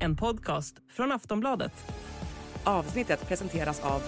En 0.00 0.16
podcast 0.16 0.76
från 0.92 1.12
Aftonbladet. 1.12 1.72
Avsnittet 2.64 3.28
presenteras 3.28 3.80
av 3.80 4.02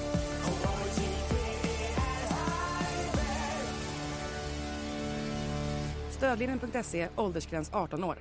Stödlinjen.se, 6.11 7.09
åldersgräns 7.17 7.71
18 7.73 8.05
år. 8.05 8.17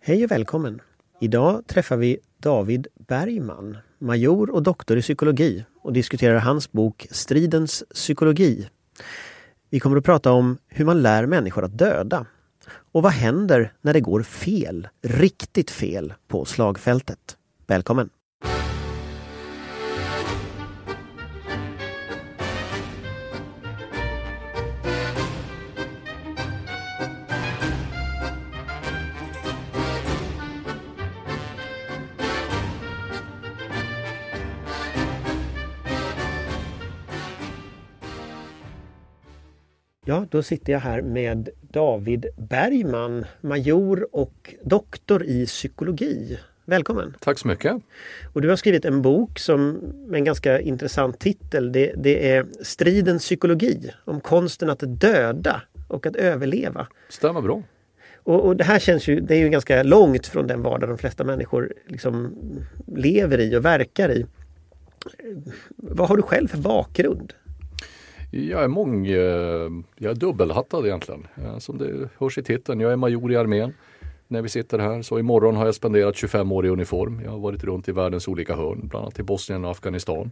Hej 0.00 0.24
och 0.24 0.30
välkommen! 0.30 0.80
Idag 1.20 1.66
träffar 1.66 1.96
vi 1.96 2.18
David 2.38 2.86
Bergman, 3.08 3.78
major 3.98 4.50
och 4.50 4.62
doktor 4.62 4.98
i 4.98 5.02
psykologi 5.02 5.64
och 5.82 5.92
diskuterar 5.92 6.38
hans 6.38 6.72
bok 6.72 7.06
Stridens 7.10 7.84
psykologi. 7.94 8.68
Vi 9.70 9.80
kommer 9.80 9.96
att 9.96 10.04
prata 10.04 10.32
om 10.32 10.58
hur 10.68 10.84
man 10.84 11.02
lär 11.02 11.26
människor 11.26 11.64
att 11.64 11.78
döda 11.78 12.26
och 12.92 13.02
vad 13.02 13.12
händer 13.12 13.72
när 13.80 13.92
det 13.92 14.00
går 14.00 14.22
fel, 14.22 14.88
riktigt 15.02 15.70
fel, 15.70 16.14
på 16.28 16.44
slagfältet. 16.44 17.36
Välkommen! 17.66 18.10
Ja, 40.04 40.26
då 40.30 40.42
sitter 40.42 40.72
jag 40.72 40.80
här 40.80 41.02
med 41.02 41.48
David 41.60 42.26
Bergman, 42.36 43.24
major 43.40 44.08
och 44.12 44.54
doktor 44.62 45.24
i 45.24 45.46
psykologi. 45.46 46.38
Välkommen! 46.64 47.16
Tack 47.20 47.38
så 47.38 47.48
mycket! 47.48 47.72
Och 48.32 48.42
du 48.42 48.48
har 48.48 48.56
skrivit 48.56 48.84
en 48.84 49.02
bok 49.02 49.38
som 49.38 49.72
med 50.06 50.18
en 50.18 50.24
ganska 50.24 50.60
intressant 50.60 51.18
titel. 51.18 51.72
Det, 51.72 51.94
det 51.96 52.30
är 52.30 52.46
Stridens 52.62 53.22
psykologi 53.22 53.90
om 54.04 54.20
konsten 54.20 54.70
att 54.70 54.82
döda 54.86 55.62
och 55.88 56.06
att 56.06 56.16
överleva. 56.16 56.86
Stämmer 57.08 57.40
bra. 57.40 57.62
Och, 58.16 58.46
och, 58.46 58.56
det 58.56 58.64
här 58.64 58.78
känns 58.78 59.08
ju, 59.08 59.20
det 59.20 59.34
är 59.34 59.38
ju 59.38 59.48
ganska 59.48 59.82
långt 59.82 60.26
från 60.26 60.46
den 60.46 60.62
vardag 60.62 60.88
de 60.88 60.98
flesta 60.98 61.24
människor 61.24 61.72
liksom 61.86 62.34
lever 62.86 63.40
i 63.40 63.56
och 63.56 63.64
verkar 63.64 64.10
i. 64.12 64.26
Vad 65.76 66.08
har 66.08 66.16
du 66.16 66.22
själv 66.22 66.48
för 66.48 66.58
bakgrund? 66.58 67.32
Jag 68.34 68.64
är 68.64 68.68
mång, 68.68 69.06
eh, 69.06 69.70
jag 69.96 70.10
är 70.10 70.14
dubbelhattad 70.14 70.86
egentligen. 70.86 71.26
Som 71.58 71.78
det 71.78 72.08
hörs 72.18 72.38
i 72.38 72.42
titeln. 72.42 72.80
Jag 72.80 72.92
är 72.92 72.96
major 72.96 73.32
i 73.32 73.36
armén 73.36 73.72
när 74.28 74.42
vi 74.42 74.48
sitter 74.48 74.78
här. 74.78 75.02
Så 75.02 75.18
imorgon 75.18 75.56
har 75.56 75.66
jag 75.66 75.74
spenderat 75.74 76.16
25 76.16 76.52
år 76.52 76.66
i 76.66 76.68
uniform. 76.68 77.20
Jag 77.24 77.30
har 77.30 77.38
varit 77.38 77.64
runt 77.64 77.88
i 77.88 77.92
världens 77.92 78.28
olika 78.28 78.56
hörn, 78.56 78.88
bland 78.88 79.04
annat 79.04 79.18
i 79.18 79.22
Bosnien 79.22 79.64
och 79.64 79.70
Afghanistan. 79.70 80.30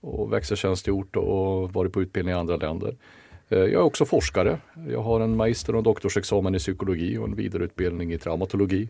Och 0.00 0.32
växeltjänstgjort 0.32 1.16
och 1.16 1.72
varit 1.72 1.92
på 1.92 2.02
utbildning 2.02 2.34
i 2.34 2.38
andra 2.38 2.56
länder. 2.56 2.96
Eh, 3.48 3.58
jag 3.58 3.72
är 3.72 3.82
också 3.82 4.04
forskare. 4.04 4.58
Jag 4.88 5.02
har 5.02 5.20
en 5.20 5.36
magister 5.36 5.76
och 5.76 5.82
doktorsexamen 5.82 6.54
i 6.54 6.58
psykologi 6.58 7.18
och 7.18 7.28
en 7.28 7.34
vidareutbildning 7.34 8.12
i 8.12 8.18
traumatologi. 8.18 8.88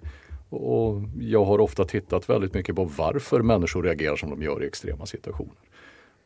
Och 0.48 1.02
jag 1.20 1.44
har 1.44 1.58
ofta 1.58 1.84
tittat 1.84 2.28
väldigt 2.28 2.54
mycket 2.54 2.76
på 2.76 2.84
varför 2.84 3.42
människor 3.42 3.82
reagerar 3.82 4.16
som 4.16 4.30
de 4.30 4.42
gör 4.42 4.62
i 4.62 4.66
extrema 4.66 5.06
situationer. 5.06 5.54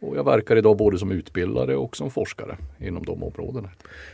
Och 0.01 0.17
jag 0.17 0.25
verkar 0.25 0.57
idag 0.57 0.77
både 0.77 0.99
som 0.99 1.13
utbildare 1.13 1.77
och 1.77 1.97
som 1.97 2.11
forskare 2.11 2.57
inom 2.79 3.05
de 3.05 3.23
områdena. 3.23 3.71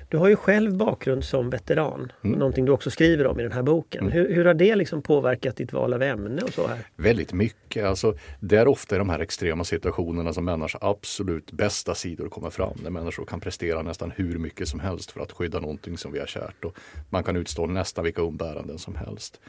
Du 0.08 0.16
har 0.16 0.28
ju 0.28 0.36
själv 0.36 0.76
bakgrund 0.76 1.24
som 1.24 1.50
veteran, 1.50 2.12
mm. 2.24 2.38
någonting 2.38 2.64
du 2.64 2.72
också 2.72 2.90
skriver 2.90 3.26
om 3.26 3.40
i 3.40 3.42
den 3.42 3.52
här 3.52 3.62
boken. 3.62 4.00
Mm. 4.00 4.12
Hur, 4.12 4.34
hur, 4.34 4.44
har 4.44 4.54
det 4.54 4.76
liksom 4.76 5.02
påverkat 5.02 5.56
ditt 5.56 5.72
val 5.72 5.94
av 5.94 6.02
ämne 6.02 6.42
och 6.42 6.52
så 6.52 6.66
här? 6.66 6.78
Väldigt 6.96 7.32
mycket. 7.32 7.84
Alltså, 7.84 8.14
det 8.40 8.56
är 8.56 8.68
ofta 8.68 8.94
i 8.94 8.98
de 8.98 9.08
här 9.08 9.18
extrema 9.18 9.64
situationerna 9.64 10.32
som 10.32 10.44
människors 10.44 10.76
absolut 10.80 11.52
bästa 11.52 11.94
sidor 11.94 12.28
kommer 12.28 12.50
fram. 12.50 12.78
När 12.82 12.90
människor 12.90 13.24
kan 13.24 13.40
prestera 13.40 13.82
nästan 13.82 14.12
hur 14.16 14.38
mycket 14.38 14.68
som 14.68 14.80
helst 14.80 15.10
för 15.10 15.20
att 15.20 15.32
skydda 15.32 15.60
någonting 15.60 15.98
som 15.98 16.12
vi 16.12 16.18
har 16.18 16.26
kärt. 16.26 16.64
Och 16.64 16.76
man 17.10 17.24
kan 17.24 17.36
utstå 17.36 17.66
nästan 17.66 18.04
vilka 18.04 18.22
umbäranden 18.22 18.78
som 18.78 18.94
helst. 18.94 19.40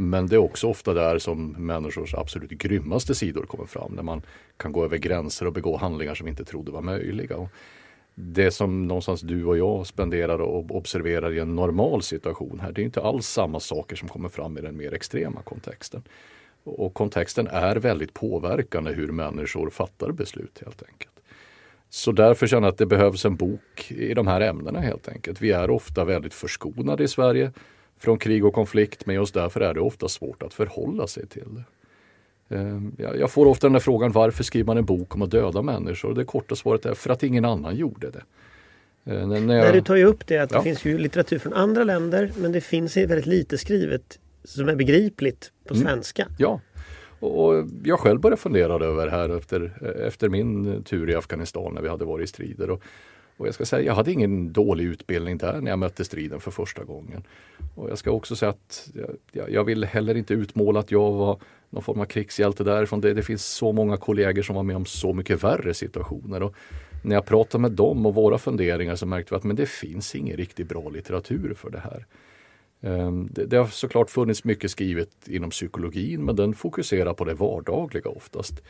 Men 0.00 0.26
det 0.26 0.36
är 0.36 0.38
också 0.38 0.66
ofta 0.66 0.94
där 0.94 1.18
som 1.18 1.50
människors 1.50 2.14
absolut 2.14 2.50
grymmaste 2.50 3.14
sidor 3.14 3.42
kommer 3.42 3.66
fram. 3.66 3.92
När 3.92 4.02
man 4.02 4.22
kan 4.56 4.72
gå 4.72 4.84
över 4.84 4.96
gränser 4.96 5.46
och 5.46 5.52
begå 5.52 5.76
handlingar 5.76 6.14
som 6.14 6.24
vi 6.24 6.30
inte 6.30 6.44
trodde 6.44 6.70
var 6.70 6.80
möjliga. 6.80 7.36
Och 7.36 7.48
det 8.14 8.50
som 8.50 8.88
någonstans 8.88 9.20
du 9.20 9.44
och 9.44 9.58
jag 9.58 9.86
spenderar 9.86 10.38
och 10.38 10.76
observerar 10.76 11.32
i 11.32 11.38
en 11.38 11.56
normal 11.56 12.02
situation 12.02 12.60
här, 12.60 12.72
det 12.72 12.82
är 12.82 12.84
inte 12.84 13.02
alls 13.02 13.26
samma 13.26 13.60
saker 13.60 13.96
som 13.96 14.08
kommer 14.08 14.28
fram 14.28 14.58
i 14.58 14.60
den 14.60 14.76
mer 14.76 14.94
extrema 14.94 15.42
kontexten. 15.42 16.02
Och 16.64 16.94
kontexten 16.94 17.46
är 17.46 17.76
väldigt 17.76 18.14
påverkande 18.14 18.92
hur 18.92 19.12
människor 19.12 19.70
fattar 19.70 20.12
beslut 20.12 20.62
helt 20.64 20.82
enkelt. 20.82 21.20
Så 21.88 22.12
därför 22.12 22.46
känner 22.46 22.66
jag 22.66 22.72
att 22.72 22.78
det 22.78 22.86
behövs 22.86 23.24
en 23.24 23.36
bok 23.36 23.90
i 23.90 24.14
de 24.14 24.26
här 24.26 24.40
ämnena 24.40 24.80
helt 24.80 25.08
enkelt. 25.08 25.40
Vi 25.40 25.50
är 25.50 25.70
ofta 25.70 26.04
väldigt 26.04 26.34
förskonade 26.34 27.04
i 27.04 27.08
Sverige 27.08 27.52
från 28.00 28.18
krig 28.18 28.44
och 28.44 28.54
konflikt 28.54 29.06
men 29.06 29.14
just 29.14 29.34
därför 29.34 29.60
är 29.60 29.74
det 29.74 29.80
ofta 29.80 30.08
svårt 30.08 30.42
att 30.42 30.54
förhålla 30.54 31.06
sig 31.06 31.26
till 31.26 31.48
det. 31.54 31.64
Ehm, 32.56 32.96
jag 32.98 33.30
får 33.30 33.46
ofta 33.46 33.66
den 33.66 33.72
där 33.72 33.80
frågan 33.80 34.12
varför 34.12 34.44
skriver 34.44 34.66
man 34.66 34.78
en 34.78 34.84
bok 34.84 35.14
om 35.14 35.22
att 35.22 35.30
döda 35.30 35.62
människor? 35.62 36.14
Det 36.14 36.24
korta 36.24 36.56
svaret 36.56 36.86
är 36.86 36.94
för 36.94 37.10
att 37.10 37.22
ingen 37.22 37.44
annan 37.44 37.76
gjorde 37.76 38.10
det. 38.10 38.22
Ehm, 39.12 39.28
när 39.28 39.56
jag... 39.56 39.64
Nej, 39.64 39.72
du 39.72 39.80
tar 39.80 39.96
ju 39.96 40.04
upp 40.04 40.26
det 40.26 40.38
att 40.38 40.50
ja. 40.50 40.58
det 40.58 40.64
finns 40.64 40.84
ju 40.84 40.98
litteratur 40.98 41.38
från 41.38 41.52
andra 41.52 41.84
länder 41.84 42.32
men 42.36 42.52
det 42.52 42.60
finns 42.60 42.96
väldigt 42.96 43.26
lite 43.26 43.58
skrivet 43.58 44.18
som 44.44 44.68
är 44.68 44.74
begripligt 44.74 45.52
på 45.64 45.74
mm. 45.74 45.86
svenska. 45.86 46.22
Mm. 46.22 46.34
Ja, 46.38 46.60
och 47.20 47.64
jag 47.84 48.00
själv 48.00 48.20
började 48.20 48.40
fundera 48.40 48.84
över 48.84 49.08
här 49.08 49.36
efter, 49.36 49.86
efter 50.06 50.28
min 50.28 50.82
tur 50.84 51.10
i 51.10 51.14
Afghanistan 51.14 51.74
när 51.74 51.82
vi 51.82 51.88
hade 51.88 52.04
varit 52.04 52.24
i 52.24 52.26
strider. 52.26 52.70
Och 52.70 52.82
och 53.40 53.46
jag 53.46 53.54
ska 53.54 53.64
säga, 53.64 53.82
jag 53.82 53.94
hade 53.94 54.12
ingen 54.12 54.52
dålig 54.52 54.84
utbildning 54.84 55.38
där 55.38 55.60
när 55.60 55.70
jag 55.70 55.78
mötte 55.78 56.04
striden 56.04 56.40
för 56.40 56.50
första 56.50 56.84
gången. 56.84 57.22
Och 57.74 57.90
jag 57.90 57.98
ska 57.98 58.10
också 58.10 58.36
säga 58.36 58.50
att 58.50 58.90
jag, 59.32 59.50
jag 59.50 59.64
vill 59.64 59.84
heller 59.84 60.14
inte 60.14 60.34
utmåla 60.34 60.80
att 60.80 60.90
jag 60.90 61.12
var 61.12 61.40
någon 61.70 61.82
form 61.82 62.00
av 62.00 62.04
krigshjälte 62.04 62.64
därifrån. 62.64 63.00
Det, 63.00 63.14
det 63.14 63.22
finns 63.22 63.46
så 63.46 63.72
många 63.72 63.96
kollegor 63.96 64.42
som 64.42 64.56
var 64.56 64.62
med 64.62 64.76
om 64.76 64.86
så 64.86 65.12
mycket 65.12 65.44
värre 65.44 65.74
situationer. 65.74 66.42
Och 66.42 66.54
när 67.02 67.14
jag 67.14 67.26
pratade 67.26 67.62
med 67.62 67.72
dem 67.72 68.06
och 68.06 68.14
våra 68.14 68.38
funderingar 68.38 68.96
så 68.96 69.06
märkte 69.06 69.34
vi 69.34 69.36
att 69.36 69.44
men 69.44 69.56
det 69.56 69.68
finns 69.68 70.14
ingen 70.14 70.36
riktigt 70.36 70.68
bra 70.68 70.88
litteratur 70.88 71.54
för 71.54 71.70
det 71.70 71.80
här. 71.80 72.06
Ehm, 72.80 73.28
det, 73.32 73.46
det 73.46 73.56
har 73.56 73.66
såklart 73.66 74.10
funnits 74.10 74.44
mycket 74.44 74.70
skrivet 74.70 75.28
inom 75.28 75.50
psykologin 75.50 76.24
men 76.24 76.36
den 76.36 76.54
fokuserar 76.54 77.14
på 77.14 77.24
det 77.24 77.34
vardagliga 77.34 78.10
oftast 78.10 78.62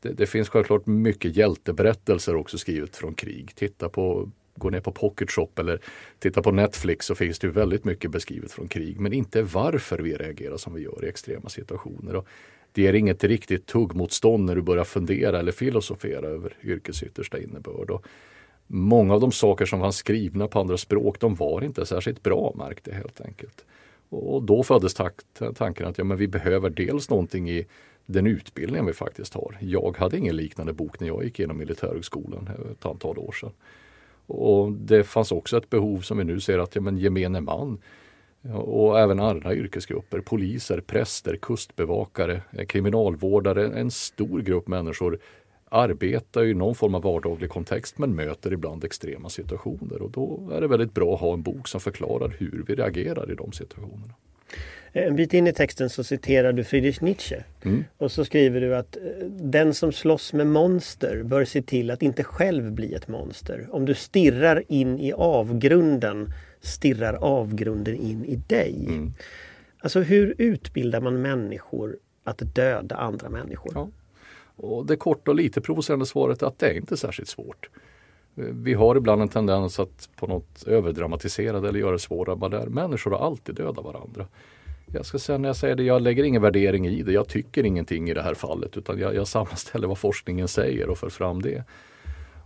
det, 0.00 0.08
det, 0.08 0.26
finns 0.26 0.48
självklart 0.48 0.86
mycket 0.86 1.36
hjälteberättelser 1.36 2.36
också 2.36 2.58
skrivet 2.58 2.96
från 2.96 3.14
krig. 3.14 3.52
Titta 3.54 3.88
på, 3.88 4.30
gå 4.54 4.70
ner 4.70 4.80
på 4.80 4.92
Pocket 4.92 5.30
Shop 5.30 5.50
eller 5.56 5.80
titta 6.18 6.42
på 6.42 6.50
Netflix 6.50 7.06
så 7.06 7.14
finns 7.14 7.38
det 7.38 7.48
väldigt 7.48 7.84
mycket 7.84 8.10
beskrivet 8.10 8.52
från 8.52 8.68
krig. 8.68 9.00
Men 9.00 9.12
inte 9.12 9.42
varför 9.42 9.98
vi 9.98 10.14
reagerar 10.16 10.56
som 10.56 10.74
vi 10.74 10.82
gör 10.82 11.04
i 11.04 11.08
extrema 11.08 11.48
situationer. 11.48 12.16
Och 12.16 12.28
det 12.72 12.82
ger 12.82 12.92
inget 12.92 13.24
riktigt 13.24 13.66
tuggmotstånd 13.66 14.44
när 14.44 14.54
du 14.54 14.62
börjar 14.62 14.84
fundera 14.84 15.38
eller 15.38 15.52
filosofera 15.52 16.26
över 16.26 16.56
yrkets 16.62 17.02
yttersta 17.02 17.38
innebörd. 17.38 17.90
Och 17.90 18.06
många 18.66 19.14
av 19.14 19.20
de 19.20 19.32
saker 19.32 19.66
som 19.66 19.80
fanns 19.80 19.96
skrivna 19.96 20.48
på 20.48 20.60
andra 20.60 20.76
språk 20.76 21.20
de 21.20 21.34
var 21.34 21.64
inte 21.64 21.86
särskilt 21.86 22.22
bra 22.22 22.52
märkte 22.56 22.94
helt 22.94 23.20
enkelt. 23.20 23.64
Och 24.08 24.42
då 24.42 24.62
föddes 24.62 24.94
tanken 25.54 25.86
att 25.86 25.98
ja, 25.98 26.04
men 26.04 26.16
vi 26.16 26.28
behöver 26.28 26.70
dels 26.70 27.10
någonting 27.10 27.50
i 27.50 27.66
den 28.06 28.26
utbildningen 28.26 28.86
vi 28.86 28.92
faktiskt 28.92 29.34
har. 29.34 29.58
Jag 29.60 29.96
hade 29.96 30.18
ingen 30.18 30.36
liknande 30.36 30.72
bok 30.72 31.00
när 31.00 31.06
jag 31.06 31.24
gick 31.24 31.38
igenom 31.38 31.58
militärhögskolan 31.58 32.48
eh, 32.48 32.70
ett 32.70 32.86
antal 32.86 33.18
år 33.18 33.32
sedan. 33.32 33.52
Och 34.26 34.72
det 34.72 35.04
fanns 35.04 35.32
också 35.32 35.58
ett 35.58 35.70
behov 35.70 36.00
som 36.00 36.18
vi 36.18 36.24
nu 36.24 36.40
ser 36.40 36.58
att 36.58 36.74
ja, 36.74 36.80
men 36.80 36.98
gemene 36.98 37.40
man 37.40 37.78
och 38.54 39.00
även 39.00 39.20
andra 39.20 39.54
yrkesgrupper, 39.54 40.20
poliser, 40.20 40.80
präster, 40.80 41.36
kustbevakare, 41.36 42.42
eh, 42.52 42.66
kriminalvårdare, 42.66 43.78
en 43.78 43.90
stor 43.90 44.40
grupp 44.40 44.68
människor 44.68 45.18
arbetar 45.68 46.44
i 46.44 46.54
någon 46.54 46.74
form 46.74 46.94
av 46.94 47.02
vardaglig 47.02 47.50
kontext 47.50 47.98
men 47.98 48.14
möter 48.14 48.52
ibland 48.52 48.84
extrema 48.84 49.28
situationer 49.28 50.02
och 50.02 50.10
då 50.10 50.50
är 50.52 50.60
det 50.60 50.66
väldigt 50.66 50.94
bra 50.94 51.14
att 51.14 51.20
ha 51.20 51.32
en 51.32 51.42
bok 51.42 51.68
som 51.68 51.80
förklarar 51.80 52.36
hur 52.38 52.64
vi 52.68 52.74
reagerar 52.74 53.32
i 53.32 53.34
de 53.34 53.52
situationerna. 53.52 54.14
En 54.98 55.16
bit 55.16 55.34
in 55.34 55.46
i 55.46 55.52
texten 55.52 55.90
så 55.90 56.04
citerar 56.04 56.52
du 56.52 56.64
Friedrich 56.64 57.00
Nietzsche. 57.00 57.44
Mm. 57.64 57.84
Och 57.98 58.12
så 58.12 58.24
skriver 58.24 58.60
du 58.60 58.76
att 58.76 58.96
eh, 58.96 59.26
den 59.28 59.74
som 59.74 59.92
slåss 59.92 60.32
med 60.32 60.46
monster 60.46 61.22
bör 61.22 61.44
se 61.44 61.62
till 61.62 61.90
att 61.90 62.02
inte 62.02 62.24
själv 62.24 62.72
bli 62.72 62.94
ett 62.94 63.08
monster. 63.08 63.68
Om 63.70 63.84
du 63.84 63.94
stirrar 63.94 64.62
in 64.68 65.00
i 65.00 65.12
avgrunden 65.12 66.32
stirrar 66.60 67.14
avgrunden 67.14 67.94
in 67.94 68.24
i 68.24 68.36
dig. 68.36 68.86
Mm. 68.88 69.12
Alltså 69.78 70.00
hur 70.00 70.34
utbildar 70.38 71.00
man 71.00 71.22
människor 71.22 71.96
att 72.24 72.54
döda 72.54 72.96
andra 72.96 73.28
människor? 73.28 73.72
Ja. 73.74 73.88
Och 74.56 74.86
det 74.86 74.96
korta 74.96 75.30
och 75.30 75.36
lite 75.36 75.60
provocerande 75.60 76.06
svaret 76.06 76.42
är 76.42 76.46
att 76.46 76.58
det 76.58 76.66
är 76.66 76.74
inte 76.74 76.96
särskilt 76.96 77.28
svårt. 77.28 77.70
Vi 78.34 78.74
har 78.74 78.96
ibland 78.96 79.22
en 79.22 79.28
tendens 79.28 79.80
att 79.80 80.08
på 80.16 80.26
något 80.26 80.62
överdramatisera 80.66 81.60
det 81.60 81.68
eller 81.68 81.80
göra 81.80 81.92
det 81.92 81.98
svårare. 81.98 82.48
Där 82.48 82.66
människor 82.66 83.10
har 83.10 83.26
alltid 83.26 83.54
dödat 83.54 83.84
varandra. 83.84 84.26
Jag 84.92 85.06
ska 85.06 85.18
säga 85.18 85.38
när 85.38 85.48
jag 85.48 85.56
säger 85.56 85.74
det, 85.74 85.82
jag 85.82 86.02
lägger 86.02 86.24
ingen 86.24 86.42
värdering 86.42 86.86
i 86.86 87.02
det. 87.02 87.12
Jag 87.12 87.28
tycker 87.28 87.64
ingenting 87.64 88.10
i 88.10 88.14
det 88.14 88.22
här 88.22 88.34
fallet 88.34 88.76
utan 88.76 88.98
jag, 88.98 89.14
jag 89.14 89.28
sammanställer 89.28 89.88
vad 89.88 89.98
forskningen 89.98 90.48
säger 90.48 90.88
och 90.88 90.98
för 90.98 91.08
fram 91.08 91.42
det. 91.42 91.64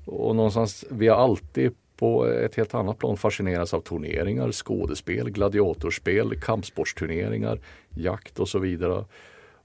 Och 0.05 0.37
någonstans, 0.37 0.85
vi 0.91 1.09
har 1.09 1.17
alltid 1.17 1.75
på 1.97 2.27
ett 2.27 2.55
helt 2.55 2.75
annat 2.75 2.99
plan 2.99 3.17
fascinerats 3.17 3.75
av 3.75 3.81
turneringar, 3.81 4.53
skådespel, 4.53 5.31
gladiatorspel, 5.31 6.41
kampsportsturneringar, 6.41 7.61
jakt 7.91 8.41
och 8.41 8.49
så 8.49 8.59
vidare. 8.59 9.05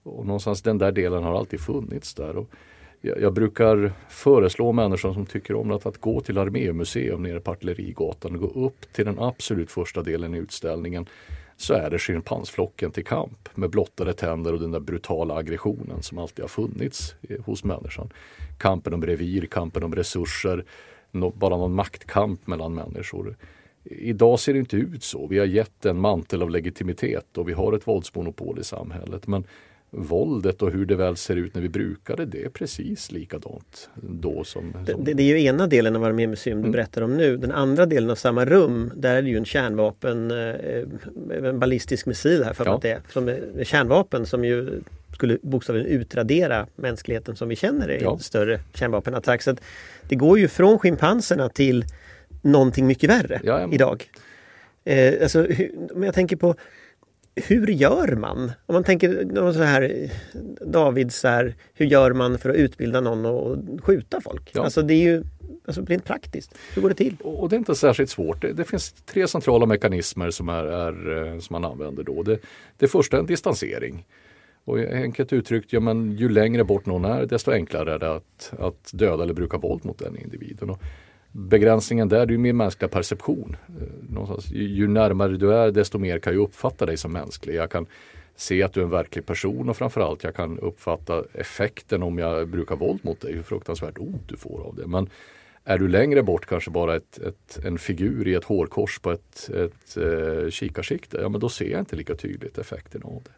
Och 0.03 0.25
någonstans 0.25 0.61
den 0.61 0.77
där 0.77 0.91
delen 0.91 1.23
har 1.23 1.37
alltid 1.37 1.59
funnits 1.59 2.13
där. 2.13 2.37
Och 2.37 2.49
jag, 3.01 3.21
jag 3.21 3.33
brukar 3.33 3.93
föreslå 4.09 4.71
människor 4.71 5.13
som 5.13 5.25
tycker 5.25 5.55
om 5.55 5.71
att, 5.71 5.85
att 5.85 5.97
gå 5.97 6.21
till 6.21 6.37
Armémuseum 6.37 7.23
nere 7.23 7.39
på 7.39 7.51
Artillerigatan 7.51 8.35
och 8.35 8.41
gå 8.41 8.65
upp 8.65 8.93
till 8.93 9.05
den 9.05 9.19
absolut 9.19 9.71
första 9.71 10.01
delen 10.01 10.35
i 10.35 10.37
utställningen 10.37 11.05
så 11.57 11.73
är 11.73 11.89
det 11.89 11.99
schimpansflocken 11.99 12.91
till 12.91 13.05
kamp 13.05 13.49
med 13.55 13.69
blottade 13.69 14.13
tänder 14.13 14.53
och 14.53 14.59
den 14.59 14.71
där 14.71 14.79
brutala 14.79 15.35
aggressionen 15.35 16.01
som 16.01 16.17
alltid 16.17 16.43
har 16.43 16.49
funnits 16.49 17.15
eh, 17.29 17.41
hos 17.45 17.63
människan. 17.63 18.09
Kampen 18.57 18.93
om 18.93 19.05
revir, 19.05 19.45
kampen 19.45 19.83
om 19.83 19.95
resurser, 19.95 20.65
bara 21.11 21.57
någon 21.57 21.75
maktkamp 21.75 22.47
mellan 22.47 22.73
människor. 22.73 23.35
Idag 23.83 24.39
ser 24.39 24.53
det 24.53 24.59
inte 24.59 24.77
ut 24.77 25.03
så. 25.03 25.27
Vi 25.27 25.39
har 25.39 25.45
gett 25.45 25.85
en 25.85 25.99
mantel 25.99 26.41
av 26.41 26.49
legitimitet 26.49 27.37
och 27.37 27.49
vi 27.49 27.53
har 27.53 27.73
ett 27.73 27.87
våldsmonopol 27.87 28.59
i 28.59 28.63
samhället. 28.63 29.27
Men 29.27 29.43
våldet 29.89 30.61
och 30.61 30.71
hur 30.71 30.85
det 30.85 30.95
väl 30.95 31.17
ser 31.17 31.35
ut 31.35 31.55
när 31.55 31.61
vi 31.61 31.69
brukar 31.69 32.15
det, 32.17 32.25
det 32.25 32.43
är 32.43 32.49
precis 32.49 33.11
likadant 33.11 33.89
då 33.95 34.43
som... 34.43 34.73
som... 34.87 35.03
Det, 35.03 35.13
det, 35.13 35.23
är 35.23 35.27
ju 35.27 35.43
ena 35.43 35.67
delen 35.67 35.95
av 35.95 36.03
Armémuseum 36.03 36.57
du 36.57 36.61
mm. 36.61 36.71
berättar 36.71 37.01
om 37.01 37.17
nu. 37.17 37.37
Den 37.37 37.51
andra 37.51 37.85
delen 37.85 38.09
av 38.09 38.15
samma 38.15 38.45
rum, 38.45 38.91
där 38.95 39.15
är 39.15 39.21
det 39.21 39.29
ju 39.29 39.37
en 39.37 39.45
kärnvapen, 39.45 40.31
eh, 40.31 40.55
en 41.43 41.59
ballistisk 41.59 42.05
missil 42.05 42.43
här 42.43 42.53
för 42.53 42.65
ja. 42.65 42.75
att 42.75 42.81
det 42.81 42.91
är, 42.91 43.01
som 43.09 43.27
är 43.27 43.63
kärnvapen 43.63 44.25
som 44.25 44.45
ju 44.45 44.81
skulle 45.13 45.37
bokstavligen 45.41 45.87
utradera 45.87 46.67
mänskligheten 46.75 47.35
som 47.35 47.49
vi 47.49 47.55
känner 47.55 47.87
det 47.87 47.97
i 47.97 48.03
ja. 48.03 48.13
en 48.13 48.19
större 48.19 48.59
kärnvapenattack. 48.73 49.41
Så 49.41 49.55
det 50.09 50.15
går 50.15 50.39
ju 50.39 50.47
från 50.47 50.79
schimpanserna 50.79 51.49
till 51.49 51.85
någonting 52.41 52.87
mycket 52.87 53.09
värre 53.09 53.41
ja, 53.43 53.69
idag. 53.71 54.09
Eh, 54.83 55.13
alltså, 55.21 55.47
om 55.93 56.03
jag 56.03 56.13
tänker 56.13 56.35
på 56.35 56.55
hur 57.35 57.67
gör 57.67 58.15
man? 58.15 58.51
Om 58.65 58.73
man 58.73 58.83
tänker 58.83 59.51
så 59.53 59.63
här, 59.63 60.11
David, 60.65 61.13
så 61.13 61.27
här, 61.27 61.55
hur 61.73 61.85
gör 61.85 62.13
man 62.13 62.37
för 62.37 62.49
att 62.49 62.55
utbilda 62.55 63.01
någon 63.01 63.25
och 63.25 63.57
skjuta 63.83 64.21
folk? 64.21 64.51
Ja. 64.53 64.63
Alltså 64.63 64.81
det 64.81 64.93
är 64.93 65.01
ju 65.01 65.23
alltså 65.65 65.85
rent 65.85 66.05
praktiskt. 66.05 66.57
Hur 66.75 66.81
går 66.81 66.89
det 66.89 66.95
till? 66.95 67.15
Och 67.23 67.49
det 67.49 67.55
är 67.55 67.57
inte 67.57 67.75
särskilt 67.75 68.09
svårt. 68.09 68.41
Det, 68.41 68.53
det 68.53 68.63
finns 68.63 68.91
tre 68.91 69.27
centrala 69.27 69.65
mekanismer 69.65 70.29
som, 70.29 70.49
är, 70.49 70.63
är, 70.63 71.25
eh, 71.33 71.39
som 71.39 71.53
man 71.53 71.71
använder 71.71 72.03
då. 72.03 72.23
Det, 72.23 72.39
det 72.77 72.87
första 72.87 73.17
är 73.17 73.21
en 73.21 73.27
distansering. 73.27 74.05
Och 74.65 74.79
enkelt 74.79 75.33
uttryckt, 75.33 75.73
ja, 75.73 75.79
men 75.79 76.11
ju 76.11 76.29
längre 76.29 76.63
bort 76.63 76.85
någon 76.85 77.05
är 77.05 77.25
desto 77.25 77.51
enklare 77.51 77.93
är 77.93 77.99
det 77.99 78.15
att, 78.15 78.53
att 78.59 78.89
döda 78.93 79.23
eller 79.23 79.33
bruka 79.33 79.57
våld 79.57 79.85
mot 79.85 79.99
den 79.99 80.17
individen. 80.17 80.69
Och 80.69 80.81
begränsningen 81.35 82.09
där, 82.09 82.25
det 82.25 82.33
är 82.33 82.37
min 82.37 82.57
mänskliga 82.57 82.89
perception. 82.89 83.57
Eh, 83.81 84.13
någonstans, 84.13 84.51
ju, 84.51 84.87
närmare 84.87 85.37
du 85.37 85.53
är 85.53 85.71
desto 85.71 85.97
mer 85.97 86.19
kan 86.19 86.33
jag 86.33 86.41
uppfatta 86.41 86.85
dig 86.85 86.97
som 86.97 87.11
mänsklig. 87.13 87.55
Jag 87.55 87.71
kan 87.71 87.85
se 88.35 88.63
att 88.63 88.73
du 88.73 88.79
är 88.79 88.83
en 88.83 88.89
verklig 88.89 89.25
person 89.25 89.69
och 89.69 89.77
framförallt 89.77 90.23
jag 90.23 90.35
kan 90.35 90.59
uppfatta 90.59 91.23
effekten 91.33 92.03
om 92.03 92.17
jag 92.17 92.47
brukar 92.47 92.75
våld 92.75 92.99
mot 93.01 93.21
dig, 93.21 93.33
hur 93.33 93.43
fruktansvärt 93.43 93.97
ont 93.97 94.29
du 94.29 94.37
får 94.37 94.61
av 94.67 94.75
det. 94.75 94.87
Men 94.87 95.09
är 95.63 95.77
du 95.77 95.87
längre 95.87 96.23
bort, 96.23 96.45
kanske 96.45 96.71
bara 96.71 96.95
ett, 96.95 97.17
ett, 97.17 97.59
en 97.65 97.77
figur 97.77 98.27
i 98.27 98.33
ett 98.33 98.43
hårkors 98.43 98.99
på 98.99 99.11
ett, 99.11 99.49
ett 99.49 99.97
eh, 99.97 100.49
kikarsikte, 100.49 101.17
ja 101.21 101.29
men 101.29 101.41
då 101.41 101.49
ser 101.49 101.69
jag 101.69 101.79
inte 101.79 101.95
lika 101.95 102.15
tydligt 102.15 102.57
effekten 102.57 103.03
av 103.03 103.21
det. 103.23 103.31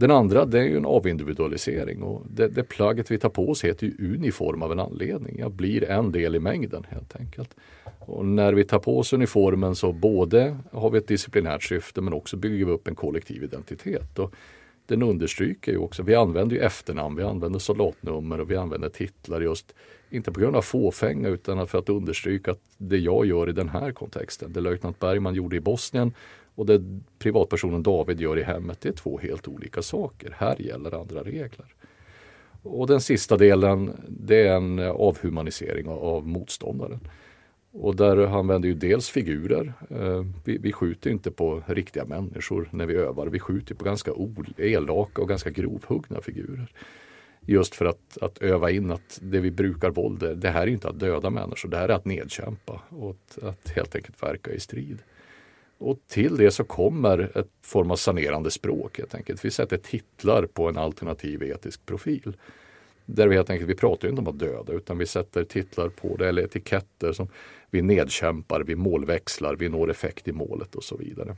Den 0.00 0.10
andra 0.10 0.44
det 0.44 0.58
är 0.58 0.64
ju 0.64 0.76
en 0.76 0.86
avindividualisering 0.86 2.02
och 2.02 2.22
det, 2.30 2.48
det 2.48 2.62
plagget 2.62 3.10
vi 3.10 3.18
tar 3.18 3.28
på 3.28 3.50
oss 3.50 3.64
heter 3.64 3.86
ju 3.86 4.14
uniform 4.14 4.62
av 4.62 4.72
en 4.72 4.80
anledning. 4.80 5.38
Jag 5.38 5.52
blir 5.52 5.90
en 5.90 6.12
del 6.12 6.34
i 6.34 6.38
mängden 6.38 6.86
helt 6.88 7.16
enkelt. 7.16 7.54
Och 7.98 8.26
när 8.26 8.52
vi 8.52 8.64
tar 8.64 8.78
på 8.78 8.98
oss 8.98 9.12
uniformen 9.12 9.74
så 9.74 9.92
både 9.92 10.56
har 10.72 10.90
vi 10.90 10.98
ett 10.98 11.08
disciplinärt 11.08 11.62
syfte 11.62 12.00
men 12.00 12.12
också 12.12 12.36
bygger 12.36 12.66
vi 12.66 12.72
upp 12.72 12.88
en 12.88 12.94
kollektiv 12.94 13.44
identitet. 13.44 14.18
Och 14.18 14.34
den 14.86 15.02
understryker 15.02 15.72
ju 15.72 15.78
också, 15.78 16.02
vi 16.02 16.14
använder 16.14 16.56
ju 16.56 16.62
efternamn, 16.62 17.16
vi 17.16 17.22
använder 17.22 17.58
soldatnummer 17.58 18.40
och 18.40 18.50
vi 18.50 18.56
använder 18.56 18.88
titlar 18.88 19.40
just 19.40 19.74
inte 20.10 20.32
på 20.32 20.40
grund 20.40 20.56
av 20.56 20.62
fåfänga 20.62 21.28
utan 21.28 21.66
för 21.66 21.78
att 21.78 21.88
understryka 21.88 22.50
att 22.50 22.60
det 22.76 22.98
jag 22.98 23.26
gör 23.26 23.48
i 23.48 23.52
den 23.52 23.68
här 23.68 23.92
kontexten, 23.92 24.52
det 24.52 24.60
löjtnant 24.60 24.98
Bergman 24.98 25.34
gjorde 25.34 25.56
i 25.56 25.60
Bosnien 25.60 26.12
och 26.54 26.66
det 26.66 27.00
privatpersonen 27.18 27.82
David 27.82 28.20
gör 28.20 28.38
i 28.38 28.42
hemmet, 28.42 28.80
det 28.80 28.88
är 28.88 28.92
två 28.92 29.18
helt 29.18 29.48
olika 29.48 29.82
saker. 29.82 30.34
Här 30.38 30.62
gäller 30.62 31.00
andra 31.00 31.22
regler. 31.22 31.74
Och 32.62 32.86
den 32.86 33.00
sista 33.00 33.36
delen, 33.36 33.92
det 34.08 34.46
är 34.46 34.56
en 34.56 34.78
avhumanisering 34.78 35.88
av 35.88 36.28
motståndaren. 36.28 37.00
Och 37.72 37.96
där 37.96 38.26
använder 38.38 38.68
ju 38.68 38.74
dels 38.74 39.10
figurer. 39.10 39.72
Eh, 39.90 40.24
vi, 40.44 40.58
vi, 40.58 40.72
skjuter 40.72 41.10
inte 41.10 41.30
på 41.30 41.62
riktiga 41.66 42.04
människor 42.04 42.68
när 42.72 42.86
vi 42.86 42.94
övar. 42.94 43.26
Vi 43.26 43.38
skjuter 43.38 43.74
på 43.74 43.84
ganska 43.84 44.12
elaka 44.56 45.22
och 45.22 45.28
ganska 45.28 45.50
grovhuggna 45.50 46.20
figurer. 46.20 46.72
Just 47.40 47.74
för 47.74 47.84
att, 47.84 48.18
att 48.20 48.38
öva 48.38 48.70
in 48.70 48.90
att 48.90 49.20
det 49.22 49.40
vi 49.40 49.50
brukar 49.50 49.90
våld, 49.90 50.38
det 50.38 50.50
här 50.50 50.62
är 50.62 50.66
inte 50.66 50.88
att 50.88 51.00
döda 51.00 51.30
människor, 51.30 51.68
det 51.68 51.76
här 51.76 51.88
är 51.88 51.94
att 51.94 52.04
nedkämpa 52.04 52.80
och 52.88 53.10
att, 53.10 53.42
att 53.42 53.68
helt 53.68 53.94
enkelt 53.94 54.22
verka 54.22 54.52
i 54.52 54.60
strid. 54.60 54.98
Och 55.80 55.98
till 56.08 56.36
det 56.36 56.50
så 56.50 56.64
kommer 56.64 57.38
ett 57.38 57.48
form 57.62 57.90
av 57.90 57.96
sanerande 57.96 58.50
språk 58.50 58.98
helt 58.98 59.14
enkelt. 59.14 59.44
Vi 59.44 59.50
sätter 59.50 59.76
titlar 59.76 60.46
på 60.46 60.68
en 60.68 60.78
alternativ 60.78 61.42
etisk 61.42 61.86
profil. 61.86 62.36
Där 63.06 63.28
vi 63.28 63.36
helt 63.36 63.50
enkelt, 63.50 63.70
vi 63.70 63.74
pratar 63.74 64.08
inte 64.08 64.20
om 64.20 64.28
att 64.28 64.38
döda 64.38 64.72
utan 64.72 64.98
vi 64.98 65.06
sätter 65.06 65.44
titlar 65.44 65.88
på 65.88 66.16
det 66.16 66.28
eller 66.28 66.42
etiketter 66.42 67.12
som 67.12 67.28
vi 67.70 67.82
nedkämpar, 67.82 68.60
vi 68.60 68.76
målväxlar, 68.76 69.56
vi 69.56 69.68
når 69.68 69.90
effekt 69.90 70.28
i 70.28 70.32
målet 70.32 70.74
och 70.74 70.84
så 70.84 70.96
vidare. 70.96 71.36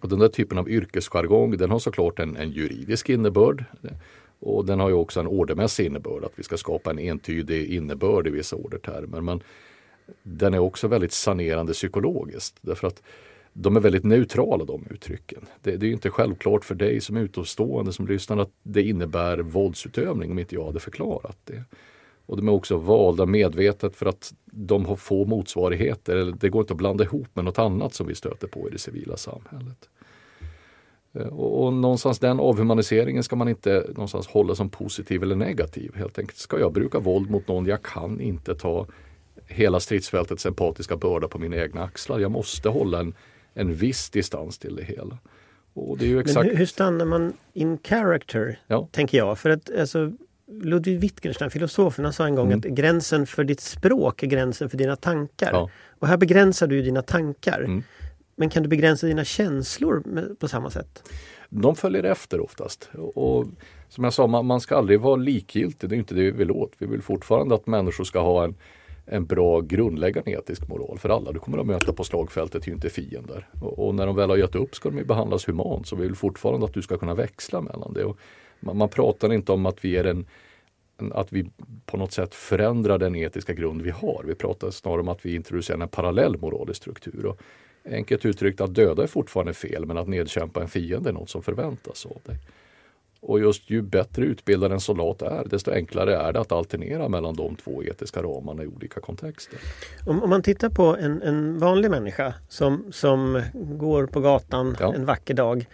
Och 0.00 0.08
den 0.08 0.18
där 0.18 0.28
typen 0.28 0.58
av 0.58 0.70
yrkesjargong 0.70 1.56
den 1.56 1.70
har 1.70 1.78
såklart 1.78 2.18
en, 2.18 2.36
en 2.36 2.50
juridisk 2.50 3.08
innebörd. 3.08 3.64
Och 4.38 4.66
den 4.66 4.80
har 4.80 4.88
ju 4.88 4.94
också 4.94 5.20
en 5.20 5.26
ordermässig 5.26 5.86
innebörd, 5.86 6.24
att 6.24 6.32
vi 6.34 6.42
ska 6.42 6.56
skapa 6.56 6.90
en 6.90 6.98
entydig 6.98 7.66
innebörd 7.72 8.26
i 8.26 8.30
vissa 8.30 8.56
ordertermer. 8.56 9.20
Men 9.20 9.42
den 10.22 10.54
är 10.54 10.58
också 10.58 10.88
väldigt 10.88 11.12
sanerande 11.12 11.72
psykologiskt. 11.72 12.56
Därför 12.60 12.86
att 12.86 13.02
de 13.52 13.76
är 13.76 13.80
väldigt 13.80 14.04
neutrala 14.04 14.64
de 14.64 14.86
uttrycken. 14.90 15.46
Det, 15.60 15.76
det 15.76 15.86
är 15.86 15.92
inte 15.92 16.10
självklart 16.10 16.64
för 16.64 16.74
dig 16.74 17.00
som 17.00 17.16
utomstående 17.16 17.92
som 17.92 18.06
lyssnar 18.06 18.38
att 18.38 18.50
det 18.62 18.82
innebär 18.82 19.38
våldsutövning 19.38 20.30
om 20.30 20.38
inte 20.38 20.54
jag 20.54 20.64
hade 20.64 20.80
förklarat 20.80 21.38
det. 21.44 21.64
Och 22.26 22.36
de 22.36 22.48
är 22.48 22.52
också 22.52 22.76
valda 22.76 23.26
medvetet 23.26 23.96
för 23.96 24.06
att 24.06 24.34
de 24.44 24.86
har 24.86 24.96
få 24.96 25.24
motsvarigheter. 25.24 26.34
Det 26.40 26.48
går 26.48 26.60
inte 26.60 26.72
att 26.72 26.78
blanda 26.78 27.04
ihop 27.04 27.28
med 27.34 27.44
något 27.44 27.58
annat 27.58 27.94
som 27.94 28.06
vi 28.06 28.14
stöter 28.14 28.46
på 28.46 28.68
i 28.68 28.72
det 28.72 28.78
civila 28.78 29.16
samhället. 29.16 29.88
Eh, 31.12 31.26
och, 31.26 31.64
och 31.64 31.72
någonstans 31.72 32.18
den 32.18 32.40
avhumaniseringen 32.40 33.22
ska 33.22 33.36
man 33.36 33.48
inte 33.48 33.84
någonstans 33.88 34.26
hålla 34.26 34.54
som 34.54 34.68
positiv 34.68 35.22
eller 35.22 35.36
negativ. 35.36 35.94
Helt 35.96 36.18
enkelt 36.18 36.38
ska 36.38 36.58
jag 36.58 36.72
bruka 36.72 36.98
våld 36.98 37.30
mot 37.30 37.48
någon, 37.48 37.66
jag 37.66 37.82
kan 37.82 38.20
inte 38.20 38.54
ta 38.54 38.86
hela 39.46 39.80
stridsfältets 39.80 40.46
empatiska 40.46 40.96
börda 40.96 41.28
på 41.28 41.38
mina 41.38 41.56
egna 41.56 41.82
axlar. 41.82 42.18
Jag 42.18 42.30
måste 42.30 42.68
hålla 42.68 43.00
en 43.00 43.14
en 43.54 43.74
viss 43.74 44.10
distans 44.10 44.58
till 44.58 44.76
det 44.76 44.84
hela. 44.84 45.18
Och 45.74 45.98
det 45.98 46.04
är 46.04 46.08
ju 46.08 46.20
exakt... 46.20 46.36
Men 46.36 46.46
hur, 46.46 46.56
hur 46.56 46.66
stannar 46.66 47.04
man 47.04 47.32
in 47.52 47.78
character, 47.78 48.60
ja. 48.66 48.88
tänker 48.92 49.18
jag? 49.18 49.38
För 49.38 49.50
att 49.50 49.70
alltså, 49.78 50.12
Ludwig 50.46 51.00
Wittgenstein, 51.00 51.50
filosofen, 51.50 52.12
sa 52.12 52.26
en 52.26 52.34
gång 52.34 52.46
mm. 52.46 52.58
att 52.58 52.64
gränsen 52.64 53.26
för 53.26 53.44
ditt 53.44 53.60
språk 53.60 54.22
är 54.22 54.26
gränsen 54.26 54.70
för 54.70 54.78
dina 54.78 54.96
tankar. 54.96 55.50
Ja. 55.52 55.70
Och 55.98 56.08
här 56.08 56.16
begränsar 56.16 56.66
du 56.66 56.82
dina 56.82 57.02
tankar. 57.02 57.60
Mm. 57.60 57.82
Men 58.36 58.50
kan 58.50 58.62
du 58.62 58.68
begränsa 58.68 59.06
dina 59.06 59.24
känslor 59.24 60.02
på 60.34 60.48
samma 60.48 60.70
sätt? 60.70 61.02
De 61.48 61.76
följer 61.76 62.04
efter 62.04 62.40
oftast. 62.40 62.90
Och 62.94 63.46
som 63.88 64.04
jag 64.04 64.12
sa, 64.12 64.26
man, 64.26 64.46
man 64.46 64.60
ska 64.60 64.76
aldrig 64.76 65.00
vara 65.00 65.16
likgiltig. 65.16 65.90
Det 65.90 65.96
är 65.96 65.98
inte 65.98 66.14
det 66.14 66.22
vi 66.22 66.30
vill 66.30 66.50
åt. 66.50 66.72
Vi 66.78 66.86
vill 66.86 67.02
fortfarande 67.02 67.54
att 67.54 67.66
människor 67.66 68.04
ska 68.04 68.20
ha 68.20 68.44
en 68.44 68.54
en 69.06 69.26
bra 69.26 69.60
grundläggande 69.60 70.30
etisk 70.30 70.68
moral. 70.68 70.98
För 70.98 71.08
alla 71.08 71.32
du 71.32 71.38
kommer 71.38 71.58
att 71.58 71.66
möta 71.66 71.92
på 71.92 72.04
slagfältet 72.04 72.62
är 72.62 72.68
ju 72.68 72.74
inte 72.74 72.90
fiender. 72.90 73.48
Och, 73.60 73.86
och, 73.86 73.94
när 73.94 74.06
de 74.06 74.16
väl 74.16 74.30
har 74.30 74.36
gett 74.36 74.54
upp 74.54 74.74
ska 74.74 74.90
de 74.90 75.04
behandlas 75.04 75.48
humant. 75.48 75.86
Så 75.86 75.96
vi 75.96 76.02
vill 76.02 76.14
fortfarande 76.14 76.66
att 76.66 76.74
du 76.74 76.82
ska 76.82 76.98
kunna 76.98 77.14
växla 77.14 77.60
mellan 77.60 77.92
det. 77.92 78.04
Och 78.04 78.18
man, 78.60 78.76
man 78.76 78.88
pratar 78.88 79.32
inte 79.32 79.52
om 79.52 79.66
att 79.66 79.84
vi 79.84 79.96
är 79.96 80.04
en, 80.04 80.26
att 81.12 81.32
vi 81.32 81.50
på 81.86 81.96
något 81.96 82.12
sätt 82.12 82.34
förändrar 82.34 82.98
den 82.98 83.16
etiska 83.16 83.52
grund 83.52 83.82
vi 83.82 83.90
har. 83.90 84.24
Vi 84.26 84.34
pratar 84.34 84.70
snarare 84.70 85.00
om 85.00 85.08
att 85.08 85.26
vi 85.26 85.34
introducerar 85.34 85.78
en 85.80 85.88
parallell 85.88 86.38
moralisk 86.38 86.76
struktur. 86.76 87.26
Och 87.26 87.40
enkelt 87.84 88.24
uttryckt 88.24 88.60
att 88.60 88.74
döda 88.74 89.02
är 89.02 89.06
fortfarande 89.06 89.54
fel 89.54 89.86
men 89.86 89.98
att 89.98 90.08
nedkämpa 90.08 90.62
en 90.62 90.68
fiende 90.68 91.08
är 91.08 91.12
något 91.12 91.30
som 91.30 91.42
förväntas 91.42 92.06
av 92.06 92.20
dig. 92.24 92.36
Och 93.24 93.40
just 93.40 93.70
ju 93.70 93.82
bättre 93.82 94.24
utbildad 94.24 94.72
en 94.72 94.80
soldat 94.80 95.22
är, 95.22 95.44
desto 95.44 95.70
enklare 95.70 96.16
är 96.16 96.32
det 96.32 96.40
att 96.40 96.52
alternera 96.52 97.08
mellan 97.08 97.34
de 97.34 97.56
två 97.56 97.84
etiska 97.84 98.22
ramarna 98.22 98.62
i 98.62 98.66
olika 98.66 99.00
kontexter. 99.00 99.58
Om, 100.06 100.22
om 100.22 100.30
man 100.30 100.42
tittar 100.42 100.68
på 100.68 100.96
en, 100.96 101.22
en, 101.22 101.58
vanlig 101.58 101.90
människa 101.90 102.34
som, 102.48 102.84
som 102.92 103.42
går 103.54 104.06
på 104.06 104.20
gatan 104.20 104.76
ja. 104.80 104.94
en 104.94 105.04
vacker 105.04 105.34
dag. 105.34 105.66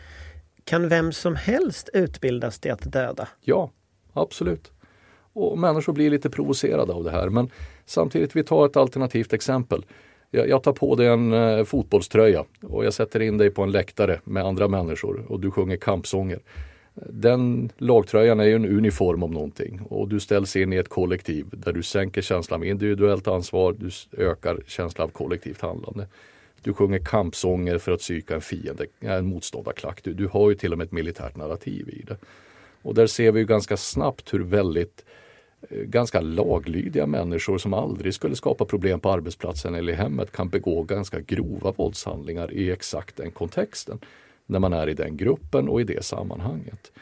Kan 0.64 0.88
vem 0.88 1.12
som 1.12 1.36
helst 1.36 1.88
utbildas 1.92 2.58
till 2.58 2.72
att 2.72 2.92
döda? 2.92 3.28
Ja, 3.40 3.70
absolut. 4.12 4.72
Och 5.32 5.58
människor 5.58 5.92
blir 5.92 6.10
lite 6.10 6.30
provocerade 6.30 6.92
av 6.92 7.04
det 7.04 7.10
här. 7.10 7.28
Men 7.28 7.50
samtidigt, 7.86 8.36
vi 8.36 8.44
tar 8.44 8.66
ett 8.66 8.76
alternativt 8.76 9.32
exempel. 9.32 9.86
Jag, 10.30 10.48
jag 10.48 10.62
tar 10.62 10.72
på 10.72 10.94
dig 10.94 11.06
en 11.06 11.32
eh, 11.32 11.64
fotbollströja 11.64 12.44
och 12.62 12.84
jag 12.84 12.92
sätter 12.92 13.20
in 13.20 13.38
dig 13.38 13.50
på 13.50 13.62
en 13.62 13.72
läktare 13.72 14.20
med 14.24 14.44
andra 14.44 14.68
människor 14.68 15.24
och 15.28 15.40
du 15.40 15.50
sjunger 15.50 15.76
kampsånger. 15.76 16.40
Den 17.06 17.70
lagtröjan 17.78 18.40
är 18.40 18.44
ju 18.44 18.54
en 18.54 18.64
uniform 18.64 19.22
om 19.22 19.30
någonting 19.30 19.80
och 19.88 20.08
du 20.08 20.20
ställs 20.20 20.56
in 20.56 20.72
i 20.72 20.76
ett 20.76 20.88
kollektiv 20.88 21.46
där 21.52 21.72
du 21.72 21.82
sänker 21.82 22.22
känslan 22.22 22.60
av 22.60 22.66
individuellt 22.66 23.28
ansvar, 23.28 23.76
du 23.78 23.90
ökar 24.24 24.60
känslan 24.66 25.04
av 25.04 25.10
kollektivt 25.10 25.60
handlande. 25.60 26.06
Du 26.62 26.74
sjunger 26.74 26.98
kampsånger 26.98 27.78
för 27.78 27.92
att 27.92 28.00
psyka 28.00 28.34
en 28.34 28.40
fiende, 28.40 28.86
en 29.00 29.26
motståndarklack. 29.26 30.04
Du, 30.04 30.14
du 30.14 30.26
har 30.26 30.50
ju 30.50 30.56
till 30.56 30.72
och 30.72 30.78
med 30.78 30.84
ett 30.84 30.92
militärt 30.92 31.36
narrativ 31.36 31.88
i 31.88 32.02
det. 32.06 32.16
Och 32.82 32.94
där 32.94 33.06
ser 33.06 33.32
vi 33.32 33.40
ju 33.40 33.46
ganska 33.46 33.76
snabbt 33.76 34.34
hur 34.34 34.40
väldigt 34.40 35.04
eh, 35.70 35.78
ganska 35.78 36.20
laglydiga 36.20 37.06
människor 37.06 37.58
som 37.58 37.74
aldrig 37.74 38.14
skulle 38.14 38.36
skapa 38.36 38.64
problem 38.64 39.00
på 39.00 39.10
arbetsplatsen 39.10 39.74
eller 39.74 39.92
i 39.92 39.96
hemmet 39.96 40.32
kan 40.32 40.48
begå 40.48 40.82
ganska 40.82 41.20
grova 41.20 41.72
våldshandlingar 41.72 42.52
i 42.52 42.70
exakt 42.70 43.16
den 43.16 43.30
kontexten 43.30 43.98
när 44.48 44.58
man 44.58 44.72
är 44.72 44.88
i 44.88 44.94
den 44.94 45.16
gruppen 45.16 45.68
och 45.68 45.80
i 45.80 45.84
det 45.84 46.04
sammanhanget. 46.04 46.92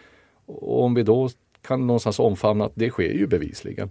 Och 0.47 0.85
om 0.85 0.95
vi 0.95 1.03
då 1.03 1.29
kan 1.63 1.87
någonstans 1.87 2.19
omfamna 2.19 2.65
att 2.65 2.73
det 2.75 2.91
sker 2.91 3.13
ju 3.13 3.27
bevisligen. 3.27 3.91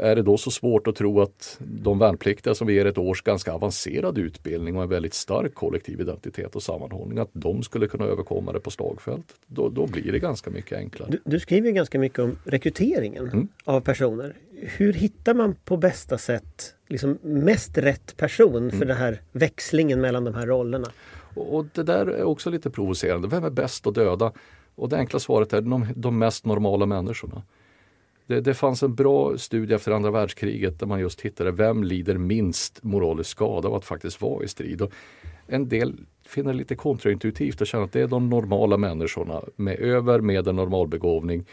Är 0.00 0.16
det 0.16 0.22
då 0.22 0.36
så 0.36 0.50
svårt 0.50 0.86
att 0.86 0.96
tro 0.96 1.20
att 1.20 1.58
de 1.58 1.98
värnpliktiga 1.98 2.54
som 2.54 2.66
vi 2.66 2.74
ger 2.74 2.86
ett 2.86 2.98
års 2.98 3.22
ganska 3.22 3.52
avancerad 3.52 4.18
utbildning 4.18 4.76
och 4.76 4.82
en 4.82 4.88
väldigt 4.88 5.14
stark 5.14 5.54
kollektiv 5.54 6.00
identitet 6.00 6.56
och 6.56 6.62
sammanhållning, 6.62 7.18
att 7.18 7.30
de 7.32 7.62
skulle 7.62 7.88
kunna 7.88 8.04
överkomma 8.04 8.52
det 8.52 8.60
på 8.60 8.70
slagfält? 8.70 9.34
Då, 9.46 9.68
då 9.68 9.86
blir 9.86 10.12
det 10.12 10.18
ganska 10.18 10.50
mycket 10.50 10.78
enklare. 10.78 11.10
Du, 11.10 11.20
du 11.24 11.40
skriver 11.40 11.70
ganska 11.70 11.98
mycket 11.98 12.18
om 12.18 12.38
rekryteringen 12.44 13.28
mm. 13.28 13.48
av 13.64 13.80
personer. 13.80 14.36
Hur 14.52 14.92
hittar 14.92 15.34
man 15.34 15.54
på 15.64 15.76
bästa 15.76 16.18
sätt 16.18 16.74
liksom 16.88 17.18
mest 17.22 17.78
rätt 17.78 18.16
person 18.16 18.70
för 18.70 18.76
mm. 18.76 18.88
den 18.88 18.96
här 18.96 19.20
växlingen 19.32 20.00
mellan 20.00 20.24
de 20.24 20.34
här 20.34 20.46
rollerna? 20.46 20.88
Och 21.36 21.66
det 21.74 21.82
där 21.82 22.06
är 22.06 22.24
också 22.24 22.50
lite 22.50 22.70
provocerande. 22.70 23.28
Vem 23.28 23.44
är 23.44 23.50
bäst 23.50 23.86
att 23.86 23.94
döda? 23.94 24.32
Och 24.74 24.88
det 24.88 24.96
enkla 24.96 25.18
svaret 25.18 25.52
är 25.52 25.60
de, 25.60 25.86
de 25.96 26.18
mest 26.18 26.46
normala 26.46 26.86
människorna. 26.86 27.42
Det, 28.26 28.40
det, 28.40 28.54
fanns 28.54 28.82
en 28.82 28.94
bra 28.94 29.38
studie 29.38 29.74
efter 29.74 29.92
andra 29.92 30.10
världskriget 30.10 30.78
där 30.78 30.86
man 30.86 31.00
just 31.00 31.20
hittade 31.20 31.50
vem 31.50 31.84
lider 31.84 32.18
minst 32.18 32.82
moralisk 32.82 33.30
skada 33.30 33.68
av 33.68 33.74
att 33.74 33.84
faktiskt 33.84 34.22
vara 34.22 34.44
i 34.44 34.48
strid. 34.48 34.82
Och 34.82 34.92
en 35.46 35.68
del 35.68 35.94
finner 36.26 36.52
det 36.52 36.58
lite 36.58 36.74
kontraintuitivt 36.74 37.60
och 37.60 37.66
känner 37.66 37.84
att 37.84 37.92
det 37.92 38.00
är 38.00 38.06
de 38.06 38.28
normala 38.28 38.76
människorna 38.76 39.42
med 39.56 39.78
över 39.80 40.20
med 40.20 40.48
en 40.48 40.56
normalbegåvning 40.56 41.44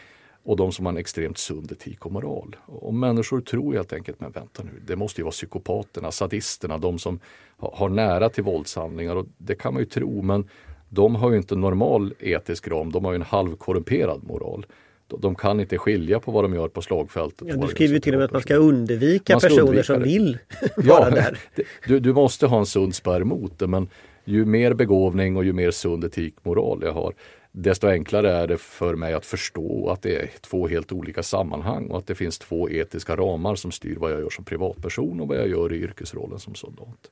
och 0.44 0.56
de 0.56 0.72
som 0.72 0.86
har 0.86 0.92
en 0.92 0.98
extremt 0.98 1.38
sund 1.38 1.72
etik 1.72 2.06
och 2.06 2.12
moral. 2.12 2.56
Och 2.66 2.94
människor 2.94 3.40
tror 3.40 3.74
helt 3.74 3.92
enkelt, 3.92 4.20
men 4.20 4.30
vänta 4.30 4.62
nu, 4.62 4.70
det 4.86 4.96
måste 4.96 5.20
ju 5.20 5.22
vara 5.22 5.32
psykopaterna, 5.32 6.12
sadisterna, 6.12 6.78
de 6.78 6.98
som 6.98 7.18
har 7.56 7.88
nära 7.88 8.28
till 8.28 8.44
våldshandlingar. 8.44 9.16
Och 9.16 9.26
det 9.38 9.54
kan 9.54 9.74
man 9.74 9.82
ju 9.82 9.86
tro, 9.86 10.22
men 10.22 10.48
de 10.88 11.14
har 11.14 11.30
ju 11.30 11.36
inte 11.36 11.56
normal 11.56 12.14
etisk 12.18 12.68
ram, 12.68 12.92
de 12.92 13.04
har 13.04 13.12
ju 13.12 13.16
en 13.16 13.22
halvkorrumperad 13.22 14.24
moral. 14.24 14.66
De 15.06 15.34
kan 15.34 15.60
inte 15.60 15.78
skilja 15.78 16.20
på 16.20 16.32
vad 16.32 16.44
de 16.44 16.54
gör 16.54 16.68
på 16.68 16.82
slagfältet. 16.82 17.48
Ja, 17.48 17.56
du 17.56 17.68
skriver 17.68 17.94
ju 17.94 18.00
till 18.00 18.14
och 18.14 18.18
med 18.18 18.24
att 18.24 18.32
man 18.32 18.42
ska 18.42 18.54
undvika 18.54 19.40
ska 19.40 19.48
personer 19.48 19.62
undvika 19.62 19.84
som 19.84 20.02
vill 20.02 20.38
vara 20.76 21.08
ja, 21.08 21.10
där. 21.10 21.38
Du, 21.86 22.00
du 22.00 22.12
måste 22.12 22.46
ha 22.46 22.58
en 22.58 22.66
sund 22.66 22.94
spärr 22.94 23.24
mot 23.24 23.58
det 23.58 23.66
men 23.66 23.88
ju 24.24 24.44
mer 24.44 24.74
begåvning 24.74 25.36
och 25.36 25.44
ju 25.44 25.52
mer 25.52 25.70
sund 25.70 26.04
etik 26.04 26.34
moral 26.42 26.80
jag 26.82 26.92
har 26.92 27.14
desto 27.56 27.88
enklare 27.88 28.32
är 28.32 28.46
det 28.46 28.58
för 28.58 28.94
mig 28.94 29.14
att 29.14 29.26
förstå 29.26 29.90
att 29.90 30.02
det 30.02 30.16
är 30.16 30.30
två 30.40 30.68
helt 30.68 30.92
olika 30.92 31.22
sammanhang 31.22 31.86
och 31.86 31.98
att 31.98 32.06
det 32.06 32.14
finns 32.14 32.38
två 32.38 32.70
etiska 32.70 33.16
ramar 33.16 33.54
som 33.54 33.72
styr 33.72 33.96
vad 33.96 34.12
jag 34.12 34.20
gör 34.20 34.30
som 34.30 34.44
privatperson 34.44 35.20
och 35.20 35.28
vad 35.28 35.36
jag 35.36 35.48
gör 35.48 35.72
i 35.72 35.76
yrkesrollen 35.76 36.38
som 36.38 36.54
soldat. 36.54 37.10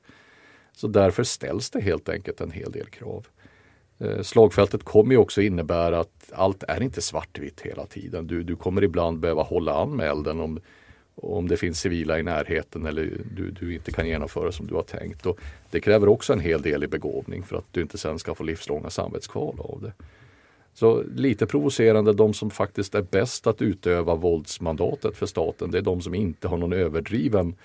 Så 0.73 0.87
därför 0.87 1.23
ställs 1.23 1.69
det 1.69 1.81
helt 1.81 2.09
enkelt 2.09 2.41
en 2.41 2.51
hel 2.51 2.71
del 2.71 2.85
krav. 2.85 3.27
Eh, 3.99 4.21
slagfältet 4.21 4.83
kommer 4.83 5.11
ju 5.11 5.17
också 5.17 5.41
innebära 5.41 5.99
att 5.99 6.31
allt 6.33 6.63
är 6.63 6.83
inte 6.83 7.01
svartvitt 7.01 7.61
hela 7.61 7.85
tiden. 7.85 8.27
Du, 8.27 8.43
du 8.43 8.55
kommer 8.55 8.83
ibland 8.83 9.19
behöva 9.19 9.43
hålla 9.43 9.73
an 9.73 9.95
med 9.95 10.09
elden 10.09 10.39
om, 10.39 10.59
om 11.15 11.47
det 11.47 11.57
finns 11.57 11.79
civila 11.79 12.19
i 12.19 12.23
närheten 12.23 12.85
eller 12.85 13.17
du, 13.35 13.51
du 13.51 13.73
inte 13.73 13.91
kan 13.91 14.07
genomföra 14.07 14.51
som 14.51 14.67
du 14.67 14.75
har 14.75 14.83
tänkt. 14.83 15.25
Och 15.25 15.39
det 15.71 15.79
kräver 15.79 16.07
också 16.07 16.33
en 16.33 16.39
hel 16.39 16.61
del 16.61 16.83
i 16.83 16.87
begåvning 16.87 17.43
för 17.43 17.55
att 17.55 17.65
du 17.71 17.81
inte 17.81 17.97
sen 17.97 18.19
ska 18.19 18.35
få 18.35 18.43
livslånga 18.43 18.89
samvetskval 18.89 19.59
av 19.59 19.81
det. 19.81 19.93
Så 20.73 21.03
lite 21.15 21.45
provocerande, 21.45 22.13
de 22.13 22.33
som 22.33 22.49
faktiskt 22.49 22.95
är 22.95 23.01
bäst 23.01 23.47
att 23.47 23.61
utöva 23.61 24.15
våldsmandatet 24.15 25.17
för 25.17 25.25
staten, 25.25 25.71
det 25.71 25.77
är 25.77 25.81
de 25.81 26.01
som 26.01 26.15
inte 26.15 26.47
har 26.47 26.57
någon 26.57 26.73
överdriven 26.73 27.55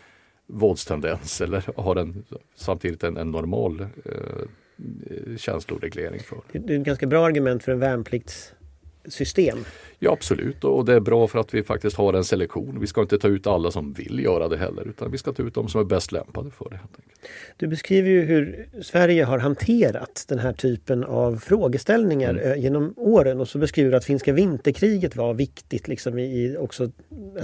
våldstendens 0.47 1.41
eller 1.41 1.65
har 1.77 1.97
en, 1.97 2.25
samtidigt 2.55 3.05
en, 3.05 3.17
en 3.17 3.31
normal 3.31 3.81
eh, 3.81 5.37
känsloreglering 5.37 6.21
för. 6.21 6.39
Det 6.53 6.75
är 6.75 6.79
ett 6.79 6.87
ganska 6.87 7.07
bra 7.07 7.27
argument 7.27 7.63
för 7.63 7.73
en 7.73 7.79
värnpliktssystem. 7.79 9.59
Ja 10.01 10.13
absolut 10.13 10.65
och 10.65 10.85
det 10.85 10.95
är 10.95 11.01
bra 11.01 11.27
för 11.27 11.39
att 11.39 11.55
vi 11.55 11.63
faktiskt 11.63 11.97
har 11.97 12.15
en 12.15 12.25
selektion. 12.25 12.81
Vi 12.81 12.87
ska 12.87 13.01
inte 13.01 13.19
ta 13.19 13.29
ut 13.29 13.47
alla 13.47 13.71
som 13.71 13.93
vill 13.93 14.21
göra 14.25 14.49
det 14.49 14.57
heller 14.57 14.89
utan 14.89 15.11
vi 15.11 15.19
ska 15.19 15.33
ta 15.33 15.43
ut 15.43 15.55
de 15.55 15.69
som 15.69 15.81
är 15.81 15.85
bäst 15.85 16.13
lämpade 16.13 16.51
för 16.51 16.71
det. 16.71 16.79
Du 17.57 17.67
beskriver 17.67 18.11
ju 18.11 18.21
hur 18.23 18.69
Sverige 18.83 19.25
har 19.25 19.39
hanterat 19.39 20.25
den 20.29 20.39
här 20.39 20.53
typen 20.53 21.05
av 21.05 21.37
frågeställningar 21.37 22.31
mm. 22.31 22.53
Eh, 22.53 22.63
genom 22.63 22.95
åren 22.97 23.41
och 23.41 23.49
så 23.49 23.59
beskriver 23.59 23.91
du 23.91 23.97
att 23.97 24.05
finska 24.05 24.33
vinterkriget 24.33 25.17
var 25.17 25.35
viktigt 25.35 25.89
liksom 25.89 26.19
i 26.19 26.57
också 26.59 26.91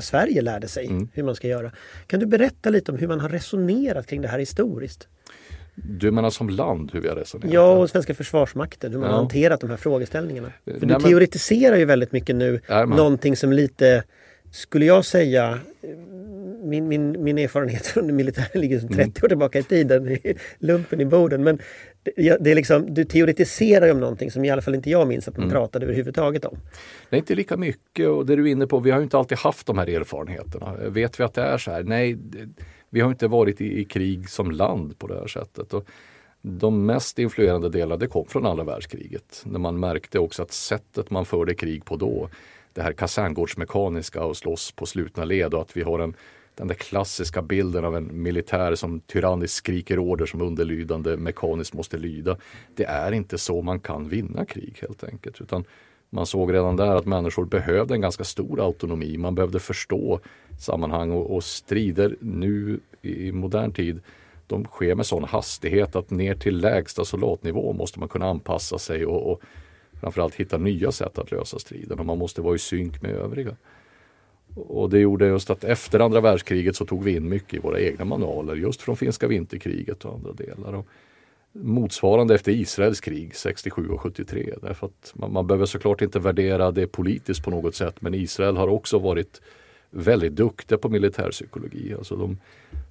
Sverige 0.01 0.43
lärde 0.43 0.69
sig 0.69 0.87
mm. 0.87 1.09
hur 1.13 1.23
man 1.23 1.35
ska 1.35 1.49
göra. 1.49 1.73
Kan 2.07 2.21
du 2.21 2.27
berätta 2.27 2.71
lite 2.71 2.93
om 2.93 2.99
hur 2.99 3.09
man 3.09 3.21
har 3.21 3.29
resonerat 3.29 4.07
kring 4.07 4.23
det 4.23 4.29
här 4.29 4.39
historiskt? 4.39 5.09
Du 5.75 6.11
menar 6.11 6.31
som 6.31 6.49
land 6.49 6.91
hur 6.93 7.01
vi 7.01 7.09
har 7.09 7.17
resonerat? 7.17 7.53
Ja, 7.53 7.71
och 7.71 7.91
svenska 7.91 8.15
försvarsmakten, 8.15 8.93
hur 8.93 8.99
man 8.99 9.09
ja. 9.09 9.13
har 9.13 9.21
hanterat 9.21 9.61
de 9.61 9.71
här 9.71 9.77
frågeställningarna. 9.77 10.53
För 10.65 10.71
Nej, 10.71 10.81
du 10.81 10.87
men... 10.87 11.01
teoretiserar 11.01 11.77
ju 11.77 11.85
väldigt 11.85 12.13
mycket 12.13 12.37
nu 12.37 12.61
Nej, 12.69 12.87
någonting 12.87 13.37
som 13.37 13.53
lite, 13.53 14.05
skulle 14.51 14.85
jag 14.85 15.05
säga, 15.05 15.59
min, 16.65 16.89
min, 16.89 17.25
min 17.25 17.39
erfarenhet 17.39 17.87
från 17.87 18.17
militären 18.17 18.61
ligger 18.61 18.79
som 18.79 18.89
30 18.89 19.01
mm. 19.03 19.13
år 19.23 19.29
tillbaka 19.29 19.59
i 19.59 19.63
tiden, 19.63 20.19
lumpen 20.59 21.01
i 21.01 21.05
Boden. 21.05 21.45
Men 21.45 21.59
det, 22.03 22.37
det, 22.41 22.51
är 22.51 22.55
liksom, 22.55 22.95
du 22.95 23.05
teoretiserar 23.05 23.87
ju 23.87 23.93
om 23.93 24.01
någonting 24.01 24.31
som 24.31 24.45
i 24.45 24.51
alla 24.51 24.63
fall 24.63 24.75
inte 24.75 24.91
jag 24.91 25.09
minns 25.09 25.29
att 25.29 25.37
man 25.37 25.45
mm. 25.45 25.53
pratade 25.53 25.87
överhuvudtaget 25.87 26.45
om. 26.45 26.59
Det 27.11 27.17
är 27.17 27.19
inte 27.19 27.35
lika 27.35 27.57
mycket 27.57 28.09
och 28.09 28.27
det 28.27 28.37
du 28.37 28.49
är 28.49 28.53
inne 28.53 28.67
på, 28.67 28.79
vi 28.79 28.91
har 28.91 28.99
ju 28.99 29.05
inte 29.05 29.19
alltid 29.19 29.39
haft 29.39 29.67
de 29.67 29.79
här 29.79 29.87
erfarenheterna. 29.87 30.75
Vet 30.89 31.21
vi 31.21 31.25
att 31.25 31.35
det 31.35 31.43
är 31.43 31.59
så 31.59 31.71
här? 31.71 31.83
Nej, 31.83 32.19
vi 32.95 33.01
har 33.01 33.11
inte 33.11 33.29
varit 33.29 33.61
i, 33.61 33.81
i, 33.81 33.85
krig 33.85 34.31
som 34.31 34.51
land 34.51 34.99
på 34.99 35.07
det 35.07 35.15
här 35.15 35.27
sättet. 35.27 35.75
Och 35.75 35.87
de 36.43 36.87
mest 36.87 37.19
influerande 37.19 37.69
delarna 37.69 37.97
det 37.97 38.07
kom 38.07 38.27
från 38.27 38.47
andra 38.47 38.65
världskriget. 38.65 39.43
När 39.47 39.59
man 39.59 39.81
märkte 39.81 40.19
också 40.19 40.43
att 40.43 40.53
sättet 40.53 41.11
man 41.11 41.25
förde 41.25 41.55
krig 41.55 41.85
på 41.85 41.97
då, 41.97 42.29
det 42.73 42.83
här 42.83 42.93
kaserngårdsmekaniska 42.93 44.25
och 44.25 44.37
slåss 44.37 44.73
på 44.73 44.87
slutna 44.87 45.25
led 45.25 45.55
och 45.55 45.61
att 45.61 45.77
vi 45.77 45.83
har 45.83 45.99
en, 45.99 46.15
den 46.55 46.69
där 46.69 46.75
klassiska 46.75 47.43
bilden 47.43 47.85
av 47.85 47.97
en 47.97 48.23
militär 48.23 48.75
som 48.75 49.01
tyranniskt 49.01 49.55
skriker 49.55 49.99
order 49.99 50.27
som 50.27 50.43
underlydande 50.43 51.17
mekaniskt 51.17 51.75
måste 51.75 51.97
lyda. 51.97 52.37
Det 52.75 52.85
är 52.85 53.13
inte 53.13 53.39
så 53.39 53.63
man 53.63 53.81
kan 53.81 54.09
vinna 54.09 54.45
krig 54.45 54.79
helt 54.81 55.05
enkelt. 55.05 55.41
Utan 55.41 55.65
man 56.11 56.27
såg 56.27 56.53
redan 56.53 56.77
där 56.77 56.97
att 56.97 57.07
människor 57.07 57.45
behövde 57.45 57.95
en 57.95 58.01
ganska 58.01 58.25
stor 58.25 58.61
autonomi. 58.61 59.19
Man 59.19 59.35
behövde 59.35 59.61
förstå 59.61 60.21
sammanhang 60.61 61.11
och, 61.11 61.37
och 61.37 61.45
strider 61.45 62.17
nu 62.21 62.81
i 63.03 63.33
modern 63.33 63.73
tid 63.73 64.01
de 64.47 64.65
sker 64.65 64.95
med 64.95 65.07
sån 65.07 65.25
hastighet 65.25 65.97
att 65.97 66.11
ner 66.11 66.35
till 66.35 66.59
lägsta 66.59 67.05
soldatnivå 67.05 67.73
måste 67.73 68.01
man 68.01 68.09
kunna 68.09 68.27
anpassa 68.27 68.79
sig 68.79 69.07
och, 69.07 69.33
och 69.33 69.41
framförallt 70.01 70.35
hitta 70.35 70.59
nya 70.59 70.93
sätt 70.93 71.19
att 71.19 71.31
lösa 71.31 71.59
striden 71.59 71.99
och 71.99 72.07
man 72.07 72.19
måste 72.19 72.43
vara 72.43 72.55
i 72.55 72.59
synk 72.59 73.03
med 73.03 73.11
övriga. 73.11 73.57
Och 74.55 74.91
det 74.91 74.99
gjorde 74.99 75.27
just 75.27 75.51
att 75.51 75.65
efter 75.65 76.01
andra 76.01 76.21
världskriget 76.21 76.77
så 76.77 76.87
tog 76.87 77.05
vi 77.05 77.17
in 77.17 77.29
mycket 77.29 77.55
i 77.55 77.59
våra 77.59 77.81
egna 77.81 78.05
manualer 78.05 78.55
just 78.55 78.83
från 78.83 78.97
finska 78.97 79.29
vinterkriget 79.29 80.05
och 80.05 80.15
andra 80.15 80.33
delar. 80.33 80.73
Och 80.73 80.87
motsvarande 81.53 82.35
efter 82.35 82.53
Israels 82.53 83.01
krig 83.01 83.37
67 83.37 83.89
och 83.89 84.01
73. 84.01 84.55
Därför 84.63 84.87
att 84.87 85.13
man, 85.15 85.33
man 85.33 85.47
behöver 85.47 85.67
såklart 85.67 86.03
inte 86.03 86.19
värdera 86.19 86.71
det 86.71 86.87
politiskt 86.87 87.45
på 87.45 87.51
något 87.51 87.75
sätt 87.75 88.01
men 88.01 88.15
Israel 88.15 88.57
har 88.57 88.69
också 88.69 88.99
varit 88.99 89.41
väldigt 89.95 90.33
duktiga 90.33 90.79
på 90.79 90.89
militärpsykologi. 90.89 91.95
Alltså 91.95 92.17
de, 92.17 92.39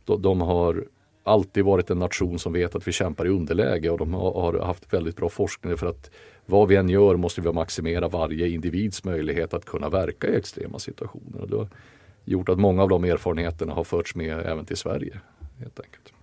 de, 0.06 0.22
de 0.22 0.42
har 0.42 0.84
alltid 1.24 1.66
varit 1.66 1.90
en 1.90 2.00
nation 2.00 2.40
som 2.40 2.54
vet 2.54 2.76
att 2.76 2.88
vi 2.88 2.92
kämpar 2.92 3.26
i 3.26 3.30
underläge 3.30 3.90
och 3.90 3.98
de 3.98 4.14
har, 4.14 4.60
haft 4.60 4.94
väldigt 4.94 5.16
bra 5.16 5.30
forskning 5.30 5.78
för 5.78 5.88
att 5.88 6.12
vad 6.46 6.68
vi 6.68 6.76
än 6.76 6.90
gör 6.90 7.16
måste 7.16 7.42
vi 7.42 7.54
maximera 7.54 8.08
varje 8.08 8.48
individs 8.48 9.04
möjlighet 9.04 9.54
att 9.54 9.66
kunna 9.66 9.90
verka 9.90 10.28
i 10.28 10.36
extrema 10.36 10.80
situationer. 10.80 11.42
Och 11.42 11.50
det 11.50 11.58
har 11.58 11.68
gjort 12.26 12.50
att 12.50 12.60
många 12.60 12.84
av 12.84 12.90
de 12.90 13.04
erfarenheterna 13.04 13.74
har 13.74 13.84
förts 13.84 14.16
med 14.16 14.40
även 14.46 14.66
till 14.66 14.78
Sverige. 14.78 15.20
helt 15.60 15.80
enkelt. 15.80 16.14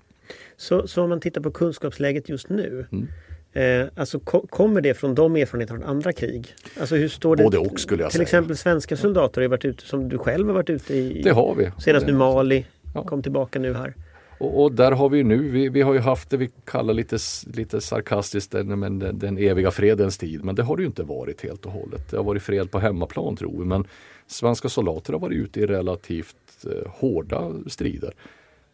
Så, 0.56 0.88
så 0.88 1.02
om 1.02 1.08
man 1.08 1.20
tittar 1.20 1.40
på 1.40 1.50
kunskapsläget 1.50 2.28
just 2.28 2.48
nu. 2.48 2.86
Mm. 2.92 3.08
Eh, 3.52 3.86
alltså 3.96 4.18
ko 4.18 4.46
kommer 4.50 4.80
det 4.80 4.94
från 4.94 5.14
de 5.14 5.36
erfarenheterna 5.36 5.80
från 5.80 5.88
andra 5.88 6.12
krig? 6.12 6.54
Alltså 6.80 6.96
hur 6.96 7.08
står 7.08 7.36
det? 7.36 7.42
Både 7.44 7.58
och 7.58 7.80
skulle 7.80 8.02
jag 8.02 8.10
till 8.10 8.16
säga. 8.16 8.22
exempel 8.22 8.56
svenska 8.56 8.96
soldater 8.96 9.40
har 9.40 9.42
ju 9.42 9.48
varit 9.48 9.64
ute, 9.64 9.86
som 9.86 10.08
du 10.08 10.18
själv 10.18 10.46
har 10.46 10.54
varit 10.54 10.70
ute 10.70 10.94
i. 10.94 11.22
Det 11.22 11.30
har 11.30 11.54
vi. 11.54 11.70
Senast 11.78 12.06
nu 12.06 12.12
Mali, 12.12 12.66
Ja. 12.94 13.04
kom 13.04 13.22
tillbaka 13.22 13.58
nu 13.58 13.74
här. 13.74 13.94
Och, 14.38 14.62
och 14.62 14.72
där 14.72 14.92
har 14.92 15.08
vi 15.08 15.22
nu, 15.22 15.48
vi, 15.50 15.68
vi 15.68 15.82
har 15.82 15.92
ju 15.94 15.98
haft 16.00 16.30
det 16.30 16.36
vi 16.36 16.50
kallar 16.64 16.94
lite, 16.94 17.18
lite 17.54 17.80
sarkastiskt 17.80 18.50
den, 18.52 18.80
den, 18.80 19.18
den 19.18 19.38
eviga 19.38 19.70
fredens 19.70 20.18
tid. 20.18 20.44
Men 20.44 20.54
det 20.54 20.62
har 20.62 20.76
det 20.76 20.82
ju 20.82 20.86
inte 20.86 21.02
varit 21.02 21.40
helt 21.42 21.66
och 21.66 21.72
hållet. 21.72 22.10
Det 22.10 22.16
har 22.16 22.24
varit 22.24 22.42
fred 22.42 22.70
på 22.70 22.78
hemmaplan 22.78 23.36
tror 23.36 23.58
vi. 23.58 23.64
Men 23.64 23.84
svenska 24.26 24.68
soldater 24.68 25.12
har 25.12 25.20
varit 25.20 25.36
ute 25.36 25.60
i 25.60 25.66
relativt 25.66 26.36
eh, 26.66 26.90
hårda 26.92 27.52
strider. 27.66 28.12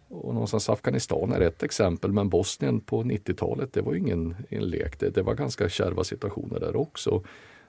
Och 0.08 0.34
någonstans 0.34 0.68
Afghanistan 0.68 1.32
är 1.32 1.40
ett 1.40 1.62
exempel 1.62 2.12
men 2.12 2.28
Bosnien 2.28 2.80
på 2.80 3.02
90-talet 3.02 3.72
det 3.72 3.80
var 3.80 3.92
ju 3.92 3.98
ingen 3.98 4.36
en 4.48 4.62
lek. 4.62 5.00
Det, 5.00 5.10
det 5.10 5.22
var 5.22 5.34
ganska 5.34 5.68
kärva 5.68 6.04
situationer 6.04 6.60
där 6.60 6.76
också. 6.76 7.22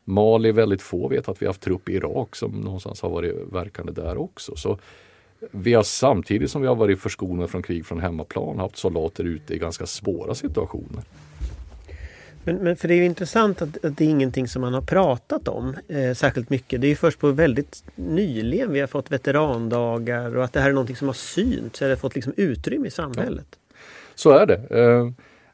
Mali 0.04 0.52
väldigt 0.52 0.82
få 0.82 1.08
vet 1.08 1.30
att 1.30 1.42
vi 1.42 1.46
har 1.46 1.50
haft 1.50 1.62
trupp 1.62 1.90
i 1.90 1.94
Irak 1.94 2.36
som 2.36 2.52
någonstans 2.52 3.02
har 3.02 3.10
varit 3.10 3.36
verkande 3.52 3.92
där 3.92 4.18
också. 4.18 4.56
Så 4.56 4.80
vi 5.52 5.74
har 5.74 5.84
samtidigt 5.84 6.52
som 6.52 6.62
vi 6.62 6.68
har 6.68 6.76
varit 6.76 7.00
förskonade 7.00 7.48
från 7.48 7.64
krig 7.64 7.86
från 7.86 8.00
hemmaplan 8.00 8.60
haft 8.60 8.78
soldater 8.78 9.24
ute 9.24 9.54
i 9.54 9.58
ganska 9.58 9.86
svåra 9.86 10.36
situationer. 10.36 11.04
Men, 12.48 12.56
men 12.56 12.76
för 12.76 12.88
det 12.88 12.94
är 12.94 12.96
ju 12.96 13.06
intressant 13.06 13.62
att, 13.62 13.86
att 13.86 13.98
det 13.98 14.06
är 14.06 14.10
ingenting 14.10 14.48
som 14.48 14.62
man 14.62 14.74
har 14.74 14.82
pratat 14.82 15.48
om 15.48 15.76
eh, 15.88 16.14
särskilt 16.14 16.50
mycket. 16.50 16.82
Det 16.82 16.88
är 16.88 16.90
ju 16.90 16.96
först 16.96 17.20
på 17.20 17.32
väldigt 17.32 17.84
nyligen 17.96 18.74
vi 18.74 18.80
har 18.80 18.88
fått 18.88 19.12
veterandagar 19.12 20.36
och 20.36 20.44
att 20.44 20.54
det 20.54 20.60
här 20.60 20.70
är 20.70 20.74
någonting 20.74 20.96
som 20.96 21.08
har 21.08 21.14
synts 21.14 21.82
eller 21.82 21.96
fått 21.96 22.16
liksom 22.16 22.34
utrymme 22.38 22.88
i 22.88 22.92
samhället. 22.92 23.48
Så 24.16 24.32
är 24.32 24.46
det. 24.46 24.56
Eh, 24.70 25.10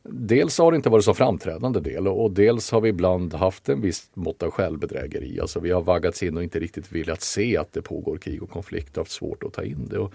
Dels 0.06 0.58
har 0.58 0.72
det 0.72 0.76
inte 0.76 0.90
varit 0.90 1.06
så 1.06 1.14
framträdande 1.14 1.80
del 1.80 2.08
och 2.08 2.24
och 2.24 2.32
dels 2.32 2.72
har 2.72 2.82
vi 2.82 2.90
ibland 2.90 3.34
haft 3.34 3.70
en 3.70 3.82
viss 3.82 4.10
mått 4.14 4.44
av 4.44 4.52
självbedrägeri. 4.52 5.40
Alltså 5.40 5.60
vi 5.60 5.72
har 5.72 5.82
vaggats 5.82 6.24
in 6.24 6.38
och 6.38 6.44
inte 6.44 6.60
riktigt 6.60 6.92
velat 6.92 7.22
se 7.22 7.58
att 7.58 7.74
det 7.74 7.82
pågår 7.82 8.18
krig 8.18 8.44
och 8.44 8.50
konflikt 8.50 8.98
och 8.98 9.02
haft 9.02 9.12
svårt 9.12 9.44
att 9.44 9.54
ta 9.54 9.64
in 9.64 9.88
det. 9.90 9.98
Och 9.98 10.14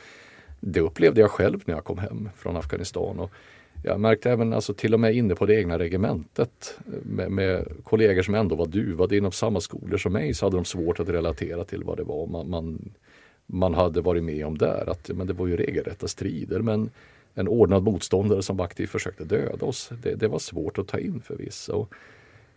det 0.60 0.80
upplevde 0.80 1.20
jag 1.20 1.30
själv 1.30 1.62
när 1.64 1.74
jag 1.74 1.84
kom 1.84 1.98
hem 1.98 2.28
från 2.36 2.56
Afghanistan. 2.56 3.18
Och 3.18 3.30
jag 3.82 4.00
märkte 4.00 4.30
även 4.30 4.52
alltså, 4.52 4.74
till 4.74 4.94
och 4.94 5.00
med 5.00 5.14
inne 5.14 5.34
på 5.34 5.46
det 5.46 5.54
egna 5.54 5.78
regementet 5.78 6.78
eh, 6.86 6.92
med, 7.04 7.30
med 7.30 7.68
kollegor 7.84 8.22
som 8.22 8.34
ändå 8.34 8.54
var 8.54 8.66
duvade 8.66 9.16
inom 9.16 9.32
samma 9.32 9.60
skolor 9.60 9.96
som 9.96 10.12
mig 10.12 10.34
så 10.34 10.46
hade 10.46 10.56
de 10.56 10.64
svårt 10.64 11.00
att 11.00 11.08
relatera 11.08 11.64
till 11.64 11.84
vad 11.84 11.96
det 11.96 12.04
var 12.04 12.26
man, 12.26 12.50
man, 12.50 12.92
man 13.46 13.74
hade 13.74 14.00
varit 14.00 14.24
med 14.24 14.46
om 14.46 14.58
där. 14.58 14.90
Att, 14.90 15.10
men 15.14 15.26
det 15.26 15.32
var 15.32 15.46
ju 15.46 15.56
regelrätta 15.56 16.08
strider 16.08 16.60
men 16.60 16.90
en 17.34 17.48
ordnad 17.48 17.82
motståndare 17.82 18.42
som 18.42 18.60
aktivt 18.60 18.90
försökte 18.90 19.24
döda 19.24 19.66
oss. 19.66 19.90
Det, 20.02 20.14
det 20.14 20.28
var 20.28 20.38
svårt 20.38 20.78
att 20.78 20.88
ta 20.88 20.98
in 20.98 21.20
för 21.20 21.36
vissa. 21.36 21.74
Och 21.74 21.94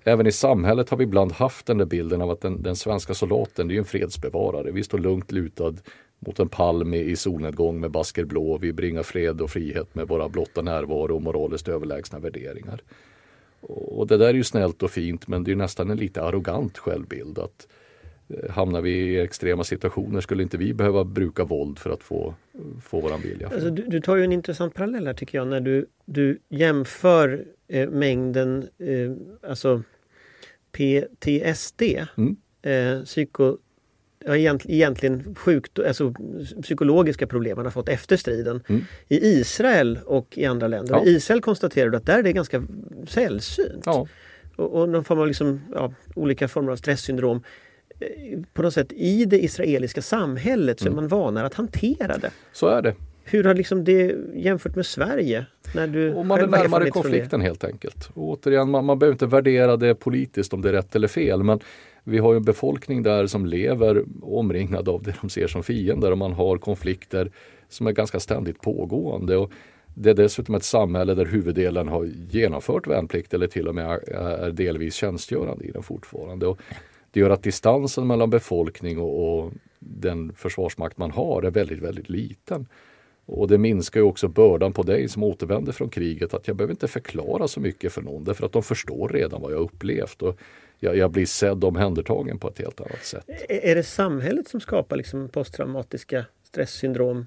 även 0.04 0.28
i 0.28 0.32
samhället 0.32 0.90
har 0.90 0.98
vi 0.98 1.04
ibland 1.04 1.32
haft 1.32 1.66
den 1.66 1.78
där 1.78 1.86
bilden 1.86 2.22
av 2.22 2.30
att 2.30 2.42
den, 2.42 2.64
den 2.64 2.76
svenska 2.76 3.14
soldaten 3.14 3.68
det 3.68 3.72
är 3.72 3.76
ju 3.76 3.80
en 3.80 3.86
fredsbevarare. 3.86 4.72
Vi 4.72 4.84
står 4.84 4.98
lugnt 4.98 5.32
lutad 5.32 5.74
mot 6.26 6.40
en 6.40 6.50
palm 6.50 6.94
i, 6.94 7.16
solnedgång 7.16 7.80
med 7.80 7.92
basker 7.92 8.26
blå. 8.26 8.58
Vi 8.58 8.74
bringar 8.74 9.04
fred 9.04 9.42
och 9.42 9.50
frihet 9.50 9.96
med 9.96 10.08
våra 10.08 10.30
blotta 10.30 10.62
närvaro 10.62 11.16
och 11.16 11.22
moraliskt 11.22 11.68
överlägsna 11.68 12.20
värderingar. 12.20 12.82
Och, 13.62 14.00
och 14.00 14.08
det 14.08 14.18
där 14.18 14.28
är 14.28 14.34
ju 14.34 14.44
snällt 14.44 14.84
och 14.84 14.92
fint 14.92 15.28
men 15.28 15.44
det 15.44 15.52
är 15.52 15.56
nästan 15.56 15.90
en 15.90 15.98
lite 15.98 16.22
arrogant 16.24 16.78
självbild. 16.78 17.40
att 17.40 17.68
eh, 18.30 18.50
Hamnar 18.52 18.82
vi 18.82 18.92
i 18.92 19.20
extrema 19.20 19.64
situationer 19.64 20.22
skulle 20.22 20.44
inte 20.44 20.58
vi 20.58 20.74
behöva 20.74 21.04
bruka 21.04 21.44
våld 21.44 21.80
för 21.80 21.90
att 21.90 22.04
få, 22.04 22.36
få 22.84 23.00
våran 23.02 23.22
vilja. 23.22 23.48
Alltså, 23.50 23.70
du, 23.70 23.84
du 23.88 24.02
tar 24.02 24.16
ju 24.16 24.24
en 24.24 24.32
intressant 24.32 24.74
parallell 24.74 25.08
här 25.08 25.14
tycker 25.14 25.38
jag 25.38 25.48
när 25.48 25.62
du, 25.62 25.86
du 26.06 26.40
jämför 26.50 27.46
eh, 27.68 27.90
mängden 27.90 28.68
eh, 28.78 29.50
alltså 29.50 29.84
PTSD, 30.72 31.82
Mm. 32.18 32.36
eh, 32.62 33.04
psyko, 33.04 33.58
ja, 34.26 34.36
egentligen 34.36 35.36
sjukt, 35.36 35.80
alltså, 35.80 36.14
psykologiska 36.62 37.28
problem 37.28 37.56
man 37.56 37.66
har 37.66 37.72
fått 37.72 37.90
efter 37.90 38.18
striden 38.18 38.64
Mm. 38.70 38.82
i 39.08 39.16
Israel 39.28 40.00
och 40.06 40.38
i 40.38 40.46
andra 40.46 40.68
länder. 40.68 40.96
Ja. 40.96 41.06
I 41.06 41.10
Israel 41.10 41.42
konstaterar 41.42 41.90
du 41.90 41.98
att 41.98 42.06
där 42.06 42.20
är 42.20 42.24
det 42.24 42.34
ganska 42.34 42.64
sällsynt. 43.08 43.84
Ja, 43.86 44.08
Och, 44.56 44.74
och 44.82 44.90
någon 44.90 45.04
form 45.04 45.20
av 45.20 45.28
liksom, 45.28 45.62
ja, 45.74 45.94
olika 46.16 46.48
former 46.48 46.72
av 46.72 46.76
stresssyndrom. 46.76 47.44
Eh, 48.00 48.40
På 48.54 48.62
något 48.62 48.74
sätt 48.74 48.92
i 48.92 49.26
det 49.26 49.44
israeliska 49.44 50.02
samhället 50.02 50.80
så 50.80 50.86
är 50.86 50.88
Mm. 50.92 50.96
man 50.96 51.08
vanare 51.08 51.46
att 51.46 51.54
hantera 51.54 52.18
det. 52.18 52.32
så 52.54 52.68
är 52.68 52.82
det. 52.82 52.96
Hur 53.24 53.44
har 53.44 53.54
liksom 53.54 53.84
det 53.84 54.16
jämfört 54.34 54.76
med 54.76 54.86
Sverige? 54.86 55.46
När 55.76 55.88
du 55.88 56.14
Och 56.14 56.26
man 56.26 56.40
är 56.40 56.48
närmare 56.48 56.90
konflikten 56.90 57.42
helt 57.42 57.64
enkelt. 57.64 58.10
Och 58.14 58.24
återigen, 58.30 58.70
man, 58.70 58.86
man 58.86 59.00
behöver 59.00 59.14
inte 59.14 59.26
värdera 59.26 59.78
det 59.78 59.96
politiskt 59.96 60.54
om 60.54 60.62
det 60.62 60.70
är 60.70 60.74
rätt 60.74 60.96
eller 60.96 61.08
fel. 61.08 61.44
Men 61.44 61.60
vi 62.04 62.18
har 62.18 62.34
ju 62.34 62.38
en 62.38 62.44
befolkning 62.44 63.04
där 63.04 63.28
som 63.28 63.46
lever 63.46 64.04
omringad 64.22 64.90
av 64.90 65.04
det 65.04 65.14
de 65.22 65.30
ser 65.30 65.48
som 65.48 65.64
fiender 65.64 66.12
och 66.12 66.18
man 66.18 66.34
har 66.34 66.58
konflikter 66.58 67.32
som 67.70 67.88
är 67.88 67.92
ganska 67.92 68.20
ständigt 68.20 68.62
pågående. 68.62 69.38
Och 69.38 69.52
det 69.94 70.10
är 70.10 70.14
dessutom 70.14 70.56
ett 70.56 70.64
samhälle 70.64 71.14
där 71.14 71.26
huvuddelen 71.26 71.88
har 71.88 72.06
genomfört 72.30 72.88
värnplikt 72.88 73.34
eller 73.34 73.48
till 73.48 73.68
och 73.68 73.76
med 73.76 73.86
är- 73.86 74.14
är 74.14 74.52
delvis 74.52 74.94
tjänstgörande 74.96 75.66
i 75.66 75.72
den 75.72 75.84
fortfarande. 75.84 76.48
Och 76.48 76.60
det 77.12 77.20
gör 77.20 77.30
att 77.30 77.44
distansen 77.44 78.08
mellan 78.08 78.30
befolkning 78.30 79.00
och, 79.00 79.40
och 79.40 79.52
den 79.80 80.34
försvarsmakt 80.34 80.98
man 80.98 81.12
har 81.12 81.44
är 81.44 81.52
väldigt, 81.52 81.80
väldigt 81.82 82.10
liten. 82.10 82.68
Och 83.34 83.48
det 83.48 83.58
minskar 83.58 84.00
ju 84.00 84.06
också 84.06 84.28
bördan 84.28 84.74
på 84.74 84.84
dig 84.84 85.10
som 85.10 85.24
återvänder 85.24 85.72
från 85.72 85.90
kriget 85.90 86.34
att 86.34 86.48
jag 86.48 86.58
behöver 86.58 86.72
inte 86.72 86.88
förklara 86.88 87.48
så 87.48 87.60
mycket 87.60 87.94
för 87.94 88.02
någon 88.02 88.24
därför 88.24 88.46
att 88.46 88.52
de 88.52 88.64
förstår 88.64 89.10
redan 89.10 89.42
vad 89.42 89.52
jag 89.52 89.60
upplevt 89.60 90.22
och 90.22 90.40
jag, 90.80 90.98
jag 90.98 91.12
blir 91.12 91.26
sedd 91.26 91.64
och 91.64 91.70
omhändertagen 91.70 92.40
på 92.40 92.48
ett 92.48 92.60
helt 92.60 92.82
annat 92.82 93.06
sätt. 93.06 93.26
Är 93.50 93.76
det 93.76 93.84
samhället 93.84 94.48
som 94.48 94.62
skapar 94.62 94.96
liksom 94.96 95.30
posttraumatiska 95.30 96.26
stresssyndrom? 96.44 97.26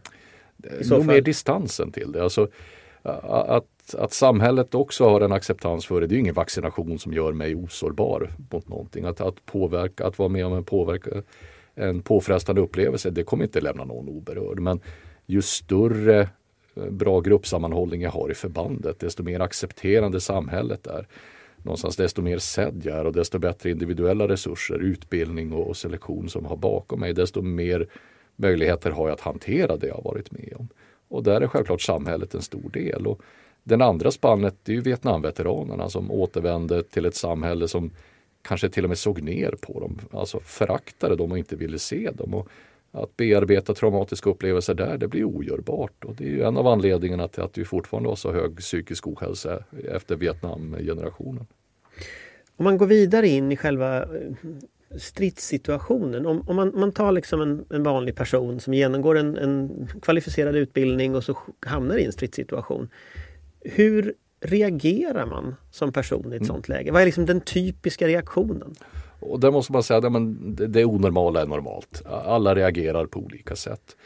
I 0.81 0.85
så 0.85 0.97
Nog 0.97 1.07
mer 1.07 1.21
distansen 1.21 1.93
till 1.93 2.13
det. 2.13 2.23
Alltså, 2.23 2.49
att, 3.03 3.95
att 3.99 4.13
samhället 4.13 4.75
också 4.75 5.05
har 5.05 5.21
en 5.21 5.33
acceptans 5.33 5.87
för 5.87 6.01
det, 6.01 6.07
det 6.07 6.15
är 6.15 6.19
ingen 6.19 6.35
vaccination 6.35 6.99
som 6.99 7.13
gör 7.13 7.33
mig 7.33 7.55
osårbar 7.55 8.31
mot 8.51 8.69
någonting. 8.69 9.05
Att, 9.05 9.21
att, 9.21 9.47
påverka, 9.47 10.07
att 10.07 10.19
vara 10.19 10.29
med 10.29 10.47
om 10.47 10.53
en, 10.53 10.65
påverka, 10.65 11.11
en 11.75 12.03
påfrestande 12.03 12.61
upplevelse, 12.61 13.11
det 13.11 13.25
kommer 13.25 13.45
inte 13.45 13.61
lämna 13.61 13.85
någon 13.85 14.09
oberörd. 14.09 14.61
Men 14.61 14.81
ju 15.27 15.43
större 15.43 16.21
eh, 16.75 16.91
bra 16.91 17.21
gruppsammanhållning 17.21 18.03
jag 18.03 18.11
har 18.11 18.31
i 18.31 18.35
förbandet, 18.35 18.99
desto 18.99 19.23
mer 19.23 19.41
accepterande 19.41 20.21
samhället 20.21 20.87
är. 20.87 21.07
Någonstans 21.57 21.97
desto 21.97 22.23
mer 22.23 22.39
sedd 22.39 22.83
jag 22.85 22.99
är 22.99 23.05
och 23.05 23.13
desto 23.13 23.39
bättre 23.39 23.71
individuella 23.71 24.29
resurser, 24.29 24.79
utbildning 24.79 25.53
och, 25.53 25.77
selektion 25.77 26.29
som 26.29 26.45
har 26.47 26.57
bakom 26.57 27.01
mig, 27.01 27.13
desto 27.13 27.43
mer 27.43 27.89
möjligheter 28.37 28.91
har 28.91 29.09
jag 29.09 29.15
att 29.15 29.21
hantera 29.21 29.77
det 29.77 29.87
jag 29.87 29.95
har 29.95 30.03
varit 30.03 30.33
med 30.33 30.55
om. 30.57 30.69
Och 31.09 31.23
där 31.23 31.41
är 31.41 31.47
självklart 31.47 31.81
samhället 31.81 32.35
en 32.35 32.43
stor 32.43 32.71
del. 32.71 33.07
Och 33.07 33.21
den 33.63 33.83
andra 33.83 34.11
spannet 34.11 34.55
det 34.63 34.73
är 34.73 34.77
ju 34.77 34.81
Vietnamveteranerna 34.81 35.89
som 35.89 36.11
återvände 36.11 36.83
till 36.83 37.07
ett 37.07 37.15
samhälle 37.15 37.69
som 37.69 37.91
kanske 38.43 38.69
till 38.69 38.85
och 38.85 38.89
med 38.89 38.99
såg 38.99 39.23
ner 39.23 39.55
på 39.61 39.81
dem, 39.81 39.99
alltså 40.13 40.41
föraktade 40.41 41.17
dem 41.17 41.33
och 41.33 41.39
inte 41.39 41.57
ville 41.57 41.79
se 41.79 42.11
dem. 42.11 42.35
Och 42.35 42.49
att 42.95 43.17
bearbeta 43.17 43.75
traumatiska 43.75 44.31
upplevelser 44.31 44.75
där, 44.75 44.99
det 44.99 45.09
blir 45.09 45.25
ogörbart. 45.25 46.05
Och 46.05 46.15
det 46.15 46.41
är 46.41 46.45
en 46.45 46.57
av 46.57 46.67
anledningarna 46.67 47.29
till 47.29 47.43
att 47.43 47.59
vi 47.59 47.65
fortfarande 47.65 48.09
har 48.09 48.17
så 48.17 48.33
hög 48.33 48.57
psykisk 48.57 49.07
ohälsa 49.07 49.65
efter 49.89 50.17
Vietnamgenerationen. 50.17 51.47
Om 52.57 52.65
man 52.65 52.79
går 52.79 52.87
vidare 52.87 53.29
in 53.29 53.53
i 53.53 53.57
själva 53.57 54.03
eh, 54.03 54.09
stridssituationen. 54.99 56.27
Om, 56.27 56.49
om 56.49 56.57
man, 56.57 56.73
man 56.75 56.93
tar 56.93 57.13
liksom 57.13 57.41
en, 57.41 57.65
en 57.71 57.83
vanlig 57.83 58.17
person 58.17 58.61
som 58.61 58.75
genomgår 58.75 59.19
en, 59.19 59.37
en 59.37 59.89
kvalificerad 60.03 60.57
utbildning 60.57 61.15
och 61.15 61.25
så 61.25 61.39
hamnar 61.67 61.97
i 61.97 62.05
en 62.05 62.13
stridssituation. 62.13 62.89
Hur 63.61 64.15
reagerar 64.41 65.27
man 65.27 65.55
som 65.71 65.93
person 65.93 66.33
i 66.33 66.37
ett 66.37 66.47
sånt 66.47 66.69
läge? 66.69 66.93
Vad 66.93 67.03
är 67.03 67.07
liksom 67.07 67.27
den 67.27 67.41
typiska 67.41 68.09
reaktionen? 68.09 68.75
Och 69.25 69.41
där 69.41 69.51
måste 69.51 69.73
man 69.73 69.83
säga 69.83 69.99
att 69.99 70.57
det, 70.57 70.67
det 70.67 70.85
onormala 70.85 71.43
är 71.43 71.47
normalt. 71.47 72.03
Alla 72.07 72.55
reagerar 72.55 73.07
på 73.07 73.21
olika 73.21 73.57
sätt. 73.57 73.97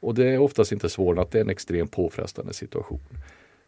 Och 0.00 0.14
det 0.14 0.28
är 0.28 0.38
oftast 0.38 0.72
inte 0.72 0.88
svårare 0.88 1.22
att 1.22 1.30
det 1.30 1.38
är 1.38 1.42
en 1.42 1.50
extremt 1.50 1.92
påfrestande 1.92 2.52
situation. 2.52 3.00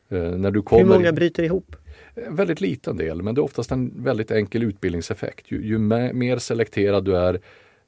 Eh, 0.09 0.19
när 0.19 0.51
du 0.51 0.63
kommer 0.63 0.83
Hur 0.83 0.91
många 0.91 1.13
bryter 1.13 1.43
ihop? 1.43 1.77
En 2.15 2.37
väldigt 2.37 2.61
liten 2.61 2.97
del, 2.97 3.23
men 3.23 3.35
det 3.35 3.41
är 3.41 3.43
oftast 3.43 3.71
en 3.71 4.05
väldigt 4.05 4.31
enkel 4.31 4.63
utbildningseffekt. 4.63 5.51
Ju, 5.51 5.67
ju 5.67 5.79
me- 5.79 6.13
mer 6.13 6.39
selekterad 6.39 7.05
du 7.05 7.17
är, 7.17 7.41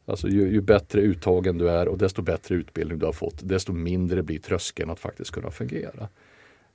alltså 0.06 0.28
ju, 0.28 0.48
ju 0.52 0.60
bättre 0.60 1.00
uttagen 1.00 1.58
du 1.58 1.70
är 1.70 1.88
och 1.88 1.98
desto 1.98 2.22
bättre 2.22 2.54
utbildning 2.54 2.98
du 2.98 3.06
har 3.06 3.12
fått, 3.12 3.48
desto 3.48 3.72
mindre 3.72 4.22
blir 4.22 4.38
tröskeln 4.38 4.90
att 4.90 5.00
faktiskt 5.00 5.30
kunna 5.30 5.50
fungera. 5.50 6.08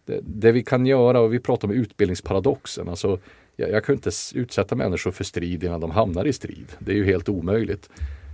det, 0.06 0.20
det, 0.24 0.52
vi 0.52 0.64
kan 0.64 0.86
göra, 0.86 1.20
och 1.20 1.34
vi 1.34 1.40
pratar 1.40 1.68
om 1.68 1.74
utbildningsparadoxen, 1.74 2.90
alltså 2.90 3.20
jag, 3.56 3.72
jag 3.72 3.86
kan 3.86 3.96
inte 3.96 4.12
utsätta 4.34 4.76
människor 4.76 5.12
för 5.12 5.24
strid 5.24 5.64
innan 5.64 5.82
de 5.82 5.92
hamnar 5.92 6.26
i 6.26 6.34
strid. 6.34 6.68
Det 6.80 6.92
är 6.92 6.96
ju 6.96 7.06
helt 7.06 7.30
omöjligt. 7.30 7.90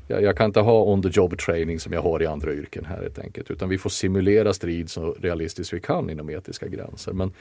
Jag, 0.07 0.23
jag, 0.23 0.37
kan 0.37 0.45
inte 0.45 0.59
ha 0.59 0.83
on 0.83 1.01
the 1.01 1.09
job 1.11 1.37
training 1.37 1.79
som 1.79 1.93
jag 1.93 2.01
har 2.01 2.21
i 2.21 2.25
andra 2.25 2.53
yrken 2.53 2.85
här 2.85 3.01
helt 3.01 3.19
enkelt. 3.19 3.51
Utan 3.51 3.69
vi 3.69 3.77
får 3.77 3.89
simulera 3.89 4.53
strid 4.53 4.89
så 4.89 5.13
realistiskt 5.13 5.73
vi 5.73 5.79
kan 5.79 6.09
inom 6.09 6.29
etiska 6.29 6.67
gränser. 6.67 7.13
Men 7.13 7.33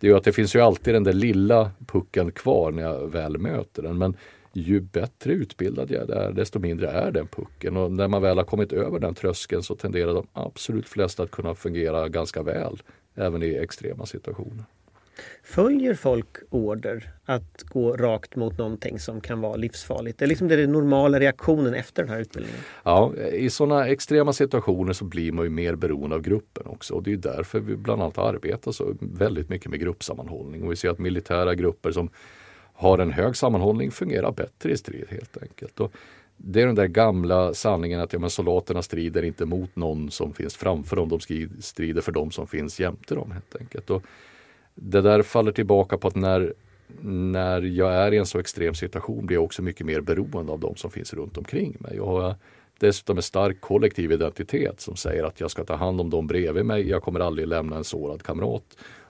det 0.00 0.06
är 0.06 0.10
ju 0.10 0.16
att 0.16 0.24
det 0.24 0.32
finns 0.32 0.54
ju 0.54 0.60
alltid 0.60 0.94
den 0.94 1.04
där 1.04 1.12
lilla 1.12 1.70
pucken 1.86 2.32
kvar 2.32 2.70
när 2.70 2.82
jag 2.82 3.08
väl 3.08 3.38
möter 3.38 3.82
den. 3.82 3.98
Men 3.98 4.16
ju 4.52 4.80
bättre 4.80 5.32
utbildad 5.32 5.90
jag 5.90 6.10
är 6.10 6.32
desto 6.32 6.58
mindre 6.58 6.90
är 6.90 7.10
den 7.10 7.26
pucken. 7.26 7.76
Och 7.76 7.92
när 7.92 8.08
man 8.08 8.22
väl 8.22 8.36
har 8.36 8.44
kommit 8.44 8.72
över 8.72 8.98
den 8.98 9.14
tröskeln 9.14 9.62
så 9.62 9.74
tenderar 9.74 10.14
de 10.14 10.26
absolut 10.32 10.88
flesta 10.88 11.22
att 11.22 11.30
kunna 11.30 11.54
fungera 11.54 12.08
ganska 12.08 12.42
väl 12.42 12.82
även 13.14 13.42
i 13.42 13.54
extrema 13.54 14.06
situationer. 14.06 14.64
Följer 15.42 15.94
folk 15.94 16.26
order 16.50 17.10
att 17.24 17.62
gå 17.62 17.96
rakt 17.96 18.36
mot 18.36 18.58
någonting 18.58 18.98
som 18.98 19.20
kan 19.20 19.40
vara 19.40 19.56
livsfarligt? 19.56 20.18
Det 20.18 20.24
är 20.24 20.26
liksom 20.26 20.48
den 20.48 20.72
normala 20.72 21.20
reaktionen 21.20 21.74
efter 21.74 22.02
den 22.02 22.12
här 22.12 22.20
utbildningen? 22.20 22.60
Ja, 22.82 23.14
i 23.32 23.50
sådana 23.50 23.88
extrema 23.88 24.32
situationer 24.32 24.92
så 24.92 25.04
blir 25.04 25.32
man 25.32 25.44
ju 25.44 25.50
mer 25.50 25.74
beroende 25.74 26.16
av 26.16 26.22
gruppen 26.22 26.66
också 26.66 26.94
och 26.94 27.02
det 27.02 27.12
är 27.12 27.16
därför 27.16 27.60
vi 27.60 27.76
bland 27.76 28.02
annat 28.02 28.18
arbetar 28.18 28.72
så 28.72 28.94
väldigt 29.00 29.48
mycket 29.48 29.70
med 29.70 29.80
gruppsammanhållning 29.80 30.62
och 30.62 30.72
vi 30.72 30.76
ser 30.76 30.90
att 30.90 30.98
militära 30.98 31.54
grupper 31.54 31.90
som 31.90 32.10
har 32.72 32.98
en 32.98 33.12
hög 33.12 33.36
sammanhållning 33.36 33.90
fungerar 33.90 34.32
bättre 34.32 34.72
i 34.72 34.76
strid 34.76 35.06
helt 35.10 35.42
enkelt. 35.42 35.80
Och 35.80 35.92
det 36.36 36.62
är 36.62 36.66
den 36.66 36.74
där 36.74 36.86
gamla 36.86 37.54
sanningen 37.54 38.00
att 38.00 38.12
ja, 38.12 38.18
men 38.18 38.30
soldaterna 38.30 38.82
strider 38.82 39.22
inte 39.22 39.44
mot 39.46 39.76
någon 39.76 40.10
som 40.10 40.34
finns 40.34 40.56
framför 40.56 40.96
dem, 40.96 41.08
de 41.08 41.20
strider 41.60 42.00
för 42.00 42.12
dem 42.12 42.30
som 42.30 42.46
finns 42.46 42.80
jämte 42.80 43.14
dem 43.14 43.30
helt 43.30 43.56
enkelt. 43.56 43.90
Och 43.90 44.02
det 44.80 45.00
där 45.00 45.22
faller 45.22 45.52
tillbaka 45.52 45.98
på 45.98 46.08
att 46.08 46.16
när, 46.16 46.54
när 47.02 47.62
jag 47.62 47.92
är 47.94 48.12
i 48.12 48.16
en 48.16 48.26
så 48.26 48.38
extrem 48.38 48.74
situation 48.74 49.26
blir 49.26 49.36
jag 49.36 49.44
också 49.44 49.62
mycket 49.62 49.86
mer 49.86 50.00
beroende 50.00 50.52
av 50.52 50.60
de 50.60 50.76
som 50.76 50.90
finns 50.90 51.14
runt 51.14 51.38
omkring 51.38 51.76
mig. 51.80 51.96
Jag 51.96 52.06
har 52.06 52.34
dessutom 52.78 53.16
en 53.16 53.22
stark 53.22 53.60
kollektiv 53.60 54.12
identitet 54.12 54.80
som 54.80 54.96
säger 54.96 55.24
att 55.24 55.40
jag 55.40 55.50
ska 55.50 55.64
ta 55.64 55.74
hand 55.74 56.00
om 56.00 56.10
dem 56.10 56.26
bredvid 56.26 56.64
mig. 56.64 56.88
Jag 56.88 57.02
kommer 57.02 57.20
aldrig 57.20 57.48
lämna 57.48 57.76
en 57.76 57.84
sårad 57.84 58.22
kamrat. 58.22 58.64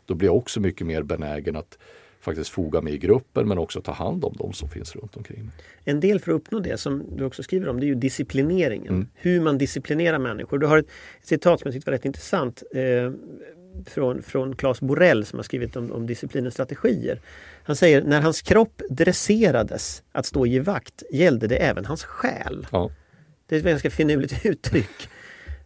Då 0.06 0.14
blir 0.14 0.28
jag 0.28 0.36
också 0.36 0.60
mycket 0.60 0.86
mer 0.86 1.02
benägen 1.02 1.56
att 1.56 1.78
faktiskt 2.20 2.50
foga 2.50 2.80
mig 2.80 2.94
i 2.94 2.98
gruppen 2.98 3.48
men 3.48 3.58
också 3.58 3.80
ta 3.80 3.92
hand 3.92 4.24
om 4.24 4.34
de 4.38 4.52
som 4.52 4.68
finns 4.68 4.96
runt 4.96 5.16
omkring. 5.16 5.50
En 5.84 6.00
del 6.00 6.20
för 6.20 6.32
att 6.32 6.36
uppnå 6.36 6.60
det 6.60 6.80
som 6.80 7.04
du 7.16 7.24
också 7.24 7.42
skriver 7.42 7.68
om 7.68 7.80
det 7.80 7.86
är 7.86 7.88
ju 7.88 7.94
disciplineringen. 7.94 8.94
Mm. 8.94 9.08
Hur 9.14 9.40
man 9.40 9.58
disciplinerar 9.58 10.18
människor. 10.18 10.58
Du 10.58 10.66
har 10.66 10.78
ett 10.78 10.88
citat 11.22 11.60
som 11.60 11.68
jag 11.68 11.74
tyckte 11.74 11.90
var 11.90 11.96
rätt 11.96 12.04
intressant. 12.04 12.62
Eh, 12.72 13.12
från, 13.86 14.22
från 14.22 14.56
Claes 14.56 14.80
Borell 14.80 15.26
som 15.26 15.38
har 15.38 15.44
skrivit 15.44 15.76
om, 15.76 15.92
om 15.92 16.06
disciplinens 16.06 16.54
strategier. 16.54 17.20
Han 17.62 17.76
säger 17.76 18.02
när 18.02 18.20
hans 18.20 18.42
kropp 18.42 18.82
dresserades 18.90 20.02
att 20.12 20.26
stå 20.26 20.46
i 20.46 20.58
vakt 20.58 21.02
gällde 21.10 21.46
det 21.46 21.56
även 21.56 21.84
hans 21.84 22.04
själ. 22.04 22.66
Ja. 22.72 22.90
Det 23.46 23.54
är 23.54 23.58
ett 23.58 23.66
ganska 23.66 23.90
finurligt 23.90 24.44
uttryck. 24.46 25.08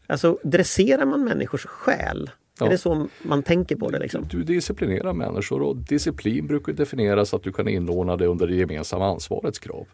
Alltså 0.06 0.38
dresserar 0.42 1.04
man 1.04 1.24
människors 1.24 1.66
själ? 1.66 2.30
Ja. 2.58 2.66
Är 2.66 2.70
det 2.70 2.78
så 2.78 3.08
man 3.22 3.42
tänker 3.42 3.76
på 3.76 3.90
det? 3.90 3.98
Liksom? 3.98 4.26
Du, 4.30 4.38
du 4.38 4.44
disciplinerar 4.44 5.12
människor 5.12 5.62
och 5.62 5.76
disciplin 5.76 6.46
brukar 6.46 6.72
definieras 6.72 7.34
att 7.34 7.42
du 7.42 7.52
kan 7.52 7.68
inordna 7.68 8.16
det 8.16 8.26
under 8.26 8.46
det 8.46 8.54
gemensamma 8.54 9.06
ansvarets 9.06 9.58
krav. 9.58 9.86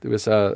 Det 0.00 0.08
vill 0.08 0.18
säga, 0.18 0.54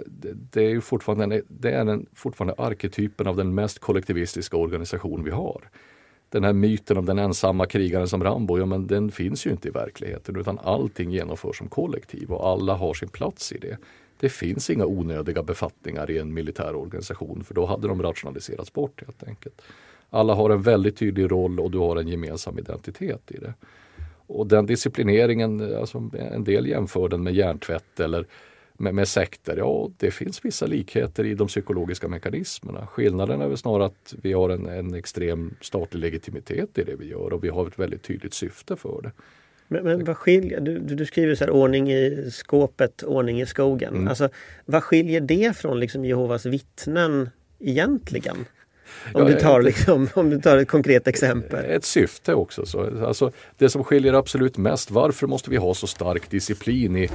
det 0.51 0.63
är 0.63 0.71
ju 0.71 0.81
fortfarande, 0.81 1.43
det 1.49 1.71
är 1.71 1.85
den, 1.85 2.07
fortfarande 2.15 2.55
arketypen 2.59 3.27
av 3.27 3.37
den 3.37 3.55
mest 3.55 3.79
kollektivistiska 3.79 4.57
organisation 4.57 5.25
vi 5.25 5.31
har 5.31 5.71
den 6.35 6.45
här 6.45 6.53
myten 6.53 6.97
om 6.97 7.07
den 7.07 7.19
ensamma 7.19 7.67
krigaren 7.67 8.09
som 8.09 8.25
Rambo, 8.25 8.59
ja 8.59 8.67
men 8.67 8.87
den 8.87 9.11
finns 9.11 9.47
ju 9.47 9.51
inte 9.51 9.69
i 9.69 9.71
verkligheten 9.71 10.37
utan 10.37 10.59
allting 10.59 11.11
genomförs 11.11 11.59
som 11.59 11.69
kollektiv 11.69 12.33
och 12.33 12.49
alla 12.49 12.75
har 12.75 12.95
sin 12.95 13.09
plats 13.09 13.53
i 13.53 13.59
det. 13.59 13.77
Det 14.21 14.29
finns 14.29 14.71
inga 14.71 14.87
onödiga 14.87 15.43
befattningar 15.43 16.11
i 16.11 16.19
en 16.19 16.35
militär 16.35 16.75
organisation 16.75 17.45
för 17.45 17.55
då 17.55 17.67
hade 17.67 17.89
de 17.89 18.03
rationaliserats 18.03 18.73
bort 18.73 19.03
helt 19.07 19.23
enkelt. 19.29 19.63
Alla 20.11 20.35
har 20.35 20.51
en 20.51 20.63
väldigt 20.63 20.97
tydlig 20.97 21.31
roll 21.31 21.61
och 21.61 21.71
du 21.71 21.79
har 21.79 21.97
en 21.97 22.09
gemensam 22.09 22.59
identitet 22.59 23.31
i 23.31 23.39
det. 23.39 23.55
Och 24.27 24.47
den 24.47 24.67
disciplineringen, 24.67 25.77
alltså 25.77 26.11
en 26.13 26.45
del 26.45 26.67
jämför 26.67 27.09
den 27.09 27.23
med 27.23 27.35
hjärntvätt 27.35 28.01
eller 28.01 28.27
med, 28.79 28.95
med 28.95 29.09
sekter, 29.09 29.57
ja 29.57 29.91
det 29.97 30.11
finns 30.11 30.45
vissa 30.45 30.67
likheter 30.67 31.25
i 31.25 31.35
de 31.35 31.49
psykologiska 31.49 32.09
mekanismerna. 32.09 32.87
Skillnaden 32.87 33.41
är 33.41 33.49
väl 33.49 33.57
snarare 33.57 33.87
att 33.87 34.15
vi 34.23 34.33
har 34.33 34.51
en, 34.51 34.67
en 34.67 34.95
extrem 34.95 35.55
statlig 35.61 36.01
legitimitet 36.01 36.79
i 36.79 36.85
det 36.85 36.97
vi 36.97 37.07
gör 37.07 37.33
och 37.33 37.45
vi 37.45 37.49
har 37.49 37.67
ett 37.67 37.79
väldigt 37.79 38.03
tydligt 38.03 38.35
syfte 38.35 38.77
för 38.77 39.03
det. 39.03 39.13
Men, 39.69 39.85
men 39.85 40.05
vad 40.05 40.17
skiljer, 40.17 40.61
du, 40.61 40.79
du 40.79 41.07
skriver 41.07 41.35
så 41.35 41.45
här 41.45 41.51
ordning 41.51 41.93
i 41.93 42.31
skåpet, 42.33 43.03
ordning 43.03 43.41
i 43.41 43.47
skogen. 43.47 43.95
Mm. 43.95 44.09
Alltså, 44.09 44.29
vad 44.65 44.85
skiljer 44.85 45.21
det 45.21 45.57
från 45.57 45.81
liksom 45.81 46.05
Jehovas 46.05 46.47
vittnen 46.47 47.31
egentligen? 47.61 48.37
Om, 49.15 49.23
ja, 49.23 49.25
du 49.25 49.35
tar 49.35 49.63
liksom, 49.63 50.09
om 50.15 50.31
du 50.31 50.41
tar 50.41 50.59
ett 50.59 50.69
konkret 50.69 51.09
exempel. 51.09 51.65
Ett 51.65 51.85
syfte 51.85 52.35
också. 52.35 52.67
Så, 52.67 53.07
alltså, 53.07 53.33
det 53.59 53.69
som 53.69 53.85
skiljer 53.85 54.13
absolut 54.13 54.59
mest, 54.59 54.91
varför 54.91 55.27
måste 55.27 55.51
vi 55.51 55.57
ha 55.57 55.75
så 55.75 55.87
stark 55.87 56.31
disciplin 56.31 56.97
i 56.97 57.09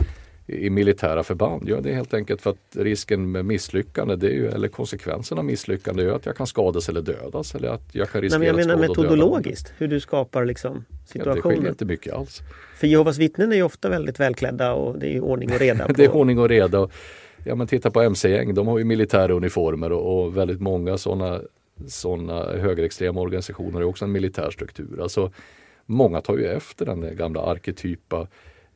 i 0.49 0.69
militära 0.69 1.23
förband? 1.23 1.69
Ja, 1.69 1.81
det 1.81 1.89
är 1.89 1.93
helt 1.93 2.13
enkelt 2.13 2.41
för 2.41 2.49
att 2.49 2.75
risken 2.75 3.31
med 3.31 3.45
misslyckande, 3.45 4.15
det 4.15 4.27
är 4.27 4.33
ju, 4.33 4.47
eller 4.47 4.67
konsekvensen 4.67 5.37
av 5.37 5.45
misslyckande 5.45 6.03
är 6.03 6.09
att 6.09 6.25
jag 6.25 6.35
kan 6.35 6.47
skadas 6.47 6.89
eller 6.89 7.01
dödas. 7.01 7.55
Eller 7.55 7.69
att 7.69 7.89
jag 7.91 8.09
kan 8.09 8.21
riskera 8.21 8.39
Nej, 8.39 8.53
men 8.53 8.59
jag 8.59 8.67
menar 8.67 8.87
metodologiskt, 8.87 9.73
hur 9.77 9.87
du 9.87 9.99
skapar 9.99 10.45
liksom 10.45 10.85
situationer. 11.05 11.31
Ja, 11.31 11.49
det 11.49 11.55
skiljer 11.55 11.69
inte 11.69 11.85
mycket 11.85 12.13
alls. 12.13 12.41
För 12.75 12.87
Jehovas 12.87 13.17
vittnen 13.17 13.51
är 13.51 13.55
ju 13.55 13.63
ofta 13.63 13.89
väldigt 13.89 14.19
välklädda 14.19 14.73
och 14.73 14.99
det 14.99 15.15
är 15.15 15.19
ordning 15.19 15.51
och 15.51 15.59
reda. 15.59 15.87
På... 15.87 15.93
det 15.97 16.05
är 16.05 16.15
ordning 16.15 16.39
och 16.39 16.49
reda. 16.49 16.79
Och, 16.79 16.91
ja, 17.43 17.55
men 17.55 17.67
titta 17.67 17.91
på 17.91 18.01
mc-gäng, 18.01 18.53
de 18.53 18.67
har 18.67 18.77
ju 18.77 18.83
militära 18.83 19.33
uniformer 19.33 19.91
och, 19.91 20.23
och 20.23 20.37
väldigt 20.37 20.61
många 20.61 20.97
sådana 20.97 21.41
såna 21.87 22.43
högerextrema 22.43 23.21
organisationer 23.21 23.73
har 23.73 23.83
också 23.83 24.05
en 24.05 24.11
militär 24.11 24.51
struktur. 24.51 25.01
Alltså, 25.01 25.31
många 25.85 26.21
tar 26.21 26.37
ju 26.37 26.45
efter 26.45 26.85
den 26.85 27.15
gamla 27.15 27.41
arketypa 27.41 28.27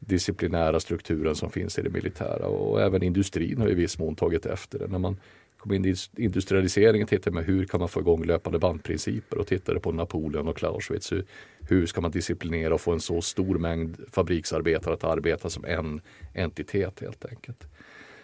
disciplinära 0.08 0.80
strukturen 0.80 1.36
som 1.36 1.52
finns 1.52 1.80
i 1.80 1.82
det 1.82 1.90
militära 1.90 2.48
och 2.48 2.82
även 2.82 3.04
industrin 3.04 3.62
har 3.62 3.70
i 3.70 3.74
viss 3.74 4.00
mån 4.00 4.16
tagit 4.16 4.46
efter 4.46 4.80
det. 4.80 4.88
När 4.88 5.00
man 5.00 5.18
kom 5.58 5.74
in 5.74 5.86
i 5.86 5.96
industrialiseringen 6.18 7.08
tittade 7.08 7.34
man 7.34 7.44
hur 7.44 7.66
kan 7.66 7.80
man 7.80 7.90
få 7.90 8.00
igång 8.00 8.24
löpande 8.24 8.60
bandprinciper 8.60 9.38
och 9.38 9.48
tittade 9.48 9.80
på 9.80 9.92
Napoleon 9.92 10.48
och 10.48 10.58
Clausewitz. 10.58 11.12
Hur, 11.12 11.26
hur 11.70 11.86
ska 11.86 12.02
man 12.02 12.12
disciplinera 12.12 12.74
och 12.74 12.82
få 12.82 12.92
en 12.92 13.00
så 13.00 13.22
stor 13.22 13.58
mängd 13.58 13.98
fabriksarbetare 14.12 14.94
att 14.94 15.04
arbeta 15.04 15.50
som 15.50 15.66
en 15.66 16.02
entitet 16.34 17.00
helt 17.00 17.26
enkelt. 17.26 17.68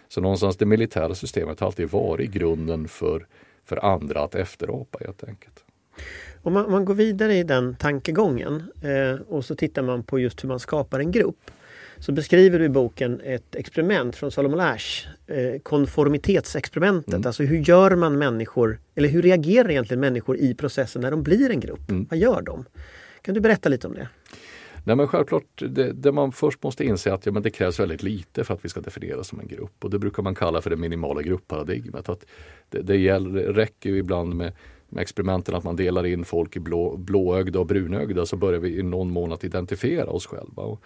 Så 0.08 0.20
någonstans 0.20 0.56
det 0.56 0.66
militära 0.66 1.14
systemet 1.14 1.60
har 1.60 1.66
alltid 1.66 1.90
varit 1.90 2.30
grunden 2.30 2.88
för, 2.88 3.26
för 3.64 3.84
andra 3.84 4.20
att 4.20 4.34
efterapa 4.34 4.98
helt 5.00 5.24
enkelt. 5.24 5.64
Om 6.42 6.52
man, 6.52 6.70
man 6.70 6.84
går 6.84 6.94
vidare 6.94 7.34
i 7.34 7.42
den 7.42 7.74
tankegången 7.74 8.62
eh, 8.82 9.20
och 9.28 9.44
så 9.44 9.54
tittar 9.54 9.82
man 9.82 10.02
på 10.02 10.18
just 10.18 10.44
hur 10.44 10.48
man 10.48 10.60
skapar 10.60 11.00
en 11.00 11.12
grupp 11.12 11.50
så 12.00 12.12
beskriver 12.12 12.58
du 12.58 12.64
i 12.64 12.68
boken 12.68 13.20
ett 13.20 13.54
experiment 13.54 14.16
från 14.16 14.30
Solomon 14.30 14.60
Ash, 14.60 15.06
eh, 15.26 15.60
konformitetsexperimentet. 15.62 17.14
Mm. 17.14 17.26
Alltså 17.26 17.42
hur 17.42 17.58
gör 17.58 17.96
man 17.96 18.18
människor, 18.18 18.80
eller 18.94 19.08
hur 19.08 19.22
reagerar 19.22 19.70
egentligen 19.70 20.00
människor 20.00 20.36
i 20.36 20.54
processen 20.54 21.02
när 21.02 21.10
de 21.10 21.22
blir 21.22 21.50
en 21.50 21.60
grupp? 21.60 21.90
Mm. 21.90 22.06
Vad 22.10 22.18
gör 22.18 22.42
de? 22.42 22.64
Kan 23.22 23.34
du 23.34 23.40
berätta 23.40 23.68
lite 23.68 23.86
om 23.86 23.94
det? 23.94 24.08
Nej 24.84 24.96
men 24.96 25.08
självklart, 25.08 25.62
det, 25.68 25.92
det, 25.92 26.12
man 26.12 26.32
först 26.32 26.62
måste 26.62 26.84
inse 26.84 27.14
att 27.14 27.26
ja, 27.26 27.32
men 27.32 27.42
det 27.42 27.50
krävs 27.50 27.80
väldigt 27.80 28.02
lite 28.02 28.44
för 28.44 28.54
att 28.54 28.64
vi 28.64 28.68
ska 28.68 28.80
definieras 28.80 29.28
som 29.28 29.40
en 29.40 29.48
grupp 29.48 29.84
och 29.84 29.90
det 29.90 29.98
brukar 29.98 30.22
man 30.22 30.34
kalla 30.34 30.62
för 30.62 30.70
det 30.70 30.76
minimala 30.76 31.22
gruppparadigmet. 31.22 32.08
Att 32.08 32.24
det, 32.68 32.82
det 32.82 32.96
gäller, 32.96 33.40
räcker 33.40 33.90
ibland 33.90 34.34
med, 34.34 34.52
med 34.88 35.02
experimenten 35.02 35.54
att 35.54 35.64
man 35.64 35.76
delar 35.76 36.06
in 36.06 36.24
folk 36.24 36.56
i 36.56 36.60
blå, 36.60 36.96
blåögda 36.96 37.58
och 37.58 37.66
brunögda 37.66 38.26
så 38.26 38.36
börjar 38.36 38.60
vi 38.60 38.78
i 38.78 38.82
någon 38.82 39.10
mån 39.10 39.32
att 39.32 39.44
identifiera 39.44 40.10
oss 40.10 40.26
själva. 40.26 40.62
Och 40.62 40.82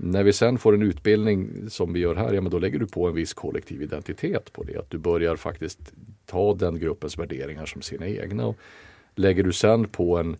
när 0.00 0.22
vi 0.22 0.32
sen 0.32 0.58
får 0.58 0.74
en 0.74 0.82
utbildning 0.82 1.70
som 1.70 1.92
vi 1.92 2.00
gör 2.00 2.14
här, 2.14 2.32
ja 2.32 2.40
men 2.40 2.50
då 2.50 2.58
lägger 2.58 2.78
du 2.78 2.86
på 2.86 3.08
en 3.08 3.14
viss 3.14 3.34
kollektiv 3.34 3.82
identitet 3.82 4.52
på 4.52 4.62
det. 4.62 4.76
Att 4.76 4.90
du 4.90 4.98
börjar 4.98 5.36
faktiskt 5.36 5.92
ta 6.26 6.54
den 6.54 6.78
gruppens 6.78 7.18
värderingar 7.18 7.66
som 7.66 7.82
sina 7.82 8.06
egna. 8.06 8.46
Och 8.46 8.56
lägger 9.14 9.44
du 9.44 9.52
sen 9.52 9.88
på 9.88 10.18
en, 10.18 10.36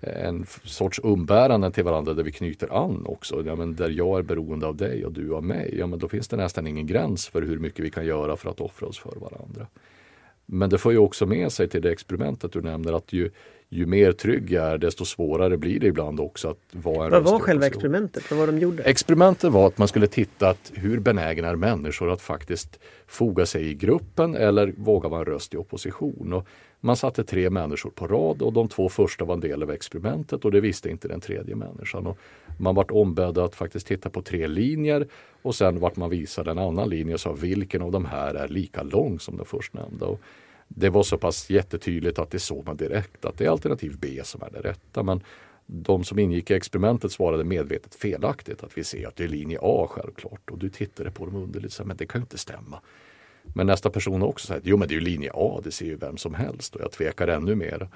en 0.00 0.46
sorts 0.64 1.00
umbäranden 1.02 1.72
till 1.72 1.84
varandra 1.84 2.14
där 2.14 2.22
vi 2.22 2.32
knyter 2.32 2.84
an 2.84 3.06
också. 3.06 3.42
Ja, 3.46 3.56
men 3.56 3.76
där 3.76 3.90
jag 3.90 4.18
är 4.18 4.22
beroende 4.22 4.66
av 4.66 4.76
dig 4.76 5.04
och 5.04 5.12
du 5.12 5.34
av 5.34 5.44
mig. 5.44 5.74
Ja, 5.78 5.86
men 5.86 5.98
då 5.98 6.08
finns 6.08 6.28
det 6.28 6.36
nästan 6.36 6.66
ingen 6.66 6.86
gräns 6.86 7.28
för 7.28 7.42
hur 7.42 7.58
mycket 7.58 7.84
vi 7.84 7.90
kan 7.90 8.06
göra 8.06 8.36
för 8.36 8.50
att 8.50 8.60
offra 8.60 8.86
oss 8.86 8.98
för 8.98 9.16
varandra. 9.20 9.66
Men 10.46 10.70
det 10.70 10.78
får 10.78 10.92
ju 10.92 10.98
också 10.98 11.26
med 11.26 11.52
sig 11.52 11.68
till 11.68 11.82
det 11.82 11.92
experimentet 11.92 12.52
du 12.52 12.62
nämner 12.62 12.92
att 12.92 13.12
ju, 13.12 13.30
ju 13.68 13.86
mer 13.86 14.12
trygg 14.12 14.50
jag 14.50 14.64
är 14.64 14.78
desto 14.78 15.04
svårare 15.04 15.56
blir 15.56 15.80
det 15.80 15.86
ibland 15.86 16.20
också 16.20 16.48
att 16.48 16.58
vara 16.72 17.06
en 17.06 17.10
Vad 17.12 17.32
var 17.32 17.38
själva 17.38 17.66
experimentet? 17.66 18.30
Vad 18.30 18.40
var 18.40 18.46
de 18.46 18.58
gjorde? 18.58 18.82
Experimentet 18.82 19.52
var 19.52 19.66
att 19.66 19.78
man 19.78 19.88
skulle 19.88 20.06
titta 20.06 20.48
att 20.48 20.72
hur 20.74 21.00
benägna 21.00 21.48
är 21.48 21.56
människor 21.56 22.10
att 22.10 22.20
faktiskt 22.20 22.78
foga 23.06 23.46
sig 23.46 23.68
i 23.70 23.74
gruppen 23.74 24.36
eller 24.36 24.74
våga 24.76 25.08
vara 25.08 25.20
en 25.20 25.26
röst 25.26 25.54
i 25.54 25.56
opposition. 25.56 26.32
Och 26.32 26.46
Man 26.84 26.96
satte 26.96 27.24
tre 27.24 27.50
människor 27.50 27.90
på 27.90 28.06
rad 28.06 28.42
och 28.42 28.52
de 28.52 28.68
två 28.68 28.88
första 28.88 29.24
var 29.24 29.34
en 29.34 29.40
del 29.40 29.62
av 29.62 29.70
experimentet 29.70 30.44
och 30.44 30.50
det 30.50 30.60
visste 30.60 30.90
inte 30.90 31.08
den 31.08 31.20
tredje 31.20 31.56
människan. 31.56 32.06
Och 32.06 32.18
man 32.58 32.74
vart 32.74 32.90
ombedd 32.90 33.38
att 33.38 33.54
faktiskt 33.54 33.86
titta 33.86 34.10
på 34.10 34.22
tre 34.22 34.46
linjer 34.46 35.06
och 35.42 35.54
sen 35.54 35.80
vart 35.80 35.96
man 35.96 36.10
visad 36.10 36.48
en 36.48 36.58
annan 36.58 36.88
linje 36.88 37.14
och 37.14 37.20
sa 37.20 37.32
vilken 37.32 37.82
av 37.82 37.90
de 37.92 38.04
här 38.04 38.34
är 38.34 38.48
lika 38.48 38.82
lång 38.82 39.20
som 39.20 39.36
den 39.36 39.46
förstnämnda. 39.46 40.06
Och 40.06 40.20
det 40.74 40.90
var 40.90 41.02
så 41.02 41.18
pass 41.18 41.50
jättetydligt 41.50 42.18
att 42.18 42.30
det 42.30 42.38
såg 42.38 42.66
man 42.66 42.76
direkt 42.76 43.24
att 43.24 43.38
det 43.38 43.44
är 43.44 43.50
alternativ 43.50 43.96
B 43.98 44.20
som 44.24 44.42
är 44.42 44.50
det 44.50 44.60
rätta. 44.60 45.02
Men 45.02 45.20
de 45.66 46.04
som 46.04 46.18
ingick 46.18 46.50
i 46.50 46.54
experimentet 46.54 47.12
svarade 47.12 47.44
medvetet 47.44 47.94
felaktigt 47.94 48.62
att 48.62 48.78
vi 48.78 48.84
ser 48.84 49.08
att 49.08 49.16
det 49.16 49.24
är 49.24 49.28
linje 49.28 49.58
A 49.62 49.86
självklart 49.90 50.50
och 50.50 50.58
du 50.58 50.70
tittade 50.70 51.10
på 51.10 51.26
dem 51.26 51.36
underligt 51.36 51.80
men 51.84 51.96
det 51.96 52.06
kan 52.06 52.20
ju 52.20 52.22
inte 52.22 52.38
stämma. 52.38 52.80
Men 53.42 53.66
nästa 53.66 53.90
person 53.90 54.20
har 54.20 54.28
också 54.28 54.46
sagt, 54.46 54.60
jo 54.64 54.76
men 54.76 54.88
det 54.88 54.94
är 54.94 54.96
ju 54.96 55.04
linje 55.04 55.30
A, 55.34 55.60
det 55.64 55.70
ser 55.70 55.86
ju 55.86 55.96
vem 55.96 56.16
som 56.16 56.34
helst 56.34 56.74
och 56.76 56.82
jag 56.82 56.92
tvekar 56.92 57.28
ännu 57.28 57.54
mer. 57.54 57.88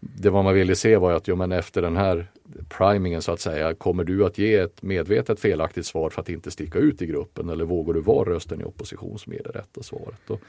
Det 0.00 0.30
vad 0.30 0.44
man 0.44 0.54
ville 0.54 0.76
se 0.76 0.96
var 0.96 1.12
att 1.12 1.28
jo, 1.28 1.36
men 1.36 1.52
efter 1.52 1.82
den 1.82 1.96
här 1.96 2.26
primingen 2.68 3.22
så 3.22 3.32
att 3.32 3.40
säga, 3.40 3.74
kommer 3.74 4.04
du 4.04 4.24
att 4.26 4.38
ge 4.38 4.54
ett 4.54 4.82
medvetet 4.82 5.40
felaktigt 5.40 5.86
svar 5.86 6.10
för 6.10 6.20
att 6.20 6.28
inte 6.28 6.50
sticka 6.50 6.78
ut 6.78 7.02
i 7.02 7.06
gruppen 7.06 7.48
eller 7.48 7.64
vågar 7.64 7.94
du 7.94 8.00
vara 8.00 8.30
rösten 8.30 8.60
i 8.60 8.64
opposition 8.64 9.18
som 9.18 9.32
ger 9.32 9.42
det 9.42 9.58
rätta 9.58 9.82
svaret? 9.82 10.30
Och 10.30 10.40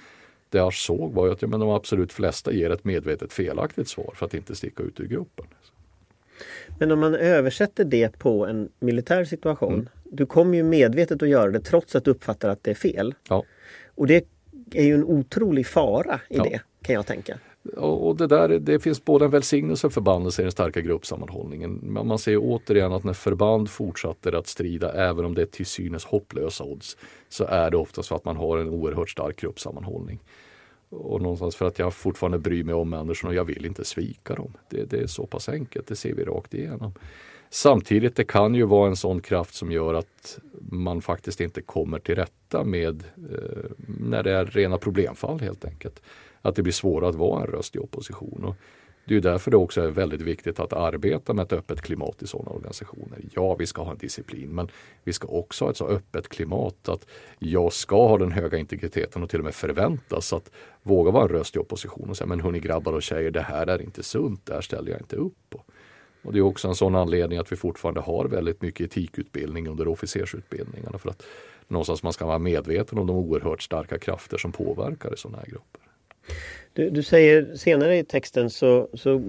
det 0.49 0.57
jag 0.57 0.73
såg 0.73 1.13
var 1.13 1.29
att 1.29 1.41
ja, 1.41 1.47
men 1.47 1.59
de 1.59 1.69
absolut 1.69 2.13
flesta 2.13 2.53
ger 2.53 2.69
ett 2.69 2.83
medvetet 2.83 3.33
felaktigt 3.33 3.87
svar 3.87 4.13
för 4.15 4.25
att 4.25 4.33
inte 4.33 4.55
sticka 4.55 4.83
ut 4.83 4.99
ur 4.99 5.07
gruppen. 5.07 5.45
Men 6.79 6.91
om 6.91 6.99
man 6.99 7.15
översätter 7.15 7.85
det 7.85 8.19
på 8.19 8.45
en 8.45 8.69
militär 8.79 9.25
situation. 9.25 9.73
Mm. 9.73 9.87
Du 10.03 10.25
kommer 10.25 10.57
ju 10.57 10.63
medvetet 10.63 11.23
att 11.23 11.29
göra 11.29 11.51
det 11.51 11.59
trots 11.59 11.95
att 11.95 12.05
du 12.05 12.11
uppfattar 12.11 12.49
att 12.49 12.63
det 12.63 12.71
är 12.71 12.75
fel. 12.75 13.15
Ja. 13.29 13.43
Och 13.95 14.07
det 14.07 14.27
är 14.71 14.83
ju 14.83 14.93
en 14.93 15.03
otrolig 15.03 15.67
fara 15.67 16.19
i 16.29 16.37
ja. 16.37 16.43
det 16.43 16.61
kan 16.81 16.95
jag 16.95 17.05
tänka. 17.05 17.37
Och 17.73 18.15
det, 18.15 18.27
där, 18.27 18.49
det 18.49 18.79
finns 18.79 19.05
både 19.05 19.25
en 19.25 19.31
välsignelse 19.31 19.87
och 19.87 19.93
förbannelse 19.93 20.41
i 20.41 20.43
den 20.43 20.51
starka 20.51 20.81
gruppsammanhållningen. 20.81 21.79
Men 21.83 22.07
man 22.07 22.19
ser 22.19 22.37
återigen 22.37 22.91
att 22.91 23.03
när 23.03 23.13
förband 23.13 23.69
fortsätter 23.69 24.33
att 24.35 24.47
strida, 24.47 24.93
även 24.93 25.25
om 25.25 25.35
det 25.35 25.41
är 25.41 25.45
till 25.45 25.65
synes 25.65 26.05
hopplösa 26.05 26.63
odds, 26.63 26.97
så 27.29 27.45
är 27.45 27.71
det 27.71 27.77
oftast 27.77 28.09
för 28.09 28.15
att 28.15 28.25
man 28.25 28.37
har 28.37 28.57
en 28.57 28.69
oerhört 28.69 29.09
stark 29.09 29.35
gruppsammanhållning. 29.35 30.19
Och 30.89 31.21
någonstans 31.21 31.55
för 31.55 31.65
att 31.65 31.79
jag 31.79 31.93
fortfarande 31.93 32.39
bryr 32.39 32.63
mig 32.63 32.75
om 32.75 32.89
människorna 32.89 33.29
och 33.29 33.35
jag 33.35 33.45
vill 33.45 33.65
inte 33.65 33.85
svika 33.85 34.35
dem. 34.35 34.53
Det, 34.69 34.83
det 34.83 34.97
är 34.97 35.07
så 35.07 35.25
pass 35.25 35.49
enkelt, 35.49 35.87
det 35.87 35.95
ser 35.95 36.13
vi 36.13 36.23
rakt 36.23 36.53
igenom. 36.53 36.93
Samtidigt, 37.55 38.15
det 38.15 38.23
kan 38.23 38.55
ju 38.55 38.65
vara 38.65 38.87
en 38.87 38.95
sån 38.95 39.21
kraft 39.21 39.55
som 39.55 39.71
gör 39.71 39.93
att 39.93 40.39
man 40.61 41.01
faktiskt 41.01 41.41
inte 41.41 41.61
kommer 41.61 41.99
till 41.99 42.15
rätta 42.15 42.63
med 42.63 43.03
eh, 43.31 43.71
när 43.87 44.23
det 44.23 44.31
är 44.31 44.45
rena 44.45 44.77
problemfall 44.77 45.39
helt 45.39 45.65
enkelt. 45.65 46.01
Att 46.41 46.55
det 46.55 46.63
blir 46.63 46.73
svårare 46.73 47.09
att 47.09 47.15
vara 47.15 47.41
en 47.41 47.47
röst 47.47 47.75
i 47.75 47.79
opposition. 47.79 48.43
Och 48.45 48.55
det 49.05 49.15
är 49.15 49.21
därför 49.21 49.51
det 49.51 49.57
också 49.57 49.81
är 49.81 49.87
väldigt 49.87 50.21
viktigt 50.21 50.59
att 50.59 50.73
arbeta 50.73 51.33
med 51.33 51.43
ett 51.43 51.53
öppet 51.53 51.81
klimat 51.81 52.21
i 52.23 52.27
sådana 52.27 52.51
organisationer. 52.51 53.19
Ja, 53.31 53.55
vi 53.55 53.65
ska 53.65 53.83
ha 53.83 53.91
en 53.91 53.97
disciplin, 53.97 54.49
men 54.49 54.67
vi 55.03 55.13
ska 55.13 55.27
också 55.27 55.65
ha 55.65 55.71
ett 55.71 55.77
så 55.77 55.87
öppet 55.87 56.29
klimat 56.29 56.89
att 56.89 57.07
jag 57.39 57.73
ska 57.73 58.07
ha 58.07 58.17
den 58.17 58.31
höga 58.31 58.57
integriteten 58.57 59.23
och 59.23 59.29
till 59.29 59.39
och 59.39 59.45
med 59.45 59.55
förväntas 59.55 60.33
att 60.33 60.51
våga 60.83 61.11
vara 61.11 61.23
en 61.23 61.29
röst 61.29 61.55
i 61.55 61.59
opposition 61.59 62.09
och 62.09 62.17
säga, 62.17 62.27
men 62.27 62.39
hörni 62.39 62.59
grabbar 62.59 62.93
och 62.93 63.03
tjejer, 63.03 63.31
det 63.31 63.41
här 63.41 63.67
är 63.67 63.81
inte 63.81 64.03
sunt, 64.03 64.45
det 64.45 64.53
här 64.53 64.61
ställer 64.61 64.91
jag 64.91 65.01
inte 65.01 65.15
upp 65.15 65.49
på. 65.49 65.63
Och 66.25 66.33
det 66.33 66.39
är 66.39 66.41
också 66.41 66.67
en 66.67 66.75
sån 66.75 66.95
anledning 66.95 67.39
att 67.39 67.51
vi 67.51 67.55
fortfarande 67.55 68.01
har 68.01 68.25
väldigt 68.25 68.61
mycket 68.61 68.85
etikutbildning 68.85 69.67
under 69.67 69.87
officersutbildningarna 69.87 70.97
för 70.97 71.09
att 71.09 71.23
någonstans 71.67 72.03
man 72.03 72.13
ska 72.13 72.25
vara 72.25 72.39
medveten 72.39 72.99
om 72.99 73.07
de 73.07 73.15
oerhört 73.15 73.61
starka 73.61 73.99
krafter 73.99 74.37
som 74.37 74.51
påverkar 74.51 75.13
i 75.13 75.17
sådana 75.17 75.37
här 75.37 75.45
grupper. 75.45 75.81
Du, 76.73 76.89
du, 76.89 77.03
säger 77.03 77.55
senare 77.55 77.97
i 77.97 78.03
texten 78.03 78.49
så, 78.49 78.89
så 78.93 79.19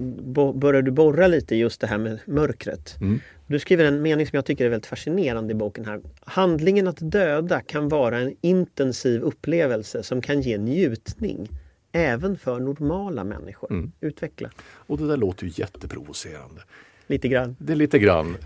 börjar 0.53 0.81
du 0.81 0.91
borra 0.91 1.27
lite 1.27 1.55
just 1.55 1.81
det 1.81 1.87
här 1.87 1.97
med 1.97 2.19
mörkret. 2.25 2.95
Mm. 3.01 3.19
Du 3.47 3.59
skriver 3.59 3.85
en 3.85 4.01
mening 4.01 4.27
som 4.27 4.35
jag 4.35 4.45
tycker 4.45 4.65
är 4.65 4.69
väldigt 4.69 4.85
fascinerande 4.85 5.51
i 5.51 5.55
boken 5.55 5.85
här. 5.85 6.01
Handlingen 6.19 6.87
att 6.87 6.97
döda 7.11 7.61
kan 7.61 7.89
vara 7.89 8.19
en 8.19 8.35
intensiv 8.41 9.21
upplevelse 9.21 10.03
som 10.03 10.21
kan 10.21 10.41
ge 10.41 10.57
njutning 10.57 11.49
även 11.91 12.37
för 12.37 12.59
normala 12.59 13.23
människor. 13.23 13.71
Mm. 13.71 13.91
Utveckla. 14.01 14.49
Och 14.59 14.97
det 14.97 15.07
där 15.07 15.17
låter 15.17 15.45
ju 15.45 15.51
jätteprovocerande. 15.55 16.61
Lite 17.07 17.27
grann. 17.27 17.55
Det 17.59 17.73
är 17.73 17.77
lite 17.77 17.99
grann. 17.99 18.37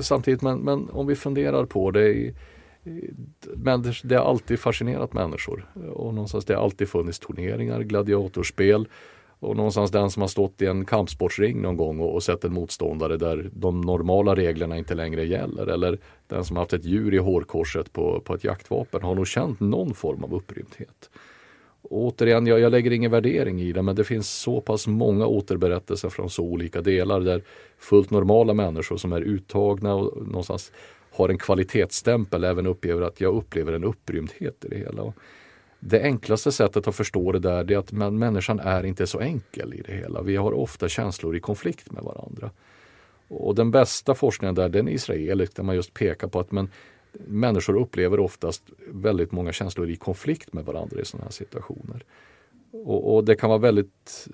Samtidigt, 0.00 0.42
men, 0.42 0.58
men 0.58 0.90
om 0.90 1.06
vi 1.06 1.14
funderar 1.14 1.64
på 1.64 1.90
det 1.90 2.34
men 3.56 3.84
det 4.04 4.14
har 4.14 4.24
alltid 4.24 4.60
fascinerat 4.60 5.12
människor 5.12 5.70
och 5.92 6.14
någonstans 6.14 6.44
det 6.44 6.54
har 6.54 6.62
alltid 6.62 6.88
funnits 6.88 7.18
turneringar, 7.18 7.80
gladiatorspel 7.80 8.88
och 9.40 9.56
någonstans 9.56 9.90
den 9.90 10.10
som 10.10 10.20
har 10.20 10.28
stått 10.28 10.62
i 10.62 10.66
en 10.66 10.84
kampsportsring 10.84 11.62
någon 11.62 11.76
gång 11.76 12.00
och, 12.00 12.14
och 12.14 12.22
sett 12.22 12.44
en 12.44 12.52
motståndare 12.52 13.16
där 13.16 13.50
de 13.52 13.80
normala 13.80 14.34
reglerna 14.34 14.78
inte 14.78 14.94
längre 14.94 15.24
gäller 15.24 15.66
eller 15.66 15.98
den 16.28 16.44
som 16.44 16.56
haft 16.56 16.72
ett 16.72 16.84
djur 16.84 17.14
i 17.14 17.18
hårkorset 17.18 17.92
på, 17.92 18.20
på 18.20 18.34
ett 18.34 18.44
jaktvapen 18.44 19.02
har 19.02 19.14
nog 19.14 19.26
känt 19.26 19.60
någon 19.60 19.94
form 19.94 20.24
av 20.24 20.34
upprymdhet 20.34 21.10
återigen, 21.90 22.46
jag, 22.46 22.60
jag 22.60 22.72
lägger 22.72 22.90
ingen 22.90 23.10
värdering 23.10 23.60
i 23.60 23.72
det 23.72 23.82
men 23.82 23.96
det 23.96 24.04
finns 24.04 24.30
så 24.30 24.60
pass 24.60 24.86
många 24.86 25.26
återberättelser 25.26 26.08
från 26.08 26.30
så 26.30 26.42
olika 26.42 26.80
delar 26.80 27.20
där 27.20 27.42
fullt 27.78 28.10
normala 28.10 28.54
människor 28.54 28.96
som 28.96 29.12
är 29.12 29.20
uttagna 29.20 29.94
och 29.94 30.26
någonstans 30.26 30.72
har 31.12 31.28
en 31.28 31.38
kvalitetsstämpel 31.38 32.44
även 32.44 32.66
upplever 32.66 33.02
att 33.02 33.20
jag 33.20 33.34
upplever 33.34 33.72
en 33.72 33.84
upprymdhet 33.84 34.64
i 34.64 34.68
det 34.68 34.76
hela. 34.76 35.12
Det 35.80 36.02
enklaste 36.02 36.52
sättet 36.52 36.88
att 36.88 36.94
förstå 36.94 37.32
det 37.32 37.38
där 37.38 37.72
är 37.72 37.78
att 37.78 37.92
människan 37.92 38.60
är 38.60 38.86
inte 38.86 39.06
så 39.06 39.20
enkel 39.20 39.74
i 39.74 39.82
det 39.86 39.92
hela. 39.92 40.22
Vi 40.22 40.36
har 40.36 40.52
ofta 40.52 40.88
känslor 40.88 41.36
i 41.36 41.40
konflikt 41.40 41.92
med 41.92 42.02
varandra. 42.02 42.50
Och 43.28 43.54
den 43.54 43.70
bästa 43.70 44.14
forskningen 44.14 44.54
där 44.54 44.68
den 44.68 44.88
är 44.88 44.92
israelisk 44.92 45.56
där 45.56 45.62
man 45.62 45.74
just 45.74 45.94
pekar 45.94 46.28
på 46.28 46.40
att 46.40 46.52
men, 46.52 46.68
människor 47.12 47.76
upplever 47.76 48.20
oftast 48.20 48.62
väldigt 48.88 49.32
många 49.32 49.52
känslor 49.52 49.90
i 49.90 49.96
konflikt 49.96 50.52
med 50.52 50.64
varandra 50.64 51.00
i 51.00 51.04
sådana 51.04 51.24
här 51.24 51.32
situationer. 51.32 52.04
Och, 52.72 53.14
och, 53.14 53.24
det, 53.24 53.34
kan 53.34 53.48
vara 53.50 53.58
väldigt, 53.58 54.28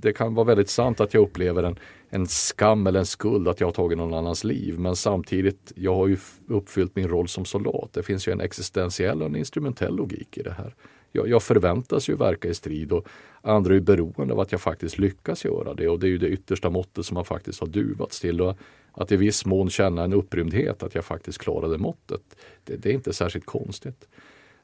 det 0.00 0.12
kan 0.12 0.34
vara 0.34 0.46
väldigt 0.46 0.68
sant 0.68 1.00
att 1.00 1.14
jag 1.14 1.22
upplever 1.22 1.62
en, 1.62 1.78
en 2.10 2.26
skam 2.26 2.86
eller 2.86 2.98
en 2.98 3.06
skuld 3.06 3.48
att 3.48 3.60
jag 3.60 3.66
har 3.66 3.72
tagit 3.72 3.98
någon 3.98 4.14
annans 4.14 4.44
liv. 4.44 4.78
Men 4.78 4.96
samtidigt, 4.96 5.72
jag 5.76 5.94
har 5.94 6.06
ju 6.06 6.16
uppfyllt 6.48 6.96
min 6.96 7.08
roll 7.08 7.28
som 7.28 7.44
soldat. 7.44 7.92
Det 7.92 8.02
finns 8.02 8.28
ju 8.28 8.32
en 8.32 8.40
existentiell 8.40 9.22
och 9.22 9.28
en 9.28 9.36
instrumentell 9.36 9.96
logik 9.96 10.38
i 10.38 10.42
det 10.42 10.52
här. 10.52 10.74
Jag, 11.12 11.28
jag 11.28 11.42
förväntas 11.42 12.08
ju 12.08 12.16
verka 12.16 12.48
i 12.48 12.54
strid 12.54 12.92
och 12.92 13.08
andra 13.42 13.76
är 13.76 13.80
beroende 13.80 14.34
av 14.34 14.40
att 14.40 14.52
jag 14.52 14.60
faktiskt 14.60 14.98
lyckas 14.98 15.44
göra 15.44 15.74
det. 15.74 15.88
Och 15.88 15.98
det 15.98 16.06
är 16.06 16.10
ju 16.10 16.18
det 16.18 16.28
yttersta 16.28 16.70
måttet 16.70 17.06
som 17.06 17.14
man 17.14 17.24
faktiskt 17.24 17.60
har 17.60 17.66
duvats 17.66 18.20
till. 18.20 18.40
Och 18.40 18.56
att 18.92 19.12
i 19.12 19.16
viss 19.16 19.46
mån 19.46 19.70
känna 19.70 20.04
en 20.04 20.12
upprymdhet 20.12 20.82
att 20.82 20.94
jag 20.94 21.04
faktiskt 21.04 21.38
klarade 21.38 21.78
måttet. 21.78 22.20
Det, 22.64 22.76
det 22.76 22.88
är 22.88 22.92
inte 22.92 23.12
särskilt 23.12 23.46
konstigt. 23.46 24.08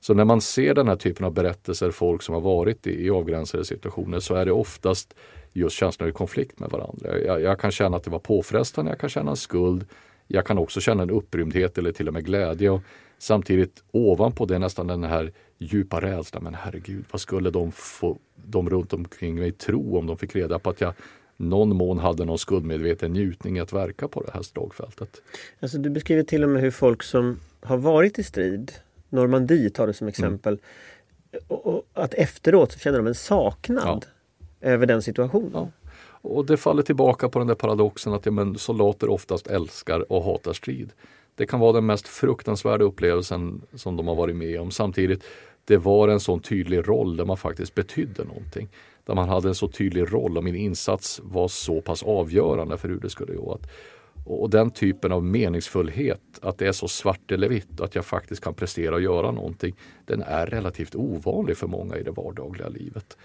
Så 0.01 0.15
när 0.15 0.25
man 0.25 0.41
ser 0.41 0.75
den 0.75 0.89
här 0.89 0.97
typen 0.97 1.27
av 1.27 1.33
berättelser, 1.33 1.91
folk 1.91 2.23
som 2.23 2.35
har 2.35 2.43
varit 2.43 2.87
i, 2.87 3.07
i 3.07 3.11
avgränsade 3.11 3.65
situationer, 3.65 4.21
så 4.21 4.35
är 4.35 4.45
det 4.45 4.53
oftast 4.53 5.15
just 5.53 5.77
känslor 5.77 6.09
i 6.09 6.13
konflikt 6.13 6.61
med 6.61 6.71
varandra. 6.71 7.19
Jag, 7.19 7.41
jag, 7.41 7.61
kan 7.61 7.71
känna 7.71 7.97
att 7.97 8.05
det 8.05 8.11
var 8.11 8.19
påfrestande, 8.19 8.91
jag 8.91 9.01
kan 9.01 9.09
känna 9.09 9.31
en 9.31 9.37
skuld. 9.37 9.85
Jag 10.27 10.47
kan 10.47 10.59
också 10.59 10.81
känna 10.81 11.03
en 11.03 11.11
upprymdhet 11.11 11.79
eller 11.79 11.93
till 11.93 12.09
och 12.09 12.15
med 12.15 12.25
glädje. 12.25 12.71
Och 12.71 12.81
samtidigt 13.19 13.85
ovanpå 13.91 14.47
det 14.47 14.59
nästan 14.59 14.87
den 14.87 15.05
här 15.05 15.33
djupa 15.59 16.01
rädslan. 16.01 16.45
Men 16.45 16.55
herregud, 16.55 17.05
vad 17.11 17.21
skulle 17.21 17.51
de, 17.51 17.73
få, 17.73 18.19
de 18.35 18.71
runt 18.71 18.93
omkring 18.93 19.35
mig 19.35 19.53
tro 19.53 19.99
om 19.99 20.07
de 20.07 20.19
fick 20.19 20.37
reda 20.37 20.59
på 20.59 20.71
att 20.71 20.81
jag 20.81 20.95
någon 21.37 21.77
mån 21.77 21.99
hade 21.99 22.25
någon 22.25 22.39
skuldmedveten 22.39 23.13
njutning 23.13 23.59
att 23.59 23.73
verka 23.73 24.09
på 24.09 24.23
det 24.23 24.31
här 24.35 24.43
slagfältet. 24.43 25.23
Alltså, 25.61 25.79
du 25.79 25.91
beskriver 25.91 26.23
till 26.23 26.43
och 26.43 26.49
med 26.49 26.63
hur 26.63 26.71
folk 26.71 27.03
som 27.03 27.41
har 27.61 27.77
varit 27.77 28.19
i 28.19 28.23
strid 28.23 28.73
Normandie 29.09 29.71
tar 29.71 29.87
det 29.87 29.93
som 29.93 30.09
exempel. 30.09 30.53
Mm. 30.53 31.45
Och, 31.49 31.67
och, 31.67 31.83
att 31.93 32.15
efteråt 32.15 32.73
så 32.73 32.79
känner 32.79 32.99
de 32.99 33.07
en 33.07 33.15
saknad 33.15 34.07
ja. 34.61 34.69
över 34.69 34.87
den 34.87 35.03
situationen. 35.03 35.51
Ja. 35.55 35.71
Och 36.29 36.47
det 36.47 36.57
faller 36.57 36.83
tillbaka 36.83 37.29
på 37.29 37.39
den 37.39 37.49
där 37.49 37.55
paradoxen 37.55 38.13
att 38.13 38.27
ja, 38.27 38.33
men 38.33 38.59
soldater 38.59 39.09
oftast 39.09 39.47
älskar 39.47 40.13
och 40.13 40.25
hatar 40.25 40.53
strid. 40.53 40.91
Det 41.35 41.47
kan 41.47 41.61
vara 41.61 41.73
den 41.73 41.87
mest 41.87 42.09
fruktansvärda 42.09 42.85
upplevelsen 42.85 43.63
som 43.75 43.97
de 43.97 44.09
har 44.09 44.15
varit 44.15 44.37
med 44.37 44.61
om. 44.61 44.71
Samtidigt, 44.71 45.25
det 45.65 45.77
var 45.77 46.09
en 46.09 46.21
sån 46.21 46.41
tydlig 46.41 46.89
roll 46.89 47.17
där 47.17 47.25
man 47.25 47.37
faktiskt 47.37 47.75
betydde 47.75 48.25
någonting. 48.25 48.69
Där 49.07 49.15
man 49.15 49.29
hade 49.29 49.49
en 49.49 49.55
så 49.55 49.69
tydlig 49.69 50.13
roll 50.13 50.39
och 50.39 50.45
min 50.45 50.57
insats 50.57 51.21
var 51.25 51.49
så 51.49 51.81
pass 51.81 52.03
avgörande 52.03 52.77
för 52.77 52.89
hur 52.89 53.01
det 53.01 53.11
skulle 53.11 53.35
gå. 53.35 53.53
Att 53.53 53.71
och 54.27 54.51
den 54.51 54.71
typen 54.71 55.13
av 55.13 55.25
meningsfullhet, 55.25 56.21
att 56.43 56.59
det 56.59 56.67
är 56.67 56.73
så 56.73 56.89
svart 56.89 57.33
eller 57.33 57.49
vitt, 57.49 57.81
att 57.81 57.95
jag 57.95 58.05
faktiskt 58.05 58.45
kan 58.45 58.55
prestera 58.55 58.95
och 58.95 59.01
göra 59.01 59.31
någonting, 59.31 59.77
den 60.05 60.23
är 60.23 60.47
relativt 60.47 60.95
ovanlig 60.95 61.57
för 61.57 61.67
många 61.67 61.97
i 61.97 62.03
det 62.03 62.11
vardagliga 62.11 62.69
livet. 62.69 63.17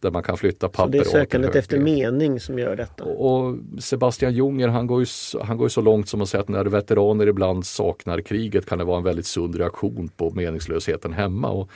Där 0.00 0.10
man 0.10 0.22
kan 0.22 0.36
flytta 0.36 0.68
papper. 0.68 0.82
Så 0.82 0.88
det 0.88 0.98
är 0.98 1.04
sökandet 1.04 1.56
efter 1.56 1.78
mening 1.78 2.40
som 2.40 2.58
gör 2.58 2.76
detta? 2.76 3.04
Och 3.04 3.56
Sebastian 3.78 4.34
Junger 4.34 4.68
han 4.68 4.86
går, 4.86 5.00
ju, 5.00 5.06
han 5.42 5.56
går 5.56 5.64
ju 5.64 5.70
så 5.70 5.80
långt 5.80 6.08
som 6.08 6.22
att 6.22 6.28
säga 6.28 6.40
att 6.40 6.48
när 6.48 6.64
veteraner 6.64 7.26
ibland 7.26 7.66
saknar 7.66 8.20
kriget 8.20 8.66
kan 8.66 8.78
det 8.78 8.84
vara 8.84 8.98
en 8.98 9.04
väldigt 9.04 9.26
sund 9.26 9.56
reaktion 9.56 10.08
på 10.16 10.30
meningslösheten 10.30 11.12
hemma. 11.12 11.50
Och 11.50 11.70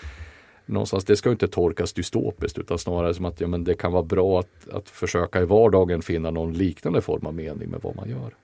någonstans, 0.67 1.05
det 1.05 1.17
ska 1.17 1.31
inte 1.31 1.49
tolkas 1.49 1.93
dystopiskt 1.93 2.59
utan 2.59 2.79
snarare 2.79 3.15
som 3.15 3.25
att 3.25 3.41
ja, 3.41 3.47
men 3.47 3.65
det 3.65 3.75
kan 3.75 3.93
vara 3.93 4.03
bra 4.03 4.41
att, 4.41 4.69
att 4.73 4.89
försöka 4.89 5.41
i 5.41 5.45
vardagen 5.45 6.03
finna 6.03 6.31
någon 6.31 6.53
liknande 6.53 7.01
form 7.01 7.27
av 7.27 7.35
mening 7.35 7.71
med 7.71 7.81
vad 7.83 7.97
man 7.97 8.09
gör. 8.11 8.35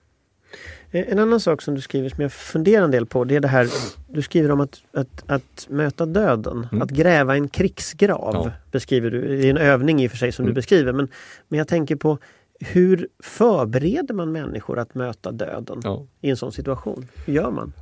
Eh, 0.90 1.12
en 1.12 1.18
annan 1.18 1.40
sak 1.40 1.62
som 1.62 1.74
du 1.74 1.80
skriver 1.80 2.08
som 2.08 2.22
jag 2.22 2.32
funderar 2.32 2.84
en 2.84 2.90
del 2.90 3.06
på 3.06 3.24
det 3.24 3.36
är 3.36 3.40
det 3.40 3.48
här 3.48 3.68
du 4.08 4.22
skriver 4.22 4.50
om 4.50 4.60
att, 4.60 4.82
att, 4.92 5.24
att 5.26 5.66
möta 5.70 6.06
döden. 6.06 6.66
Mm. 6.72 6.82
Att 6.82 6.90
gräva 6.90 7.34
en 7.34 7.48
krigsgrav 7.48 8.30
ja. 8.34 8.52
beskriver 8.70 9.10
du. 9.10 9.36
Det 9.36 9.46
är 9.46 9.50
en 9.50 9.56
övning 9.56 10.02
i 10.02 10.06
och 10.06 10.10
för 10.10 10.18
sig 10.18 10.32
som 10.32 10.42
mm. 10.42 10.54
du 10.54 10.58
beskriver 10.58 10.92
men, 10.92 11.08
men 11.48 11.58
jag 11.58 11.68
tänker 11.68 11.96
på 11.96 12.18
hur 12.60 13.08
förbereder 13.22 14.14
man 14.14 14.32
människor 14.32 14.78
att 14.78 14.94
möta 14.94 15.32
döden 15.32 15.80
ja. 15.84 16.06
i 16.20 16.30
en 16.30 16.36
sån 16.36 16.52
situation? 16.52 17.08
Hur 17.26 17.32
gör 17.32 17.50
man? 17.50 17.72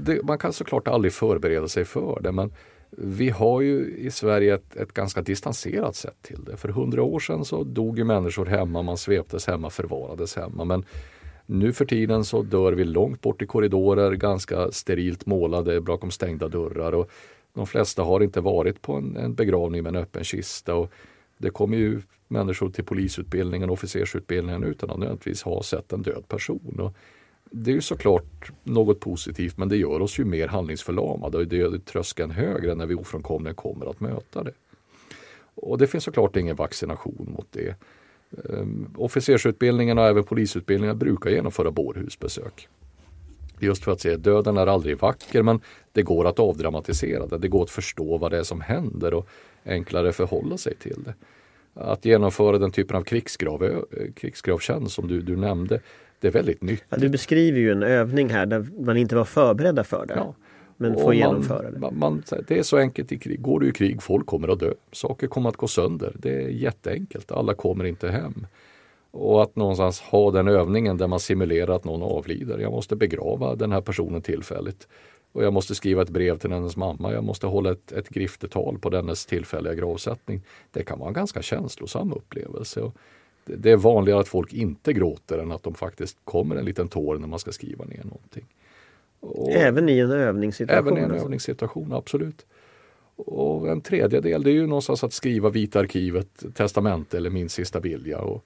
Det, 0.00 0.22
man 0.22 0.38
kan 0.38 0.52
såklart 0.52 0.88
aldrig 0.88 1.12
förbereda 1.12 1.68
sig 1.68 1.84
för 1.84 2.20
det 2.22 2.32
men 2.32 2.52
vi 2.90 3.30
har 3.30 3.60
ju 3.60 3.96
i 3.96 4.10
Sverige 4.10 4.54
ett, 4.54 4.76
ett 4.76 4.92
ganska 4.92 5.22
distanserat 5.22 5.96
sätt 5.96 6.16
till 6.22 6.44
det. 6.44 6.56
För 6.56 6.68
hundra 6.68 7.02
år 7.02 7.20
sedan 7.20 7.44
så 7.44 7.64
dog 7.64 7.98
ju 7.98 8.04
människor 8.04 8.46
hemma, 8.46 8.82
man 8.82 8.96
sveptes 8.96 9.46
hemma, 9.46 9.70
förvarades 9.70 10.36
hemma. 10.36 10.64
Men 10.64 10.84
nu 11.46 11.72
för 11.72 11.84
tiden 11.84 12.24
så 12.24 12.42
dör 12.42 12.72
vi 12.72 12.84
långt 12.84 13.20
bort 13.20 13.42
i 13.42 13.46
korridorer, 13.46 14.12
ganska 14.12 14.72
sterilt 14.72 15.26
målade 15.26 15.80
bakom 15.80 16.10
stängda 16.10 16.48
dörrar. 16.48 16.92
Och 16.92 17.10
de 17.54 17.66
flesta 17.66 18.02
har 18.02 18.22
inte 18.22 18.40
varit 18.40 18.82
på 18.82 18.92
en, 18.92 19.16
en 19.16 19.34
begravning 19.34 19.82
med 19.82 19.96
en 19.96 20.02
öppen 20.02 20.24
kista. 20.24 20.74
Och 20.74 20.92
det 21.38 21.50
kommer 21.50 21.76
ju 21.76 22.00
människor 22.28 22.70
till 22.70 22.84
polisutbildningen 22.84 23.70
och 23.70 23.74
officersutbildningen 23.74 24.64
utan 24.64 24.90
att 24.90 24.98
nödvändigtvis 24.98 25.42
ha 25.42 25.62
sett 25.62 25.92
en 25.92 26.02
död 26.02 26.28
person. 26.28 26.80
Och 26.80 26.94
det 27.50 27.70
är 27.70 27.74
ju 27.74 27.80
såklart 27.80 28.50
något 28.62 29.00
positivt 29.00 29.56
men 29.56 29.68
det 29.68 29.76
gör 29.76 30.00
oss 30.00 30.18
ju 30.18 30.24
mer 30.24 30.48
handlingsförlamade 30.48 31.38
och 31.38 31.46
det 31.46 31.56
gör 31.56 31.78
tröskeln 31.78 32.30
högre 32.30 32.74
när 32.74 32.86
vi 32.86 32.94
ofrånkomligen 32.94 33.54
kommer 33.54 33.86
att 33.86 34.00
möta 34.00 34.42
det. 34.42 34.52
Och 35.54 35.78
det 35.78 35.86
finns 35.86 36.04
såklart 36.04 36.36
ingen 36.36 36.56
vaccination 36.56 37.34
mot 37.36 37.46
det. 37.50 37.68
Ehm, 37.68 38.58
um, 38.58 38.94
officersutbildningen 38.96 39.98
och 39.98 40.04
även 40.04 40.24
polisutbildningen 40.24 40.98
brukar 40.98 41.30
genomföra 41.30 41.70
bårhusbesök. 41.70 42.68
Just 43.58 43.84
för 43.84 43.92
att 43.92 44.00
se, 44.00 44.16
döden 44.16 44.56
är 44.56 44.66
aldrig 44.66 44.98
vacker 44.98 45.42
men 45.42 45.60
det 45.92 46.02
går 46.02 46.26
att 46.26 46.38
avdramatisera 46.38 47.26
det. 47.26 47.38
Det 47.38 47.48
går 47.48 47.62
att 47.62 47.70
förstå 47.70 48.18
vad 48.18 48.30
det 48.30 48.38
är 48.38 48.42
som 48.42 48.60
händer 48.60 49.14
och 49.14 49.28
enklare 49.64 50.12
förhålla 50.12 50.56
sig 50.56 50.76
till 50.76 51.02
det. 51.04 51.14
Att 51.74 52.04
genomföra 52.04 52.58
den 52.58 52.72
typen 52.72 52.96
av 52.96 53.02
krigsgrav, 53.02 53.64
eh, 53.64 54.12
krigsgravtjänst 54.16 54.94
som 54.94 55.08
du, 55.08 55.20
du 55.20 55.36
nämnde, 55.36 55.80
det 56.20 56.28
är 56.28 56.32
väldigt 56.32 56.62
nyttigt. 56.62 56.86
Ja, 56.88 56.96
du 56.96 57.08
beskriver 57.08 57.58
ju 57.58 57.72
en 57.72 57.82
övning 57.82 58.30
här 58.30 58.46
där 58.46 58.66
man 58.80 58.96
inte 58.96 59.16
var 59.16 59.24
förberedda 59.24 59.84
för 59.84 60.06
det. 60.06 60.14
Ja. 60.16 60.34
Men 60.76 60.94
får 60.94 61.14
genomföra 61.14 61.70
det. 61.70 61.78
Man, 61.78 61.98
man, 61.98 62.22
det 62.48 62.58
är 62.58 62.62
så 62.62 62.76
enkelt 62.76 63.12
i 63.12 63.18
krig. 63.18 63.42
Går 63.42 63.60
du 63.60 63.68
i 63.68 63.72
krig, 63.72 64.02
folk 64.02 64.26
kommer 64.26 64.48
att 64.48 64.60
dö. 64.60 64.72
Saker 64.92 65.26
kommer 65.26 65.48
att 65.48 65.56
gå 65.56 65.68
sönder. 65.68 66.12
Det 66.18 66.44
är 66.44 66.48
jätteenkelt. 66.48 67.32
Alla 67.32 67.54
kommer 67.54 67.84
inte 67.84 68.08
hem. 68.08 68.46
Och 69.10 69.42
att 69.42 69.56
någonstans 69.56 70.00
ha 70.00 70.30
den 70.30 70.48
övningen 70.48 70.96
där 70.96 71.06
man 71.06 71.20
simulerar 71.20 71.76
att 71.76 71.84
någon 71.84 72.02
avlider. 72.02 72.58
Jag 72.58 72.72
måste 72.72 72.96
begrava 72.96 73.54
den 73.54 73.72
här 73.72 73.80
personen 73.80 74.22
tillfälligt. 74.22 74.88
Och 75.32 75.44
jag 75.44 75.52
måste 75.52 75.74
skriva 75.74 76.02
ett 76.02 76.10
brev 76.10 76.38
till 76.38 76.52
hennes 76.52 76.76
mamma. 76.76 77.12
Jag 77.12 77.24
måste 77.24 77.46
hålla 77.46 77.70
ett, 77.70 77.92
ett 77.92 78.08
griftetal 78.08 78.78
på 78.78 78.90
dennes 78.90 79.26
tillfälliga 79.26 79.74
gravsättning. 79.74 80.42
Det 80.70 80.82
kan 80.82 80.98
vara 80.98 81.08
en 81.08 81.14
ganska 81.14 81.42
känslosam 81.42 82.12
upplevelse. 82.12 82.80
Och 82.80 82.96
det 83.56 83.70
är 83.70 83.76
vanligare 83.76 84.20
att 84.20 84.28
folk 84.28 84.52
inte 84.52 84.92
gråter 84.92 85.38
än 85.38 85.52
att 85.52 85.62
de 85.62 85.74
faktiskt 85.74 86.16
kommer 86.24 86.56
en 86.56 86.64
liten 86.64 86.88
tår 86.88 87.18
när 87.18 87.26
man 87.26 87.38
ska 87.38 87.52
skriva 87.52 87.84
ner 87.84 88.04
någonting. 88.04 88.44
Och 89.20 89.50
även 89.50 89.88
i 89.88 89.98
en 89.98 90.10
övningssituation? 90.10 90.86
Även 90.86 90.98
i 90.98 91.00
en 91.00 91.10
alltså. 91.10 91.24
övningssituation, 91.24 91.92
absolut. 91.92 92.46
Och 93.16 93.68
en 93.68 93.80
tredje 93.80 94.20
del 94.20 94.42
det 94.42 94.50
är 94.50 94.54
ju 94.54 94.66
någonstans 94.66 95.04
att 95.04 95.12
skriva 95.12 95.50
Vita 95.50 95.80
arkivet, 95.80 96.44
testamente 96.54 97.16
eller 97.16 97.30
min 97.30 97.48
sista 97.48 97.80
vilja. 97.80 98.18
Och 98.18 98.44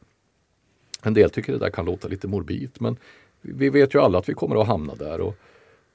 en 1.03 1.15
del 1.15 1.31
tycker 1.31 1.53
det 1.53 1.59
där 1.59 1.71
kan 1.71 1.85
låta 1.85 2.09
lite 2.09 2.29
morbid 2.29 2.71
men 2.79 2.97
vi 3.41 3.69
vet 3.69 3.95
ju 3.95 4.01
alla 4.01 4.19
att 4.19 4.29
vi 4.29 4.35
kommer 4.35 4.61
att 4.61 4.67
hamna 4.67 4.95
där. 4.95 5.21
Och, 5.21 5.35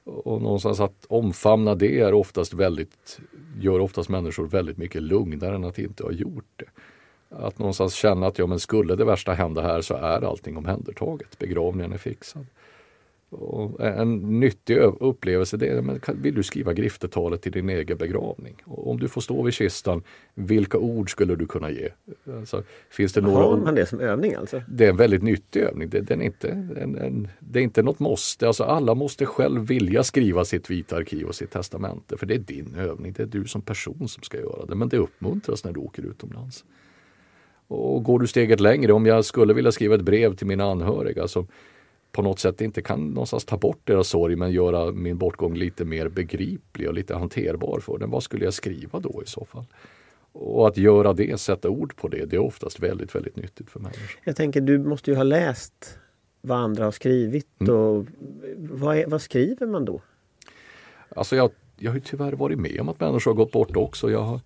och 0.04 0.42
någonstans 0.42 0.80
att 0.80 1.06
omfamna 1.08 1.74
det 1.74 2.00
är 2.00 2.14
oftast 2.14 2.54
väldigt, 2.54 3.20
gör 3.60 3.80
oftast 3.80 4.08
människor 4.08 4.46
väldigt 4.46 4.76
mycket 4.76 5.02
lugnare 5.02 5.54
än 5.54 5.64
att 5.64 5.78
inte 5.78 6.02
ha 6.02 6.12
gjort 6.12 6.52
det. 6.56 6.66
Att 7.30 7.58
någonstans 7.58 7.94
känna 7.94 8.26
att 8.26 8.38
ja, 8.38 8.46
men 8.46 8.60
skulle 8.60 8.96
det 8.96 9.04
värsta 9.04 9.32
hända 9.32 9.62
här 9.62 9.80
så 9.80 9.94
är 9.94 10.24
allting 10.24 10.56
omhändertaget. 10.56 11.38
Begravningen 11.38 11.92
är 11.92 11.98
fixad. 11.98 12.46
Och 13.30 13.80
en 13.80 14.40
nyttig 14.40 14.76
upplevelse 14.78 15.56
det 15.56 15.66
är, 15.66 15.82
men 15.82 16.00
vill 16.14 16.34
du 16.34 16.42
skriva 16.42 16.72
griftetalet 16.72 17.42
till 17.42 17.52
din 17.52 17.68
egen 17.68 17.98
begravning? 17.98 18.54
Och 18.64 18.90
om 18.90 19.00
du 19.00 19.08
får 19.08 19.20
stå 19.20 19.42
vid 19.42 19.54
kistan, 19.54 20.02
vilka 20.34 20.78
ord 20.78 21.10
skulle 21.10 21.36
du 21.36 21.46
kunna 21.46 21.70
ge? 21.70 21.88
Alltså, 22.38 22.62
finns 22.90 23.12
det 23.12 23.20
några 23.20 23.44
Har 23.44 23.56
man 23.56 23.74
det 23.74 23.86
som 23.86 24.00
övning 24.00 24.34
alltså? 24.34 24.62
Det 24.68 24.84
är 24.84 24.90
en 24.90 24.96
väldigt 24.96 25.22
nyttig 25.22 25.60
övning. 25.60 25.88
Det, 25.88 26.00
den 26.00 26.20
är 26.20 26.24
inte, 26.24 26.48
en, 26.48 26.96
en, 26.96 27.28
det 27.40 27.58
är 27.58 27.62
inte 27.62 27.82
något 27.82 27.98
måste. 27.98 28.46
Alltså, 28.46 28.64
alla 28.64 28.94
måste 28.94 29.26
själv 29.26 29.66
vilja 29.66 30.02
skriva 30.02 30.44
sitt 30.44 30.70
vita 30.70 30.96
arkiv 30.96 31.26
och 31.26 31.34
sitt 31.34 31.50
testamente. 31.50 32.16
För 32.16 32.26
det 32.26 32.34
är 32.34 32.38
din 32.38 32.74
övning. 32.74 33.12
Det 33.12 33.22
är 33.22 33.26
du 33.26 33.44
som 33.44 33.62
person 33.62 34.08
som 34.08 34.22
ska 34.22 34.38
göra 34.38 34.66
det. 34.66 34.74
Men 34.74 34.88
det 34.88 34.96
uppmuntras 34.96 35.64
när 35.64 35.72
du 35.72 35.80
åker 35.80 36.02
utomlands. 36.02 36.64
Och 37.68 38.04
går 38.04 38.18
du 38.18 38.26
steget 38.26 38.60
längre, 38.60 38.92
om 38.92 39.06
jag 39.06 39.24
skulle 39.24 39.54
vilja 39.54 39.72
skriva 39.72 39.94
ett 39.94 40.02
brev 40.02 40.36
till 40.36 40.46
mina 40.46 40.64
anhöriga 40.64 41.28
som 41.28 41.46
på 42.12 42.22
något 42.22 42.38
sätt 42.38 42.60
inte 42.60 42.82
kan 42.82 43.08
någonstans 43.08 43.44
ta 43.44 43.56
bort 43.56 43.80
deras 43.84 44.08
sorg 44.08 44.36
men 44.36 44.52
göra 44.52 44.92
min 44.92 45.18
bortgång 45.18 45.54
lite 45.54 45.84
mer 45.84 46.08
begriplig 46.08 46.88
och 46.88 46.94
lite 46.94 47.14
hanterbar 47.14 47.80
för 47.80 47.98
dem. 47.98 48.10
Vad 48.10 48.22
skulle 48.22 48.44
jag 48.44 48.54
skriva 48.54 49.00
då 49.00 49.22
i 49.22 49.28
så 49.28 49.44
fall? 49.44 49.64
Och 50.32 50.68
att 50.68 50.76
göra 50.76 51.12
det, 51.12 51.40
sätta 51.40 51.68
ord 51.68 51.96
på 51.96 52.08
det, 52.08 52.24
det 52.24 52.36
är 52.36 52.40
oftast 52.40 52.80
väldigt, 52.80 53.14
väldigt 53.14 53.36
nyttigt 53.36 53.70
för 53.70 53.80
människor. 53.80 54.20
Jag 54.24 54.36
tänker, 54.36 54.60
du 54.60 54.78
måste 54.78 55.10
ju 55.10 55.16
ha 55.16 55.22
läst 55.22 55.98
vad 56.40 56.58
andra 56.58 56.84
har 56.84 56.90
skrivit 56.92 57.60
mm. 57.60 57.74
och 57.74 58.06
vad, 58.56 58.98
är, 58.98 59.06
vad, 59.06 59.22
skriver 59.22 59.66
man 59.66 59.84
då? 59.84 60.00
Alltså 61.16 61.36
jag, 61.36 61.50
jag 61.76 61.92
har 61.92 61.98
tyvärr 61.98 62.32
varit 62.32 62.58
med 62.58 62.80
om 62.80 62.88
att 62.88 63.00
människor 63.00 63.30
har 63.30 63.36
gått 63.36 63.52
bort 63.52 63.76
också. 63.76 64.10
Jag 64.10 64.22
har, 64.22 64.40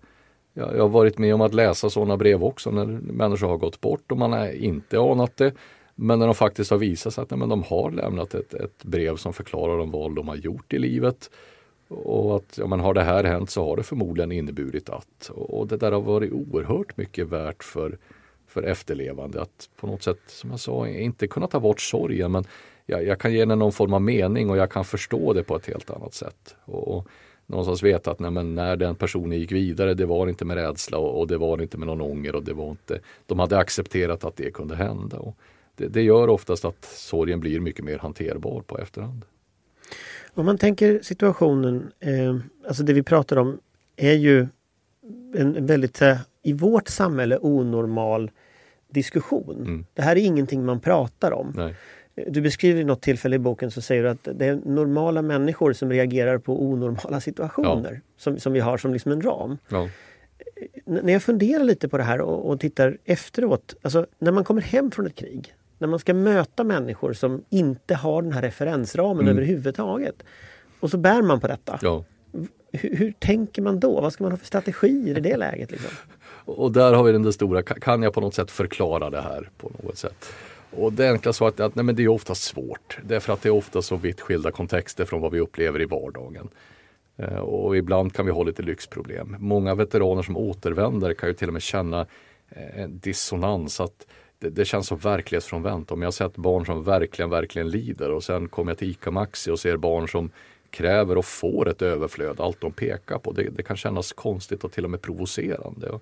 jag, 0.53 0.75
jag 0.75 0.81
har 0.81 0.89
varit 0.89 1.17
med 1.17 1.33
om 1.33 1.41
att 1.41 1.53
läsa 1.53 1.89
sådana 1.89 2.17
brev 2.17 2.43
också 2.43 2.71
när 2.71 2.85
människor 2.85 3.47
har 3.47 3.57
gått 3.57 3.81
bort 3.81 4.11
och 4.11 4.17
man 4.17 4.31
har 4.31 4.51
inte 4.51 4.99
anat 4.99 5.37
det. 5.37 5.53
Men 5.95 6.19
när 6.19 6.25
de 6.25 6.35
faktiskt 6.35 6.71
har 6.71 6.77
visat 6.77 7.13
sig 7.13 7.21
att 7.21 7.29
nej, 7.29 7.39
men 7.39 7.49
de 7.49 7.63
har 7.63 7.91
lämnat 7.91 8.33
ett, 8.33 8.53
ett 8.53 8.83
brev 8.83 9.15
som 9.15 9.33
förklarar 9.33 9.77
de 9.77 9.91
val 9.91 10.15
de 10.15 10.27
har 10.27 10.35
gjort 10.35 10.73
i 10.73 10.79
livet. 10.79 11.29
Och 11.87 12.35
att 12.35 12.57
ja, 12.57 12.67
men 12.67 12.79
har 12.79 12.93
det 12.93 13.03
här 13.03 13.23
hänt 13.23 13.49
så 13.49 13.65
har 13.65 13.77
det 13.77 13.83
förmodligen 13.83 14.31
inneburit 14.31 14.89
att. 14.89 15.29
Och 15.33 15.67
det 15.67 15.77
där 15.77 15.91
har 15.91 16.01
varit 16.01 16.31
oerhört 16.31 16.97
mycket 16.97 17.27
värt 17.27 17.63
för, 17.63 17.97
för 18.47 18.63
efterlevande. 18.63 19.41
Att 19.41 19.69
på 19.79 19.87
något 19.87 20.03
sätt, 20.03 20.19
som 20.27 20.49
jag 20.49 20.59
sa, 20.59 20.87
inte 20.87 21.27
kunna 21.27 21.47
ta 21.47 21.59
bort 21.59 21.81
sorgen 21.81 22.31
men 22.31 22.45
jag, 22.85 23.05
jag 23.05 23.19
kan 23.19 23.33
ge 23.33 23.45
den 23.45 23.59
någon 23.59 23.71
form 23.71 23.93
av 23.93 24.01
mening 24.01 24.49
och 24.49 24.57
jag 24.57 24.71
kan 24.71 24.85
förstå 24.85 25.33
det 25.33 25.43
på 25.43 25.55
ett 25.55 25.67
helt 25.67 25.89
annat 25.89 26.13
sätt. 26.13 26.55
Och, 26.65 27.07
någonstans 27.45 27.83
veta 27.83 28.11
att 28.11 28.19
nej, 28.19 28.31
när 28.43 28.75
den 28.75 28.95
personen 28.95 29.39
gick 29.39 29.51
vidare, 29.51 29.93
det 29.93 30.05
var 30.05 30.27
inte 30.27 30.45
med 30.45 30.57
rädsla 30.57 30.97
och, 30.97 31.19
och, 31.19 31.27
det 31.27 31.37
var 31.37 31.61
inte 31.61 31.77
med 31.77 31.87
någon 31.87 32.01
ånger 32.01 32.35
och 32.35 32.43
det 32.43 32.53
var 32.53 32.69
inte, 32.69 32.99
de 33.25 33.39
hade 33.39 33.57
accepterat 33.57 34.23
att 34.23 34.35
det 34.35 34.51
kunde 34.51 34.75
hända. 34.75 35.17
Och 35.17 35.37
det, 35.75 35.87
det 35.87 36.01
gör 36.01 36.27
oftast 36.27 36.65
att 36.65 36.85
sorgen 36.85 37.39
blir 37.39 37.59
mycket 37.59 37.85
mer 37.85 37.97
hanterbar 37.97 38.61
på 38.61 38.77
efterhand. 38.77 39.25
Om 40.33 40.45
man 40.45 40.57
tänker 40.57 40.99
situationen, 41.01 41.91
eh, 41.99 42.37
alltså 42.67 42.83
det 42.83 42.93
vi 42.93 43.03
pratar 43.03 43.37
om 43.37 43.59
är 43.95 44.13
ju 44.13 44.47
en 45.35 45.65
väldigt, 45.65 46.01
eh, 46.01 46.17
i 46.43 46.53
vårt 46.53 46.87
samhälle, 46.87 47.37
onormal 47.41 48.31
diskussion. 48.89 49.57
Mm. 49.57 49.85
Det 49.93 50.01
här 50.01 50.15
är 50.15 50.21
ingenting 50.21 50.65
man 50.65 50.79
pratar 50.79 51.31
om. 51.31 51.53
Nej. 51.55 51.75
Du 52.15 52.41
beskriver 52.41 52.81
i 52.81 52.83
något 52.83 53.01
tillfälle 53.01 53.35
i 53.35 53.39
boken 53.39 53.71
så 53.71 53.81
säger 53.81 54.03
du 54.03 54.09
att 54.09 54.27
det 54.33 54.45
är 54.45 54.55
normala 54.65 55.21
människor 55.21 55.73
som 55.73 55.89
reagerar 55.89 56.37
på 56.37 56.63
onormala 56.63 57.21
situationer 57.21 57.91
ja. 57.93 57.99
som, 58.17 58.39
som 58.39 58.53
vi 58.53 58.59
har 58.59 58.77
som 58.77 58.93
liksom 58.93 59.11
en 59.11 59.21
ram. 59.21 59.57
Ja. 59.69 59.89
När 60.85 61.13
jag 61.13 61.23
funderar 61.23 61.63
lite 61.63 61.89
på 61.89 61.97
det 61.97 62.03
här 62.03 62.21
och, 62.21 62.49
och, 62.49 62.59
tittar 62.59 62.97
efteråt, 63.05 63.75
alltså 63.81 64.05
när 64.19 64.31
man 64.31 64.43
kommer 64.43 64.61
hem 64.61 64.91
från 64.91 65.07
ett 65.07 65.15
krig, 65.15 65.55
när 65.77 65.87
man 65.87 65.99
ska 65.99 66.13
möta 66.13 66.63
människor 66.63 67.13
som 67.13 67.43
inte 67.49 67.95
har 67.95 68.21
den 68.21 68.31
här 68.31 68.41
referensramen 68.41 69.21
mm. 69.21 69.37
överhuvudtaget. 69.37 70.23
Och 70.79 70.89
så 70.89 70.97
bär 70.97 71.21
man 71.21 71.39
på 71.39 71.47
detta. 71.47 71.79
Ja. 71.81 72.03
Hur, 72.71 72.95
hur, 72.95 73.13
tänker 73.19 73.61
man 73.61 73.79
då? 73.79 74.01
Vad 74.01 74.13
ska 74.13 74.23
man 74.23 74.31
ha 74.31 74.37
för 74.37 74.45
strategier 74.45 75.17
i 75.17 75.21
det 75.21 75.37
läget? 75.37 75.71
Liksom? 75.71 75.89
Och 76.45 76.71
där 76.71 76.93
har 76.93 77.03
vi 77.03 77.11
den 77.11 77.33
stora, 77.33 77.63
kan 77.63 78.03
jag 78.03 78.13
på 78.13 78.21
något 78.21 78.35
sätt 78.35 78.51
förklara 78.51 79.09
det 79.09 79.21
här 79.21 79.49
på 79.57 79.71
något 79.83 79.97
sätt? 79.97 80.33
Och 80.77 80.93
det 80.93 81.11
enkla 81.11 81.33
svaret 81.33 81.59
är 81.59 81.63
att 81.63 81.75
nej, 81.75 81.85
men 81.85 81.95
det 81.95 82.03
är 82.03 82.07
ofta 82.07 82.35
svårt. 82.35 82.97
Därför 83.03 83.33
att 83.33 83.41
det 83.41 83.49
är 83.49 83.53
ofta 83.53 83.81
så 83.81 83.95
vitt 83.95 84.21
skilda 84.21 84.51
kontexter 84.51 85.05
från 85.05 85.21
vad 85.21 85.31
vi 85.31 85.39
upplever 85.39 85.81
i 85.81 85.85
vardagen. 85.85 86.49
Eh, 87.17 87.37
och 87.37 87.77
ibland 87.77 88.13
kan 88.13 88.25
vi 88.25 88.31
ha 88.31 88.43
lite 88.43 88.61
lyxproblem. 88.61 89.35
Många 89.39 89.75
veteraner 89.75 90.21
som 90.21 90.37
återvänder 90.37 91.13
kan 91.13 91.29
ju 91.29 91.33
till 91.35 91.47
och 91.47 91.53
med 91.53 91.61
känna 91.61 92.05
eh, 92.49 92.81
en 92.81 92.99
dissonans. 92.99 93.79
att 93.79 94.07
det, 94.39 94.49
det, 94.49 94.65
känns 94.65 94.87
så 94.87 94.95
verklighetsfrånvänt. 94.95 95.91
Om 95.91 96.01
jag 96.01 96.07
har 96.07 96.11
sett 96.11 96.35
barn 96.35 96.65
som 96.65 96.83
verkligen, 96.83 97.29
verkligen 97.29 97.69
lider 97.69 98.11
och 98.11 98.23
sen 98.23 98.47
kommer 98.47 98.71
jag 98.71 98.77
till 98.77 98.89
ICA 98.89 99.11
Maxi 99.11 99.51
och 99.51 99.59
ser 99.59 99.77
barn 99.77 100.07
som 100.07 100.29
kräver 100.69 101.17
och 101.17 101.25
får 101.25 101.69
ett 101.69 101.81
överflöd, 101.81 102.39
allt 102.39 102.61
de 102.61 102.71
pekar 102.71 103.17
på. 103.17 103.31
Det, 103.31 103.49
det 103.49 103.63
kan 103.63 103.77
kännas 103.77 104.13
konstigt 104.13 104.63
och 104.63 104.71
till 104.71 104.83
och 104.83 104.91
med 104.91 105.01
provocerande. 105.01 105.99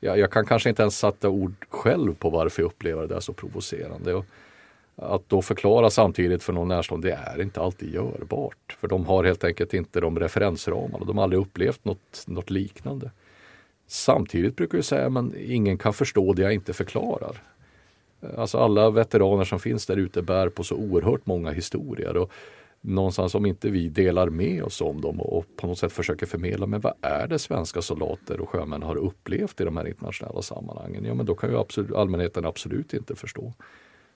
Jag, 0.00 0.18
jag, 0.18 0.30
kan 0.30 0.46
kanske 0.46 0.68
inte 0.68 0.82
ens 0.82 0.98
sätta 0.98 1.28
ord 1.28 1.66
själv 1.70 2.14
på 2.14 2.30
varför 2.30 2.62
jag 2.62 2.66
upplever 2.66 3.02
det 3.02 3.08
där 3.08 3.20
så 3.20 3.32
provocerande. 3.32 4.14
Och 4.14 4.24
att 4.96 5.28
då 5.28 5.42
förklara 5.42 5.90
samtidigt 5.90 6.42
för 6.42 6.52
någon 6.52 6.68
närstående, 6.68 7.08
det 7.08 7.14
är 7.14 7.42
inte 7.42 7.60
alltid 7.60 7.94
görbart. 7.94 8.76
För 8.80 8.88
de 8.88 9.06
har 9.06 9.24
helt 9.24 9.44
enkelt 9.44 9.74
inte 9.74 10.00
de 10.00 10.18
referensramarna, 10.18 11.04
de 11.04 11.16
har 11.16 11.24
aldrig 11.24 11.40
upplevt 11.42 11.84
något, 11.84 12.24
något 12.26 12.50
liknande. 12.50 13.10
Samtidigt 13.86 14.56
brukar 14.56 14.78
jag 14.78 14.84
säga 14.84 15.08
men 15.08 15.34
ingen 15.38 15.78
kan 15.78 15.92
förstå 15.92 16.32
det 16.32 16.42
jag 16.42 16.52
inte 16.54 16.72
förklarar. 16.72 17.42
Alltså 18.36 18.58
alla 18.58 18.90
veteraner 18.90 19.44
som 19.44 19.60
finns 19.60 19.86
där 19.86 19.96
ute 19.96 20.22
bär 20.22 20.48
på 20.48 20.64
så 20.64 20.74
oerhört 20.74 21.26
många 21.26 21.50
historier. 21.50 22.16
Och 22.16 22.32
någonstans 22.94 23.34
om 23.34 23.46
inte 23.46 23.70
vi 23.70 23.88
delar 23.88 24.28
med 24.28 24.62
oss 24.62 24.80
om 24.80 25.00
dem 25.00 25.20
och 25.20 25.44
på 25.56 25.66
något 25.66 25.78
sätt 25.78 25.92
försöker 25.92 26.26
förmedla, 26.26 26.66
men 26.66 26.80
vad 26.80 26.92
är 27.00 27.26
det 27.26 27.38
svenska 27.38 27.82
soldater 27.82 28.40
och 28.40 28.48
sjömän 28.48 28.82
har 28.82 28.96
upplevt 28.96 29.60
i 29.60 29.64
de 29.64 29.76
här 29.76 29.88
internationella 29.88 30.42
sammanhangen? 30.42 31.04
Ja, 31.04 31.14
men 31.14 31.26
då 31.26 31.34
kan 31.34 31.50
ju 31.50 31.58
absolut, 31.58 31.92
allmänheten 31.92 32.46
absolut 32.46 32.94
inte 32.94 33.14
förstå. 33.14 33.52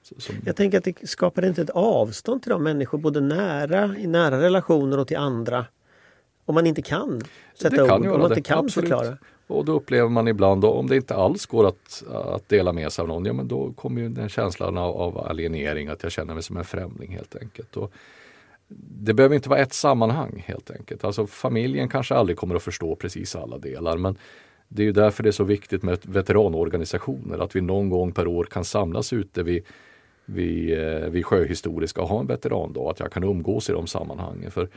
Som... 0.02 0.34
Jag 0.44 0.56
tänker 0.56 0.78
att 0.78 0.84
det 0.84 1.08
skapar 1.08 1.44
inte 1.44 1.62
ett 1.62 1.70
avstånd 1.70 2.42
till 2.42 2.50
de 2.50 2.62
människor, 2.62 2.98
både 2.98 3.20
nära, 3.20 3.96
i 3.98 4.06
nära 4.06 4.40
relationer 4.40 4.98
och 4.98 5.08
till 5.08 5.16
andra. 5.16 5.66
Om 6.44 6.54
man 6.54 6.66
inte 6.66 6.82
kan 6.82 7.20
sätta 7.54 7.76
det 7.82 7.88
kan 7.88 8.06
ord, 8.06 8.14
om 8.14 8.20
man 8.20 8.30
inte 8.30 8.42
kan 8.42 8.64
absolut. 8.64 8.90
förklara. 8.90 9.18
Och 9.46 9.64
då 9.64 9.72
upplever 9.72 10.08
man 10.08 10.28
ibland, 10.28 10.64
om 10.64 10.86
det 10.86 10.96
inte 10.96 11.14
alls 11.14 11.46
går 11.46 11.68
att, 11.68 12.04
att 12.10 12.48
dela 12.48 12.72
med 12.72 12.92
sig 12.92 13.02
av 13.02 13.08
någon, 13.08 13.24
ja 13.24 13.32
men 13.32 13.48
då 13.48 13.72
kommer 13.72 14.00
ju 14.00 14.08
den 14.08 14.28
känslan 14.28 14.78
av, 14.78 14.96
av 14.96 15.18
alienering, 15.18 15.88
att 15.88 16.02
jag 16.02 16.12
känner 16.12 16.34
mig 16.34 16.42
som 16.42 16.56
en 16.56 16.64
främling 16.64 17.12
helt 17.12 17.36
enkelt. 17.36 17.76
Och 17.76 17.92
det 18.78 19.14
behöver 19.14 19.34
inte 19.34 19.48
vara 19.48 19.60
ett 19.60 19.72
sammanhang 19.72 20.44
helt 20.46 20.70
enkelt. 20.70 21.04
Alltså 21.04 21.26
familjen 21.26 21.88
kanske 21.88 22.14
aldrig 22.14 22.36
kommer 22.36 22.54
att 22.54 22.62
förstå 22.62 22.94
precis 22.96 23.36
alla 23.36 23.58
delar 23.58 23.96
men 23.96 24.16
det 24.74 24.82
är 24.82 24.86
ju 24.86 24.92
därför 24.92 25.22
det 25.22 25.28
är 25.28 25.32
så 25.32 25.44
viktigt 25.44 25.82
med 25.82 25.98
veteranorganisationer, 26.02 27.38
att 27.38 27.56
vi 27.56 27.60
någon 27.60 27.90
gång 27.90 28.12
per 28.12 28.26
år 28.26 28.44
kan 28.44 28.64
samlas 28.64 29.12
ute 29.12 29.42
vid, 29.42 29.62
vid, 30.24 30.78
eh, 30.78 31.08
vid 31.08 31.26
Sjöhistoriska 31.26 32.02
och 32.02 32.08
ha 32.08 32.20
en 32.20 32.26
veterandag, 32.26 32.90
att 32.90 33.00
jag 33.00 33.12
kan 33.12 33.24
umgås 33.24 33.70
i 33.70 33.72
de 33.72 33.86
sammanhangen. 33.86 34.50
För 34.50 34.68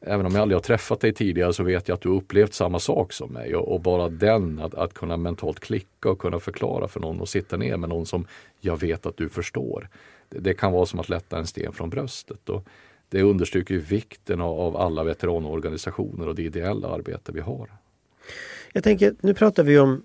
även 0.00 0.26
om 0.26 0.32
jag 0.34 0.42
aldrig 0.42 0.56
har 0.56 0.62
träffat 0.62 1.00
dig 1.00 1.12
tidigare 1.12 1.52
så 1.52 1.62
vet 1.62 1.88
jag 1.88 1.94
att 1.94 2.00
du 2.00 2.08
upplevt 2.08 2.54
samma 2.54 2.78
sak 2.78 3.12
som 3.12 3.32
mig 3.32 3.54
och, 3.54 3.74
och 3.74 3.80
bara 3.80 4.08
den, 4.08 4.58
att, 4.58 4.74
att 4.74 4.94
kunna 4.94 5.16
mentalt 5.16 5.60
klicka 5.60 6.10
och 6.10 6.18
kunna 6.18 6.38
förklara 6.38 6.88
för 6.88 7.00
någon 7.00 7.20
och 7.20 7.28
sitta 7.28 7.56
ner 7.56 7.76
med 7.76 7.88
någon 7.88 8.06
som 8.06 8.26
jag 8.60 8.80
vet 8.80 9.06
att 9.06 9.16
du 9.16 9.28
förstår. 9.28 9.88
Det, 10.28 10.38
det 10.38 10.54
kan 10.54 10.72
vara 10.72 10.86
som 10.86 11.00
att 11.00 11.08
lätta 11.08 11.38
en 11.38 11.46
sten 11.46 11.72
från 11.72 11.90
bröstet. 11.90 12.48
Och 12.48 12.64
det 13.10 13.22
understryker 13.22 13.74
vikten 13.74 14.40
av, 14.40 14.76
alla 14.76 15.04
veteranorganisationer 15.04 16.28
och 16.28 16.34
det 16.34 16.42
ideella 16.42 16.88
arbete 16.88 17.32
vi 17.32 17.40
har. 17.40 17.70
Jag 18.72 18.84
tänker, 18.84 19.14
nu 19.20 19.34
pratar 19.34 19.62
vi 19.62 19.78
om, 19.78 20.02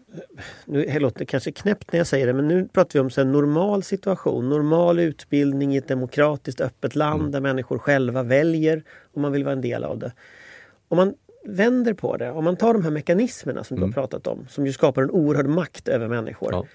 nu 0.66 1.00
låter 1.00 1.26
kanske 1.26 1.52
knäppt 1.52 1.92
när 1.92 2.00
jag 2.00 2.08
säger 2.08 2.28
det, 2.28 2.34
men 2.34 2.48
nu 2.48 2.68
pratar 2.68 2.94
vi 2.94 3.00
om 3.00 3.10
en 3.18 3.32
normal 3.32 3.84
situation, 3.84 4.50
normal 4.50 5.00
utbildning 5.00 5.74
i 5.74 5.78
ett 5.78 5.88
demokratiskt 5.88 6.62
öppet 6.62 6.96
land 6.96 7.22
mm. 7.22 7.32
där 7.32 7.40
människor 7.40 7.78
själva 7.78 8.24
väljer 8.24 8.84
om 9.14 9.22
man 9.22 9.32
vill 9.32 9.44
vara 9.44 9.54
en 9.54 9.62
del 9.62 9.84
av 9.84 10.00
det. 10.00 10.12
Om 10.88 10.98
man 10.98 11.14
vänder 11.46 11.94
på 11.94 12.18
det, 12.18 12.32
om 12.32 12.44
man 12.44 12.56
tar 12.56 12.74
de 12.74 12.84
här 12.84 12.92
mekanismerna 12.92 13.64
som 13.64 13.78
mm. 13.78 13.82
du 13.82 13.94
har 13.94 14.02
mm. 14.04 14.10
pratat 14.10 14.28
om, 14.28 14.48
som 14.50 14.66
ju 14.66 14.74
skapar 14.74 15.04
en 15.04 15.12
oerhörd 15.12 15.48
makt 15.48 15.88
över 15.88 16.08
människor. 16.08 16.52
Ja. 16.52 16.66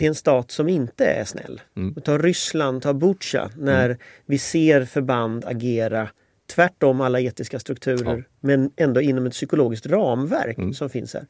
Till 0.00 0.08
en 0.08 0.14
stat 0.14 0.50
som 0.50 0.68
inte 0.68 1.04
är 1.04 1.24
snäll. 1.24 1.60
Mm. 1.76 1.94
Ta 1.94 2.18
Ryssland, 2.18 2.82
ta 2.82 2.94
Butja, 2.94 3.50
när 3.56 3.84
mm. 3.84 3.98
vi 4.26 4.38
ser 4.38 4.84
förband 4.84 5.44
agera 5.44 6.08
tvärtom 6.54 7.00
alla 7.00 7.20
etiska 7.20 7.58
strukturer 7.58 8.16
ja. 8.16 8.22
men 8.40 8.70
ändå 8.76 9.00
inom 9.00 9.26
ett 9.26 9.32
psykologiskt 9.32 9.86
ramverk 9.86 10.58
mm. 10.58 10.74
som 10.74 10.90
finns 10.90 11.14
här. 11.14 11.26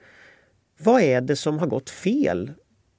Vad 0.78 1.02
är 1.02 1.20
det 1.20 1.36
som 1.36 1.58
har 1.58 1.66
gått 1.66 1.90
fel? 1.90 2.52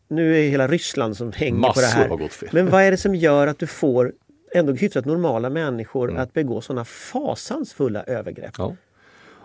Nu 0.07 0.37
är 0.37 0.49
hela 0.49 0.67
Ryssland 0.67 1.17
som 1.17 1.31
hänger 1.31 1.59
Massor 1.59 1.73
på 1.73 1.79
det 1.81 1.87
här. 1.87 2.09
Har 2.09 2.17
gått 2.17 2.33
fel. 2.33 2.49
Men 2.51 2.69
vad 2.69 2.81
är 2.83 2.91
det 2.91 2.97
som 2.97 3.15
gör 3.15 3.47
att 3.47 3.59
du 3.59 3.67
får 3.67 4.13
ändå 4.55 4.73
hyfsat 4.73 5.05
normala 5.05 5.49
människor 5.49 6.09
mm. 6.09 6.21
att 6.21 6.33
begå 6.33 6.61
sådana 6.61 6.85
fasansfulla 6.85 8.03
övergrepp? 8.03 8.55
Ja. 8.57 8.75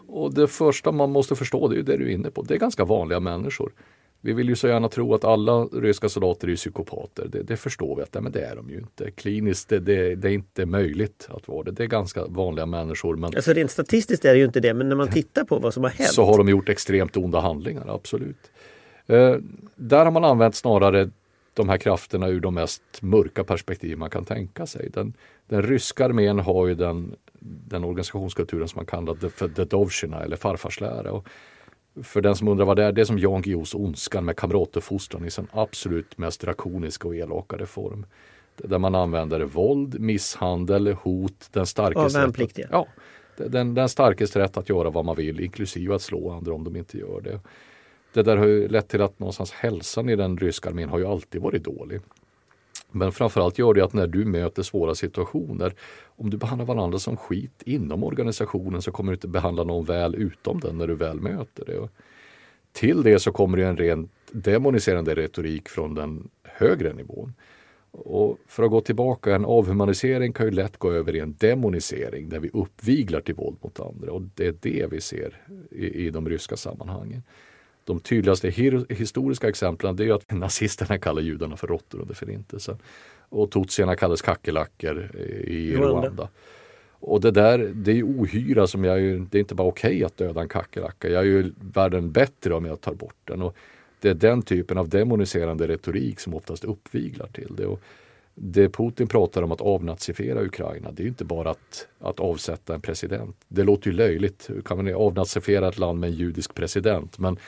Och 0.08 0.34
det 0.34 0.48
första 0.48 0.92
man 0.92 1.10
måste 1.10 1.36
förstå, 1.36 1.68
det 1.68 1.78
är 1.78 1.82
det 1.82 1.96
du 1.96 2.04
är 2.04 2.14
inne 2.14 2.30
på, 2.30 2.42
det 2.42 2.54
är 2.54 2.58
ganska 2.58 2.84
vanliga 2.84 3.20
människor. 3.20 3.72
Vi 4.26 4.32
vill 4.32 4.48
ju 4.48 4.56
så 4.56 4.68
gärna 4.68 4.88
tro 4.88 5.14
att 5.14 5.24
alla 5.24 5.64
ryska 5.64 6.08
soldater 6.08 6.48
är 6.48 6.56
psykopater. 6.56 7.28
Det, 7.28 7.42
det 7.42 7.56
förstår 7.56 7.96
vi 7.96 8.02
att 8.02 8.22
men 8.22 8.32
det 8.32 8.40
är 8.40 8.56
de 8.56 8.70
ju 8.70 8.78
inte. 8.78 9.10
Kliniskt 9.10 9.68
det, 9.68 9.78
det, 9.78 10.14
det, 10.14 10.28
är 10.28 10.32
inte 10.32 10.66
möjligt 10.66 11.28
att 11.30 11.48
vara 11.48 11.62
det. 11.62 11.70
Det 11.70 11.82
är 11.82 11.86
ganska 11.86 12.26
vanliga 12.26 12.66
människor. 12.66 13.16
Men 13.16 13.24
alltså 13.36 13.52
rent 13.52 13.70
statistiskt 13.70 14.24
är 14.24 14.32
det 14.32 14.38
ju 14.38 14.44
inte 14.44 14.60
det, 14.60 14.74
men 14.74 14.88
när 14.88 14.96
man 14.96 15.08
tittar 15.08 15.44
på 15.44 15.58
vad 15.58 15.74
som 15.74 15.82
har 15.82 15.90
hänt. 15.90 16.10
Så 16.10 16.24
har 16.24 16.38
de 16.38 16.48
gjort 16.48 16.68
extremt 16.68 17.16
onda 17.16 17.40
handlingar, 17.40 17.94
absolut. 17.94 18.50
Eh, 19.06 19.36
där 19.74 20.04
har 20.04 20.10
man 20.10 20.24
använt 20.24 20.54
snarare 20.54 21.10
de 21.54 21.68
här 21.68 21.78
krafterna 21.78 22.28
ur 22.28 22.40
de 22.40 22.54
mest 22.54 22.82
mörka 23.00 23.44
perspektiv 23.44 23.98
man 23.98 24.10
kan 24.10 24.24
tänka 24.24 24.66
sig. 24.66 24.90
Den, 24.94 25.12
den 25.48 25.62
ryska 25.62 26.04
armén 26.04 26.38
har 26.38 26.66
ju 26.66 26.74
den, 26.74 27.14
den 27.40 27.84
organisationskulturen 27.84 28.68
som 28.68 28.78
man 28.78 28.86
kallar 28.86 29.28
för 29.28 29.48
Dedovshina 29.48 30.22
eller 30.22 30.36
farfarslära. 30.36 31.12
Och 31.12 31.28
för 32.02 32.20
den 32.20 32.36
som 32.36 32.48
undrar 32.48 32.64
vad 32.64 32.76
det 32.76 32.84
är, 32.84 32.92
det 32.92 33.00
är 33.00 33.04
som 33.04 33.18
Jan 33.18 33.42
Guillous 33.42 33.74
Ondskan 33.74 34.24
med 34.24 34.36
kamratuppfostran 34.36 35.24
i 35.24 35.30
sin 35.30 35.46
absolut 35.52 36.18
mest 36.18 36.40
drakoniska 36.40 37.08
och 37.08 37.16
elakare 37.16 37.66
form. 37.66 38.06
Där 38.56 38.78
man 38.78 38.94
använder 38.94 39.40
våld, 39.40 40.00
misshandel, 40.00 40.88
hot, 40.88 41.48
den 41.52 41.66
starkes 41.66 42.14
rätt, 42.16 42.68
ja, 42.70 42.86
den, 43.36 43.74
den 43.74 43.88
starkes 43.88 44.36
rätt 44.36 44.56
att 44.56 44.68
göra 44.68 44.90
vad 44.90 45.04
man 45.04 45.16
vill, 45.16 45.40
inklusive 45.40 45.94
att 45.94 46.02
slå 46.02 46.30
andra 46.30 46.54
om 46.54 46.64
de 46.64 46.76
inte 46.76 46.98
gör 46.98 47.20
det. 47.20 47.40
Det 48.12 48.22
där 48.22 48.36
har 48.36 48.46
ju 48.46 48.68
lett 48.68 48.88
till 48.88 49.02
att 49.02 49.18
någonstans 49.18 49.52
hälsan 49.52 50.08
i 50.08 50.16
den 50.16 50.38
ryska 50.38 50.68
armén 50.68 50.88
har 50.88 50.98
ju 50.98 51.06
alltid 51.06 51.42
varit 51.42 51.64
dålig. 51.64 52.00
Men 52.96 53.12
framförallt 53.12 53.58
gör 53.58 53.74
det 53.74 53.84
att 53.84 53.92
när 53.92 54.06
du 54.06 54.24
möter 54.24 54.62
svåra 54.62 54.94
situationer, 54.94 55.74
om 56.04 56.30
du 56.30 56.36
behandlar 56.36 56.66
varandra 56.66 56.98
som 56.98 57.16
skit 57.16 57.62
inom 57.66 58.04
organisationen 58.04 58.82
så 58.82 58.90
kommer 58.90 59.12
du 59.12 59.14
inte 59.14 59.28
behandla 59.28 59.64
någon 59.64 59.84
väl 59.84 60.14
utom 60.14 60.60
den 60.60 60.78
när 60.78 60.86
du 60.86 60.94
väl 60.94 61.20
möter 61.20 61.64
det. 61.66 61.78
Och 61.78 61.90
till 62.72 63.02
det 63.02 63.18
så 63.18 63.32
kommer 63.32 63.58
det 63.58 63.64
en 63.64 63.76
rent 63.76 64.10
demoniserande 64.30 65.14
retorik 65.14 65.68
från 65.68 65.94
den 65.94 66.28
högre 66.42 66.92
nivån. 66.92 67.32
Och 67.90 68.38
för 68.46 68.62
att 68.62 68.70
gå 68.70 68.80
tillbaka, 68.80 69.34
en 69.34 69.44
avhumanisering 69.44 70.32
kan 70.32 70.46
ju 70.46 70.52
lätt 70.52 70.76
gå 70.76 70.92
över 70.92 71.16
i 71.16 71.20
en 71.20 71.36
demonisering 71.38 72.28
där 72.28 72.40
vi 72.40 72.50
uppviglar 72.52 73.20
till 73.20 73.34
våld 73.34 73.56
mot 73.60 73.80
andra 73.80 74.12
och 74.12 74.22
det 74.34 74.46
är 74.46 74.54
det 74.60 74.86
vi 74.90 75.00
ser 75.00 75.42
i, 75.70 76.06
i 76.06 76.10
de 76.10 76.28
ryska 76.28 76.56
sammanhangen. 76.56 77.22
De 77.86 78.00
tydligaste 78.00 78.50
historiska 78.88 79.48
exemplen 79.48 80.00
är 80.00 80.12
att 80.12 80.30
nazisterna 80.30 80.98
kallar 80.98 81.22
judarna 81.22 81.56
för 81.56 81.66
råttor 81.66 82.00
under 82.00 82.14
förintelsen. 82.14 82.78
Och 83.28 83.50
tutsierna 83.50 83.96
kallades 83.96 84.22
kackerlackor 84.22 85.16
i 85.44 85.76
Rwanda. 85.76 86.28
Och 87.00 87.20
det 87.20 87.30
där, 87.30 87.58
det 87.58 87.92
är 87.92 88.02
ohyra 88.02 88.66
som 88.66 88.84
jag 88.84 89.00
ju, 89.00 89.18
det 89.18 89.38
är 89.38 89.40
inte 89.40 89.54
bara 89.54 89.68
okej 89.68 89.90
okay 89.90 90.04
att 90.04 90.16
döda 90.16 90.40
en 90.40 90.48
kackerlacka. 90.48 91.08
Jag 91.08 91.22
är 91.22 91.26
ju 91.26 91.52
världen 91.60 92.12
bättre 92.12 92.54
om 92.54 92.64
jag 92.64 92.80
tar 92.80 92.94
bort 92.94 93.16
den. 93.24 93.42
Och 93.42 93.56
det 94.00 94.08
är 94.08 94.14
den 94.14 94.42
typen 94.42 94.78
av 94.78 94.88
demoniserande 94.88 95.68
retorik 95.68 96.20
som 96.20 96.34
oftast 96.34 96.64
uppviglar 96.64 97.26
till 97.26 97.56
det. 97.56 97.66
Och 97.66 97.80
det 98.34 98.68
Putin 98.68 99.06
pratar 99.08 99.42
om 99.42 99.52
att 99.52 99.60
avnazifiera 99.60 100.42
Ukraina, 100.42 100.92
det 100.92 101.02
är 101.02 101.06
inte 101.06 101.24
bara 101.24 101.50
att, 101.50 101.88
att 101.98 102.20
avsätta 102.20 102.74
en 102.74 102.80
president. 102.80 103.36
Det 103.48 103.64
låter 103.64 103.90
ju 103.90 103.96
löjligt. 103.96 104.50
Hur 104.50 104.62
kan 104.62 104.76
man 104.76 104.94
avnazifiera 104.94 105.68
ett 105.68 105.78
land 105.78 106.00
med 106.00 106.10
en 106.10 106.16
judisk 106.16 106.54
president? 106.54 107.18
Men 107.18 107.38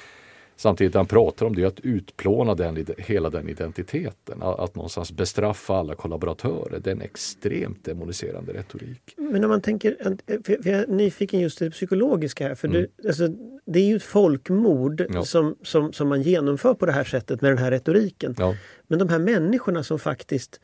Samtidigt 0.61 0.95
han 0.95 1.07
pratar 1.07 1.47
om 1.47 1.55
det 1.55 1.65
att 1.65 1.81
utplåna 1.81 2.55
den, 2.55 2.87
hela 2.99 3.31
den 3.31 3.49
identiteten. 3.49 4.43
Att 4.43 4.75
någonstans 4.75 5.13
bestraffa 5.13 5.75
alla 5.75 5.95
kollaboratörer. 5.95 6.81
Det 6.81 6.91
är 6.91 6.95
en 6.95 7.03
extremt 7.03 7.85
demoniserande 7.85 8.53
retorik. 8.53 9.15
Men 9.17 9.45
om 9.45 9.51
man 9.51 9.61
tänker, 9.61 9.97
för 10.45 10.69
jag 10.69 10.81
är 10.81 10.87
nyfiken 10.87 11.41
just 11.41 11.59
det 11.59 11.71
psykologiska 11.71 12.49
här. 12.49 12.55
För 12.55 12.69
mm. 12.69 12.81
du, 12.81 13.09
alltså, 13.09 13.29
det 13.67 13.79
är 13.81 13.85
ju 13.85 13.97
ett 13.97 14.03
folkmord 14.03 15.07
ja. 15.11 15.25
som, 15.25 15.57
som, 15.63 15.93
som 15.93 16.09
man 16.09 16.23
genomför 16.23 16.75
på 16.75 16.87
det 16.87 16.93
här 16.93 17.05
sättet 17.05 17.41
med 17.41 17.51
den 17.51 17.59
här 17.59 17.71
retoriken. 17.71 18.35
Ja. 18.39 18.55
Men 18.87 18.99
de 18.99 19.09
här 19.09 19.19
människorna 19.19 19.83
som 19.83 19.99
faktiskt 19.99 20.61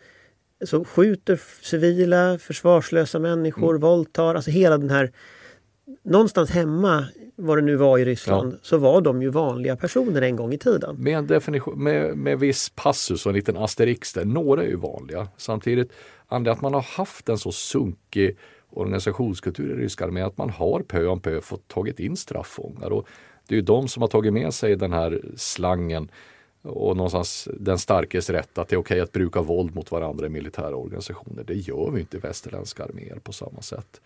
så 0.64 0.84
skjuter 0.84 1.40
civila, 1.62 2.38
försvarslösa 2.38 3.18
människor, 3.18 3.70
mm. 3.70 3.80
våldtar, 3.80 4.34
alltså 4.34 4.50
hela 4.50 4.78
den 4.78 4.90
här 4.90 5.12
någonstans 6.02 6.50
hemma, 6.50 7.06
vad 7.36 7.58
det 7.58 7.62
nu 7.62 7.76
var 7.76 7.98
i 7.98 8.04
Ryssland, 8.04 8.52
ja. 8.52 8.58
så 8.62 8.78
var 8.78 9.00
de 9.00 9.22
ju 9.22 9.28
vanliga 9.28 9.76
personer 9.76 10.22
en 10.22 10.36
gång 10.36 10.52
i 10.52 10.58
tiden. 10.58 10.96
Med 10.98 11.18
en 11.18 11.26
definition, 11.26 11.82
med, 11.82 12.16
med 12.16 12.38
viss 12.38 12.72
passus 12.74 13.26
och 13.26 13.30
en 13.30 13.36
liten 13.36 13.56
asterix 13.56 14.12
där. 14.12 14.24
Några 14.24 14.62
är 14.62 14.66
ju 14.66 14.76
vanliga. 14.76 15.28
Samtidigt, 15.36 15.92
att 16.28 16.60
man 16.60 16.74
har 16.74 16.82
haft 16.82 17.28
en 17.28 17.38
så 17.38 17.52
sunkig 17.52 18.36
organisationskultur 18.70 19.78
i 19.78 19.82
ryska 19.82 20.04
armén 20.04 20.26
att 20.26 20.38
man 20.38 20.50
har 20.50 20.80
pö 20.80 21.06
om 21.06 21.20
pö 21.20 21.40
fått 21.40 21.68
tagit 21.68 22.00
in 22.00 22.16
strafffångar. 22.16 22.92
Och 22.92 23.06
det 23.48 23.54
är 23.54 23.56
ju 23.56 23.62
de 23.62 23.88
som 23.88 24.02
har 24.02 24.08
tagit 24.08 24.32
med 24.32 24.54
sig 24.54 24.76
den 24.76 24.92
här 24.92 25.22
slangen 25.36 26.08
och 26.62 26.96
någonstans 26.96 27.48
den 27.60 27.78
starkes 27.78 28.30
rätt 28.30 28.58
att 28.58 28.68
det 28.68 28.76
är 28.76 28.80
okej 28.80 29.00
att 29.00 29.12
bruka 29.12 29.42
våld 29.42 29.74
mot 29.74 29.90
varandra 29.90 30.26
i 30.26 30.28
militära 30.28 30.76
organisationer. 30.76 31.44
Det 31.44 31.54
gör 31.54 31.90
vi 31.90 32.00
inte 32.00 32.16
i 32.16 32.20
västerländska 32.20 32.84
arméer 32.84 33.18
på 33.22 33.32
samma 33.32 33.62
sätt. 33.62 34.00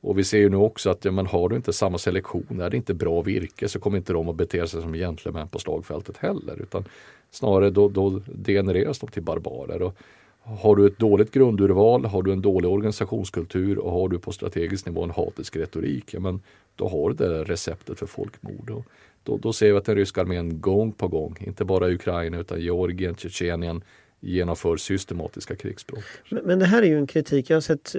Och 0.00 0.18
vi 0.18 0.24
ser 0.24 0.38
ju 0.38 0.48
nu 0.48 0.56
också 0.56 0.90
att 0.90 1.04
ja, 1.04 1.10
men 1.10 1.26
har 1.26 1.48
du 1.48 1.56
inte 1.56 1.72
samma 1.72 1.98
selektion, 1.98 2.60
är 2.60 2.70
det 2.70 2.76
inte 2.76 2.94
bra 2.94 3.22
virke 3.22 3.68
så 3.68 3.80
kommer 3.80 3.98
inte 3.98 4.12
de 4.12 4.28
att 4.28 4.36
bete 4.36 4.66
sig 4.66 4.82
som 4.82 4.92
gentlemän 4.92 5.48
på 5.48 5.58
slagfältet 5.58 6.16
heller. 6.16 6.62
Utan 6.62 6.84
snarare 7.30 7.70
då, 7.70 7.88
då 7.88 8.22
degenereras 8.26 8.98
de 8.98 9.10
till 9.10 9.22
barbarer. 9.22 9.82
Och 9.82 9.96
har 10.42 10.76
du 10.76 10.86
ett 10.86 10.98
dåligt 10.98 11.30
grundurval, 11.30 12.04
har 12.04 12.22
du 12.22 12.32
en 12.32 12.42
dålig 12.42 12.70
organisationskultur 12.70 13.78
och 13.78 13.92
har 13.92 14.08
du 14.08 14.18
på 14.18 14.32
strategisk 14.32 14.86
nivå 14.86 15.04
en 15.04 15.10
hatisk 15.10 15.56
retorik, 15.56 16.14
ja, 16.14 16.20
men 16.20 16.40
då 16.76 16.88
har 16.88 17.10
du 17.10 17.14
det 17.14 17.44
receptet 17.44 17.98
för 17.98 18.06
folkmord. 18.06 18.70
Och 18.70 18.84
då, 19.22 19.36
då 19.36 19.52
ser 19.52 19.72
vi 19.72 19.78
att 19.78 19.84
den 19.84 19.96
ryska 19.96 20.20
armén 20.20 20.60
gång 20.60 20.92
på 20.92 21.08
gång, 21.08 21.36
inte 21.40 21.64
bara 21.64 21.88
i 21.88 21.94
Ukraina 21.94 22.38
utan 22.38 22.60
Georgien, 22.60 23.14
Tjetjenien, 23.14 23.82
genomför 24.20 24.76
systematiska 24.76 25.56
krigsbrott. 25.56 26.04
Men, 26.28 26.44
men, 26.44 26.58
det 26.58 26.64
här 26.64 26.82
är 26.82 26.86
ju 26.86 26.98
en 26.98 27.06
kritik. 27.06 27.50
Jag 27.50 27.56
har 27.56 27.60
sett 27.60 27.94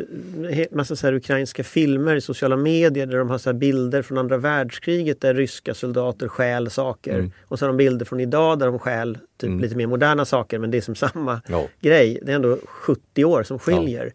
eh, 0.49 0.65
massa 0.72 0.95
så 0.95 1.13
ukrainska 1.13 1.63
filmer 1.63 2.15
i 2.15 2.22
sociala 2.22 2.57
medier 2.57 3.05
där 3.05 3.17
de 3.17 3.30
har 3.30 3.38
så 3.38 3.53
bilder 3.53 4.01
från 4.01 4.17
andra 4.17 4.38
världskriget 4.38 5.22
där 5.22 5.34
ryska 5.34 5.74
soldater 5.74 6.28
stjäl 6.28 6.69
saker. 6.69 7.13
Mm. 7.13 7.32
Och 7.43 7.59
så 7.59 7.65
har 7.65 7.67
de 7.67 7.78
bilder 7.78 8.05
från 8.05 8.19
idag 8.19 8.59
där 8.59 8.65
de 8.65 8.80
stjäl 8.80 9.17
typ 9.38 9.47
mm. 9.47 9.59
lite 9.59 9.76
mer 9.76 9.88
moderna 9.88 10.26
saker 10.26 10.59
men 10.59 10.72
det 10.72 10.78
är 10.78 10.82
som 10.82 10.95
samma 10.95 11.41
ja. 11.47 11.67
grej. 11.80 12.19
Det 12.22 12.32
är 12.32 12.36
ändå 12.36 12.57
70 12.65 13.26
år 13.26 13.43
som 13.43 13.59
skiljer. 13.59 14.05
Ja. 14.05 14.11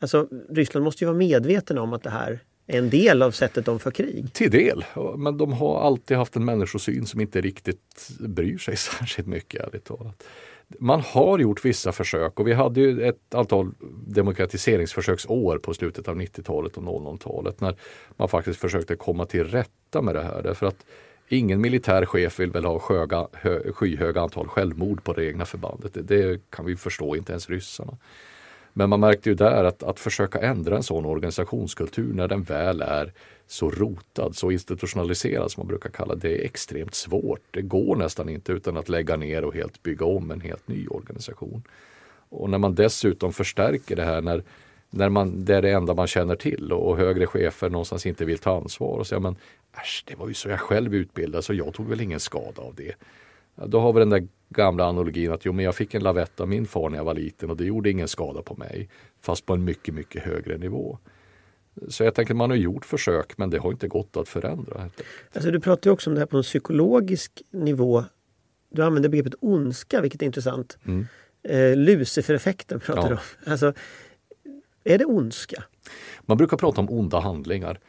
Alltså 0.00 0.28
Ryssland 0.50 0.84
måste 0.84 1.04
ju 1.04 1.06
vara 1.06 1.18
medveten 1.18 1.78
om 1.78 1.92
att 1.92 2.02
det 2.02 2.10
här 2.10 2.40
är 2.66 2.78
en 2.78 2.90
del 2.90 3.22
av 3.22 3.30
sättet 3.30 3.64
de 3.64 3.78
för 3.78 3.90
krig. 3.90 4.32
Till 4.32 4.50
del, 4.50 4.84
men 5.16 5.38
de 5.38 5.52
har 5.52 5.80
alltid 5.80 6.16
haft 6.16 6.36
en 6.36 6.44
människosyn 6.44 7.06
som 7.06 7.20
inte 7.20 7.40
riktigt 7.40 8.10
bryr 8.18 8.58
sig 8.58 8.76
särskilt 8.98 9.28
mycket 9.28 9.66
ärligt 9.66 9.84
talat 9.84 10.24
man 10.78 11.00
har 11.00 11.38
gjort 11.38 11.64
vissa 11.64 11.92
försök 11.92 12.40
och 12.40 12.48
vi 12.48 12.52
hade 12.52 12.80
ju 12.80 13.02
ett 13.08 13.34
antal 13.34 13.70
demokratiseringsförsöksår 14.06 15.58
på 15.58 15.74
slutet 15.74 16.08
av 16.08 16.16
90-talet 16.16 16.76
och 16.76 16.82
00-talet 16.82 17.60
när 17.60 17.76
man 18.16 18.28
faktiskt 18.28 18.60
försökte 18.60 18.96
komma 18.96 19.26
till 19.26 19.44
rätta 19.44 20.02
med 20.02 20.14
det 20.14 20.22
här. 20.22 20.42
Därför 20.42 20.66
att 20.66 20.84
ingen 21.28 21.60
militär 21.60 22.06
chef 22.06 22.40
vill 22.40 22.50
väl 22.50 22.64
ha 22.64 22.78
sköga, 22.78 23.28
hö, 23.32 23.72
skyhöga 23.72 24.20
antal 24.20 24.48
självmord 24.48 25.04
på 25.04 25.12
det 25.12 25.26
egna 25.26 25.44
förbandet. 25.44 25.94
Det, 25.94 26.02
det, 26.02 26.50
kan 26.50 26.66
vi 26.66 26.76
förstå, 26.76 27.16
inte 27.16 27.32
ens 27.32 27.50
ryssarna. 27.50 27.96
Men 28.72 28.90
man 28.90 29.00
märkte 29.00 29.28
ju 29.28 29.34
där 29.34 29.64
att, 29.64 29.82
att 29.82 30.00
försöka 30.00 30.38
ändra 30.38 30.76
en 30.76 30.82
sån 30.82 31.04
organisationskultur 31.04 32.12
när 32.14 32.28
den 32.28 32.42
väl 32.42 32.82
är 32.82 33.12
så 33.50 33.70
rotad, 33.70 34.36
så 34.36 34.50
institutionaliserad 34.50 35.50
som 35.50 35.60
man 35.60 35.68
brukar 35.68 35.90
kalla 35.90 36.14
det, 36.14 36.28
det 36.28 36.40
är 36.40 36.44
extremt 36.44 36.94
svårt. 36.94 37.40
Det 37.50 37.62
går 37.62 37.96
nästan 37.96 38.28
inte 38.28 38.52
utan 38.52 38.76
att 38.76 38.88
lägga 38.88 39.16
ner 39.16 39.44
och 39.44 39.54
helt 39.54 39.82
bygga 39.82 40.06
om 40.06 40.30
en 40.30 40.40
helt 40.40 40.68
ny 40.68 40.86
organisation. 40.86 41.62
Och 42.28 42.50
när 42.50 42.58
man 42.58 42.74
dessutom 42.74 43.32
förstärker 43.32 43.96
det 43.96 44.04
här 44.04 44.20
när, 44.20 44.42
när 44.90 45.08
man, 45.08 45.44
det 45.44 45.56
är 45.56 45.62
det 45.62 45.70
enda 45.70 45.94
man 45.94 46.06
känner 46.06 46.36
till 46.36 46.72
och, 46.72 46.96
högre 46.96 47.26
chefer 47.26 47.70
någonstans 47.70 48.06
inte 48.06 48.24
vill 48.24 48.38
ta 48.38 48.56
ansvar 48.56 48.98
och 48.98 49.06
säga 49.06 49.20
men 49.20 49.36
äsch, 49.76 50.04
det 50.06 50.16
var 50.16 50.28
ju 50.28 50.34
så 50.34 50.48
jag 50.48 50.60
själv 50.60 50.94
utbildade 50.94 51.42
så 51.42 51.54
jag 51.54 51.74
tog 51.74 51.88
väl 51.88 52.00
ingen 52.00 52.20
skada 52.20 52.62
av 52.62 52.74
det. 52.74 52.94
Då 53.66 53.80
har 53.80 53.92
vi 53.92 53.98
den 53.98 54.10
där 54.10 54.28
gamla 54.48 54.88
analogin 54.88 55.32
att 55.32 55.44
jo, 55.44 55.52
men 55.52 55.64
jag 55.64 55.74
fick 55.74 55.94
en 55.94 56.02
lavett 56.02 56.40
av 56.40 56.48
min 56.48 56.66
far 56.66 56.90
när 56.90 56.96
jag 56.98 57.04
var 57.04 57.14
liten 57.14 57.50
och 57.50 57.56
det 57.56 57.64
gjorde 57.64 57.90
ingen 57.90 58.08
skada 58.08 58.42
på 58.42 58.54
mig. 58.54 58.88
Fast 59.20 59.46
på 59.46 59.54
en 59.54 59.64
mycket, 59.64 59.94
mycket 59.94 60.22
högre 60.22 60.58
nivå. 60.58 60.98
Så 61.88 62.04
jag 62.04 62.14
tänker 62.14 62.34
man 62.34 62.50
har 62.50 62.56
gjort 62.56 62.84
försök 62.84 63.38
men 63.38 63.50
det 63.50 63.58
har 63.58 63.70
inte 63.70 63.88
gått 63.88 64.16
att 64.16 64.28
förändra. 64.28 64.90
Alltså 65.32 65.50
du 65.50 65.60
pratar 65.60 65.90
också 65.90 66.10
om 66.10 66.14
det 66.14 66.20
här 66.20 66.26
på 66.26 66.36
en 66.36 66.42
psykologisk 66.42 67.42
nivå. 67.50 68.04
Du 68.70 68.84
använder 68.84 69.08
begreppet 69.08 69.34
ondska 69.40 70.00
vilket 70.00 70.22
är 70.22 70.26
intressant. 70.26 70.78
Mm. 70.84 71.06
Eh, 71.42 71.76
Lucifer-effekten 71.76 72.80
pratar 72.80 73.02
ja. 73.02 73.08
du 73.08 73.14
om. 73.14 73.52
Alltså, 73.52 73.72
är 74.84 74.98
det 74.98 75.04
ondska? 75.04 75.64
Man 76.20 76.36
brukar 76.36 76.56
prata 76.56 76.80
om 76.80 76.90
onda 76.90 77.20
handlingar. 77.20 77.80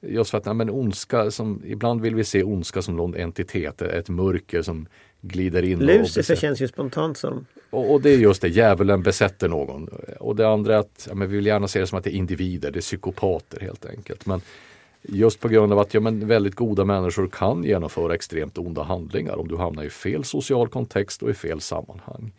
Just 0.00 0.30
för 0.30 0.38
att 0.38 0.44
nej, 0.44 0.54
men 0.54 0.70
ondska, 0.70 1.30
som, 1.30 1.62
ibland 1.64 2.00
vill 2.00 2.14
vi 2.14 2.24
se 2.24 2.42
ondska 2.42 2.82
som 2.82 2.96
någon 2.96 3.14
entitet, 3.14 3.82
ett 3.82 4.08
mörker 4.08 4.62
som 4.62 4.86
glider 5.22 5.62
in. 5.62 5.78
Lucifer 5.78 6.36
känns 6.36 6.60
ju 6.60 6.68
spontant 6.68 7.18
som 7.18 7.46
och, 7.70 7.92
och, 7.92 8.02
det 8.02 8.10
är 8.10 8.18
just 8.18 8.42
det, 8.42 8.48
djävulen 8.48 9.02
besätter 9.02 9.48
någon. 9.48 9.88
Och 10.20 10.36
det 10.36 10.48
andra 10.48 10.74
är 10.74 10.78
att 10.78 11.06
ja, 11.08 11.14
men 11.14 11.28
vi 11.28 11.36
vill 11.36 11.46
gärna 11.46 11.68
se 11.68 11.80
det 11.80 11.86
som 11.86 11.98
att 11.98 12.04
det 12.04 12.14
är 12.14 12.16
individer, 12.16 12.70
det 12.70 12.78
är 12.78 12.80
psykopater 12.80 13.60
helt 13.60 13.86
enkelt. 13.86 14.26
Men 14.26 14.40
just 15.02 15.40
på 15.40 15.48
grund 15.48 15.72
av 15.72 15.78
att 15.78 15.94
ja, 15.94 16.00
men 16.00 16.26
väldigt 16.26 16.54
goda 16.54 16.84
människor 16.84 17.28
kan 17.28 17.64
genomföra 17.64 18.14
extremt 18.14 18.58
onda 18.58 18.82
handlingar 18.82 19.36
om 19.36 19.48
du 19.48 19.56
hamnar 19.56 19.84
i 19.84 19.90
fel 19.90 20.24
social 20.24 20.68
kontext 20.68 21.22
och 21.22 21.30
i 21.30 21.34
fel 21.34 21.60
sammanhang. 21.60 22.32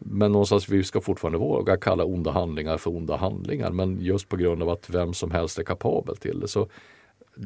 Men 0.00 0.32
någonstans 0.32 0.68
vi 0.68 0.84
ska 0.84 1.00
fortfarande 1.00 1.38
våga 1.38 1.76
kalla 1.76 2.04
onda 2.04 2.30
handlingar 2.30 2.76
för 2.76 2.90
onda 2.90 3.16
handlingar. 3.16 3.70
Men 3.70 4.00
just 4.00 4.28
på 4.28 4.36
grund 4.36 4.62
av 4.62 4.68
att 4.68 4.90
vem 4.90 5.14
som 5.14 5.30
helst 5.30 5.58
är 5.58 5.62
kapabel 5.62 6.16
till 6.16 6.40
det. 6.40 6.48
Så 6.48 6.68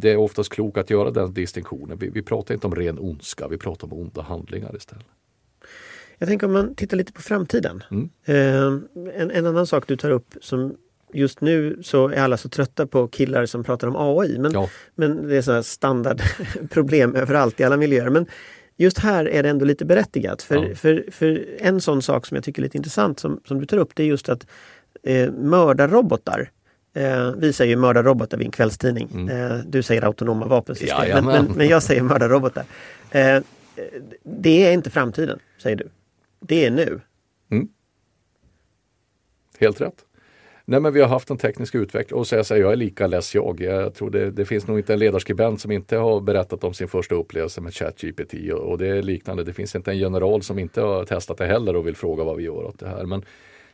det 0.01 0.11
är 0.11 0.16
oftast 0.16 0.53
klokt 0.53 0.78
att 0.78 0.90
göra 0.90 1.11
den 1.11 1.34
distinktionen. 1.34 1.99
Vi, 1.99 2.09
vi 2.09 2.22
pratar 2.22 2.55
inte 2.55 2.66
om 2.66 2.74
ren 2.74 2.99
ondska, 2.99 3.49
vi 3.49 3.59
pratar 3.59 3.86
om 3.86 3.92
onda 3.92 4.22
handlingar 4.22 4.76
istället. 4.76 5.07
Jag 6.18 6.28
tänker 6.28 6.47
om 6.47 6.53
man 6.53 6.74
tittar 6.74 6.97
lite 6.97 7.12
på 7.12 7.22
framtiden. 7.22 7.82
Mm. 7.90 8.11
Eh, 8.24 9.20
en, 9.20 9.30
en, 9.30 9.47
annan 9.47 9.66
sak 9.66 9.84
du 9.86 9.97
tar 9.97 10.11
upp 10.11 10.34
som 10.40 10.76
just 11.12 11.40
nu 11.40 11.78
så 11.82 12.09
är 12.09 12.22
alla 12.22 12.36
så 12.36 12.49
trötta 12.49 12.86
på 12.86 13.09
killar 13.09 13.47
som 13.47 13.64
pratar 13.64 13.88
om 13.88 13.97
AI. 13.97 14.38
Men, 14.38 14.53
ja. 14.53 14.68
men 14.95 15.28
det 15.28 15.36
är 15.36 15.42
så 15.42 15.62
standardproblem 15.62 17.14
överallt 17.16 17.61
i 17.61 17.64
alla 17.64 17.76
miljöer. 17.76 18.11
Men 18.11 18.26
just 18.76 18.99
här 18.99 19.28
är 19.28 19.42
det 19.42 19.49
ändå 19.49 19.64
lite 19.64 19.84
berättigat. 19.84 20.42
För, 20.42 20.68
ja. 20.68 20.74
för, 20.74 21.05
för 21.11 21.47
en 21.59 21.80
sån 21.80 22.03
sak 22.03 22.26
som 22.26 22.34
jag 22.34 22.45
tycker 22.45 22.62
är 22.62 22.64
lite 22.64 22.76
intressant 22.76 23.20
som, 23.20 23.40
som 23.45 23.61
du 23.61 23.66
tar 23.66 23.78
upp 23.78 23.90
det 23.95 24.03
är 24.03 24.07
just 24.07 24.28
att 24.28 24.47
eh, 25.03 25.32
mördarrobotar 25.32 26.51
Eh, 26.95 27.30
vi 27.36 27.53
säger 27.53 27.76
mördarrobotar 27.76 28.38
vid 28.38 28.47
en 28.47 28.51
kvällstidning. 28.51 29.09
Mm. 29.14 29.53
Eh, 29.53 29.59
du 29.66 29.82
säger 29.82 30.03
autonoma 30.03 30.47
vapensystem. 30.47 31.24
Men, 31.24 31.24
men, 31.24 31.53
men, 31.57 31.68
jag 31.68 31.82
säger 31.82 32.03
mördarrobotar. 32.03 32.64
Eh, 33.11 33.38
det 34.22 34.66
är 34.66 34.72
inte 34.72 34.90
framtiden, 34.90 35.38
säger 35.59 35.76
du 35.76 35.88
det 36.47 36.66
är 36.66 36.70
nu. 36.70 37.01
Mm. 37.51 37.68
Helt 39.59 39.80
rätt. 39.80 40.05
Nej 40.66 40.80
men 40.80 40.92
vi 40.92 41.01
har 41.01 41.09
haft 41.09 41.30
en 41.30 41.38
teknisk 41.38 41.74
utveckling 41.74 42.18
och 42.18 42.26
så 42.26 42.34
jag, 42.34 42.47
säger, 42.47 42.62
jag 42.62 42.72
är 42.72 42.76
lika 42.76 43.07
less 43.07 43.34
jag. 43.34 43.61
Jag 43.61 43.95
tror 43.95 44.11
det, 44.11 44.30
det, 44.30 44.45
finns 44.45 44.66
nog 44.66 44.78
inte 44.78 44.92
en 44.92 44.99
ledarskribent 44.99 45.61
som 45.61 45.70
inte 45.70 45.97
har 45.97 46.20
berättat 46.20 46.64
om 46.64 46.74
sin 46.74 46.88
första 46.88 47.14
upplevelse 47.14 47.61
med 47.61 47.74
ChatGPT 47.74 48.34
och, 48.53 48.59
och 48.59 48.78
det 48.78 48.86
är 48.86 49.03
liknande. 49.03 49.45
Det 49.45 49.53
finns 49.53 49.74
inte 49.74 49.90
en 49.90 49.99
general 49.99 50.42
som 50.42 50.59
inte 50.59 50.80
har 50.80 51.05
testat 51.05 51.38
det 51.38 51.47
heller 51.47 51.76
och 51.76 51.86
vill 51.86 51.97
fråga 51.97 52.24
vad 52.24 52.36
vi 52.36 52.42
gör 52.42 52.64
åt 52.64 52.78
det 52.78 52.88
här. 52.88 53.05
Men 53.05 53.24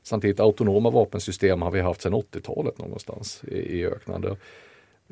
samtidigt 0.03 0.40
autonoma 0.40 0.90
vapensystem 0.90 1.62
har 1.62 1.70
vi 1.70 1.80
haft 1.80 2.03
sedan 2.03 2.14
80-talet 2.14 2.78
någonstans 2.78 3.42
i, 3.48 3.57
i 3.57 3.86
öknande 3.86 4.36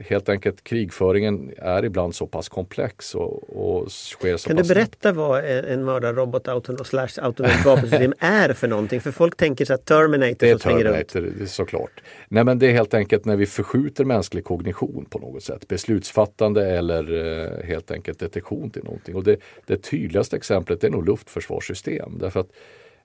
helt 0.00 0.28
enkelt 0.28 0.64
krigföringen 0.64 1.52
är 1.56 1.84
ibland 1.84 2.14
så 2.14 2.26
pass 2.26 2.48
komplex 2.48 3.14
och, 3.14 3.56
och 3.56 3.92
sker 3.92 4.36
så 4.36 4.48
Kan 4.48 4.56
du 4.56 4.62
berätta 4.62 5.12
vad 5.12 5.44
en 5.44 5.84
mördarrobot 5.84 6.86
slash 6.86 7.08
autonomt 7.22 7.64
vapensystem 7.64 8.14
är 8.18 8.52
för 8.52 8.68
någonting? 8.68 9.00
För 9.00 9.12
folk 9.12 9.36
tänker 9.36 9.64
så 9.64 9.74
att 9.74 9.84
Terminator 9.84 10.36
Det 10.38 10.50
är 10.50 10.58
Terminator, 10.58 11.20
runt. 11.20 11.50
såklart. 11.50 12.02
Nej 12.28 12.44
men 12.44 12.58
det 12.58 12.66
är 12.66 12.72
helt 12.72 12.94
enkelt 12.94 13.24
när 13.24 13.36
vi 13.36 13.46
förskjuter 13.46 14.04
mänsklig 14.04 14.44
kognition 14.44 15.06
på 15.10 15.18
något 15.18 15.42
sätt. 15.42 15.68
Beslutsfattande 15.68 16.66
eller 16.66 17.12
eh, 17.12 17.66
helt 17.66 17.90
enkelt 17.90 18.18
detektion 18.18 18.70
till 18.70 18.84
någonting. 18.84 19.16
Och 19.16 19.24
det, 19.24 19.36
det 19.66 19.76
tydligaste 19.76 20.36
exemplet 20.36 20.84
är 20.84 20.90
nog 20.90 21.06
luftförsvarssystem. 21.06 22.18
Därför 22.20 22.40
att 22.40 22.50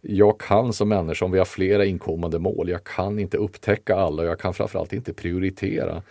jag 0.05 0.39
kan 0.39 0.73
som 0.73 0.89
människa, 0.89 1.25
om 1.25 1.31
vi 1.31 1.37
har 1.37 1.45
flera 1.45 1.85
inkommande 1.85 2.39
mål, 2.39 2.69
jag 2.69 2.83
kan 2.83 3.19
inte 3.19 3.37
upptäcka 3.37 3.95
alla 3.95 4.23
och 4.23 4.27
jag 4.27 4.39
kan 4.39 4.53
framförallt 4.53 4.93
inte 4.93 5.13
prioritera 5.13 6.01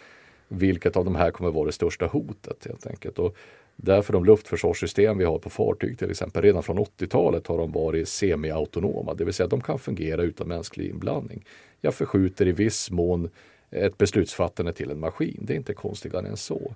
vilket 0.49 0.97
av 0.97 1.05
de 1.05 1.15
här 1.15 1.31
kommer 1.31 1.51
vara 1.51 1.67
det 1.67 1.73
största 1.73 2.07
hotet 2.07 2.67
helt 2.67 2.87
enkelt. 2.87 3.19
Och 3.19 3.37
därför 3.77 4.13
de 4.13 4.25
luftförsvarssystem 4.25 5.19
vi 5.19 5.25
har 5.25 5.39
på 5.39 5.51
fartyg 5.51 5.99
till 5.99 6.11
exempel, 6.11 6.43
redan 6.43 6.63
från 6.63 6.79
80-talet 6.79 7.47
har 7.47 7.59
de 7.59 7.73
varit 7.73 8.09
semi-autonoma, 8.09 9.15
det 9.15 9.25
vill 9.25 9.35
säga 9.35 9.47
de 9.47 9.61
kan 9.61 9.79
fungera 9.79 10.23
utan 10.23 10.49
mänsklig 10.49 10.91
inblandning. 10.91 11.45
Jag 11.81 11.95
förskjuter 11.95 12.49
i 12.49 12.53
viss 12.53 12.91
mån 12.91 13.31
ett 13.71 13.99
beslutsfattande 13.99 14.73
till 14.73 14.91
en 14.91 15.01
maskin, 15.01 15.39
det 15.41 15.53
är 15.53 15.57
inte 15.57 15.75
konstigare 15.75 16.29
än 16.29 16.37
så. 16.37 16.75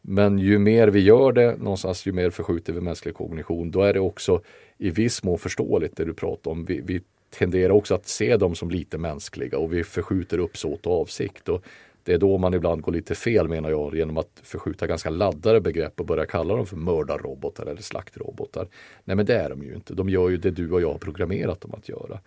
Men 0.00 0.38
ju 0.38 0.58
mer 0.58 0.88
vi 0.88 1.00
gör 1.00 1.32
det, 1.32 1.56
någonstans 1.56 2.06
ju 2.06 2.12
mer 2.12 2.30
förskjuter 2.30 2.72
vi 2.72 2.80
mänsklig 2.80 3.14
kognition, 3.14 3.70
då 3.70 3.82
är 3.82 3.92
det 3.92 4.00
också 4.00 4.40
i 4.78 4.90
viss 4.90 5.22
mån 5.22 5.38
förståeligt 5.38 5.96
det 5.96 6.04
du 6.04 6.14
pratar 6.14 6.50
om. 6.50 6.64
Vi, 6.64 6.80
vi 6.80 7.00
tenderar 7.30 7.70
också 7.70 7.94
att 7.94 8.08
se 8.08 8.36
dem 8.36 8.54
som 8.54 8.70
lite 8.70 8.98
mänskliga 8.98 9.58
och 9.58 9.72
vi 9.72 9.84
förskjuter 9.84 10.38
uppsåt 10.38 10.86
och 10.86 11.00
avsikt. 11.00 11.48
Och 11.48 11.64
det 12.02 12.12
är 12.12 12.18
då 12.18 12.38
man 12.38 12.54
ibland 12.54 12.82
går 12.82 12.92
lite 12.92 13.14
fel 13.14 13.48
menar 13.48 13.70
jag 13.70 13.96
genom 13.96 14.18
att 14.18 14.40
förskjuta 14.42 14.86
ganska 14.86 15.10
laddade 15.10 15.60
begrepp 15.60 16.00
och 16.00 16.06
börja 16.06 16.26
kalla 16.26 16.56
dem 16.56 16.66
för 16.66 16.76
mördarrobotar 16.76 17.66
eller 17.66 17.82
slaktrobotar. 17.82 18.68
Nej 19.04 19.16
men 19.16 19.26
det 19.26 19.34
är 19.34 19.50
de 19.50 19.62
ju 19.62 19.74
inte. 19.74 19.94
De 19.94 20.08
gör 20.08 20.28
ju 20.28 20.36
det 20.36 20.50
du 20.50 20.72
och 20.72 20.80
jag 20.80 20.92
har 20.92 20.98
programmerat 20.98 21.60
dem 21.60 21.74
att 21.74 21.88
göra. 21.88 22.20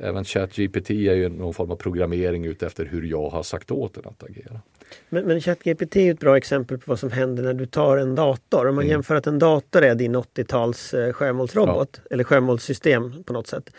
Även 0.00 0.24
ChatGPT 0.24 0.90
är 0.90 1.14
ju 1.14 1.28
någon 1.28 1.54
form 1.54 1.70
av 1.70 1.76
programmering 1.76 2.44
utefter 2.44 2.84
hur 2.84 3.02
jag 3.02 3.28
har 3.28 3.42
sagt 3.42 3.70
åt 3.70 3.94
den 3.94 4.04
att 4.06 4.22
agera. 4.22 4.60
Men, 5.08 5.24
men 5.24 5.40
ChatGPT 5.40 5.96
är 5.96 6.12
ett 6.12 6.20
bra 6.20 6.36
exempel 6.36 6.78
på 6.78 6.84
vad 6.86 6.98
som 6.98 7.10
händer 7.10 7.42
när 7.42 7.54
du 7.54 7.66
tar 7.66 7.96
en 7.96 8.14
dator. 8.14 8.68
Om 8.68 8.74
man 8.74 8.84
mm. 8.84 8.90
jämför 8.90 9.14
att 9.14 9.26
en 9.26 9.38
dator 9.38 9.82
är 9.82 9.94
din 9.94 10.16
80-tals 10.16 10.94
eh, 10.94 11.12
sjömålsrobot 11.12 11.88
ja. 11.92 12.08
eller 12.10 12.24
sjömålssystem 12.24 13.24
på 13.24 13.32
något 13.32 13.46
sätt. 13.46 13.70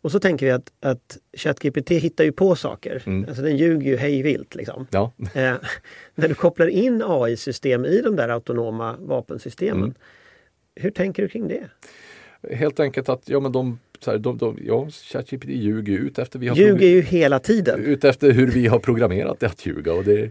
Och 0.00 0.12
så 0.12 0.20
tänker 0.20 0.46
vi 0.46 0.52
att, 0.52 0.72
att 0.80 1.18
ChatGPT 1.36 1.90
hittar 1.90 2.24
ju 2.24 2.32
på 2.32 2.56
saker. 2.56 3.02
Mm. 3.06 3.24
Alltså 3.28 3.42
den 3.42 3.56
ljuger 3.56 3.90
ju 3.90 3.96
hej 3.96 4.22
vilt. 4.22 4.54
Liksom. 4.54 4.86
Ja, 4.90 5.12
Eh, 5.34 5.54
när 6.14 6.28
du 6.28 6.34
kopplar 6.34 6.66
in 6.66 7.02
AI-system 7.06 7.84
i 7.84 8.00
de 8.00 8.16
där 8.16 8.28
autonoma 8.28 8.96
vapensystemen. 8.98 9.82
Mm. 9.82 9.94
Hur 10.74 10.90
tänker 10.90 11.22
du 11.22 11.28
kring 11.28 11.48
det? 11.48 11.68
helt 12.50 12.80
enkelt 12.80 13.08
att 13.08 13.28
ja, 13.28 13.40
men 13.40 13.52
de, 13.52 13.78
så 14.04 14.10
här, 14.10 14.18
de, 14.18 14.38
de, 14.38 14.58
ja, 14.64 14.88
ChatGPT 14.90 15.48
ljuger 15.48 15.98
ut 15.98 16.18
efter 16.18 16.38
vi 16.38 16.48
har 16.48 16.56
Ljuger 16.56 16.88
ju 16.88 17.00
hela 17.00 17.38
tiden. 17.38 17.84
ut 17.84 18.04
efter 18.04 18.30
hur 18.30 18.46
vi 18.46 18.66
har 18.66 18.78
programmerat 18.78 19.40
det 19.40 19.46
att 19.46 19.66
ljuga. 19.66 19.92
Och 19.94 20.04
det, 20.04 20.30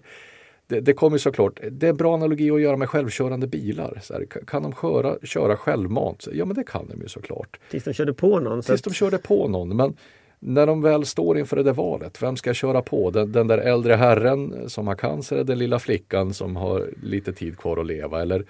det, 0.67 0.79
det 0.79 0.93
kommer 0.93 1.17
såklart, 1.17 1.59
det 1.71 1.85
är 1.85 1.89
en 1.89 1.97
bra 1.97 2.13
analogi 2.13 2.51
att 2.51 2.61
göra 2.61 2.77
med 2.77 2.89
självkörande 2.89 3.47
bilar. 3.47 3.99
Så 4.01 4.13
här, 4.13 4.25
kan 4.25 4.63
de 4.63 4.73
köra, 4.81 5.15
köra 5.23 5.57
självmant? 5.57 6.27
Ja 6.33 6.45
men 6.45 6.55
det 6.55 6.63
kan 6.63 6.87
de 6.87 7.01
ju 7.01 7.07
såklart. 7.07 7.59
Tills 7.69 7.83
de 7.83 7.93
körde 7.93 8.13
på 8.13 8.39
någon. 8.39 8.61
Tills 8.61 8.79
att, 8.79 8.83
de 8.83 8.93
körde 8.93 9.17
på 9.17 9.47
någon. 9.47 9.75
Men 9.75 9.95
när 10.39 10.67
de 10.67 10.81
väl 10.81 11.05
står 11.05 11.37
inför 11.37 11.55
det 11.55 11.63
där 11.63 11.73
valet, 11.73 12.23
vem 12.23 12.37
ska 12.37 12.53
köra 12.53 12.81
på? 12.81 13.11
Den, 13.11 13.31
den 13.31 13.47
där 13.47 13.57
äldre 13.57 13.93
herren 13.93 14.69
som 14.69 14.87
har 14.87 14.95
cancer 14.95 15.43
den 15.43 15.57
lilla 15.57 15.79
flickan 15.79 16.33
som 16.33 16.55
har 16.55 16.89
lite 17.03 17.33
tid 17.33 17.57
kvar 17.57 17.77
att 17.77 17.85
leva? 17.85 18.21
Eller 18.21 18.45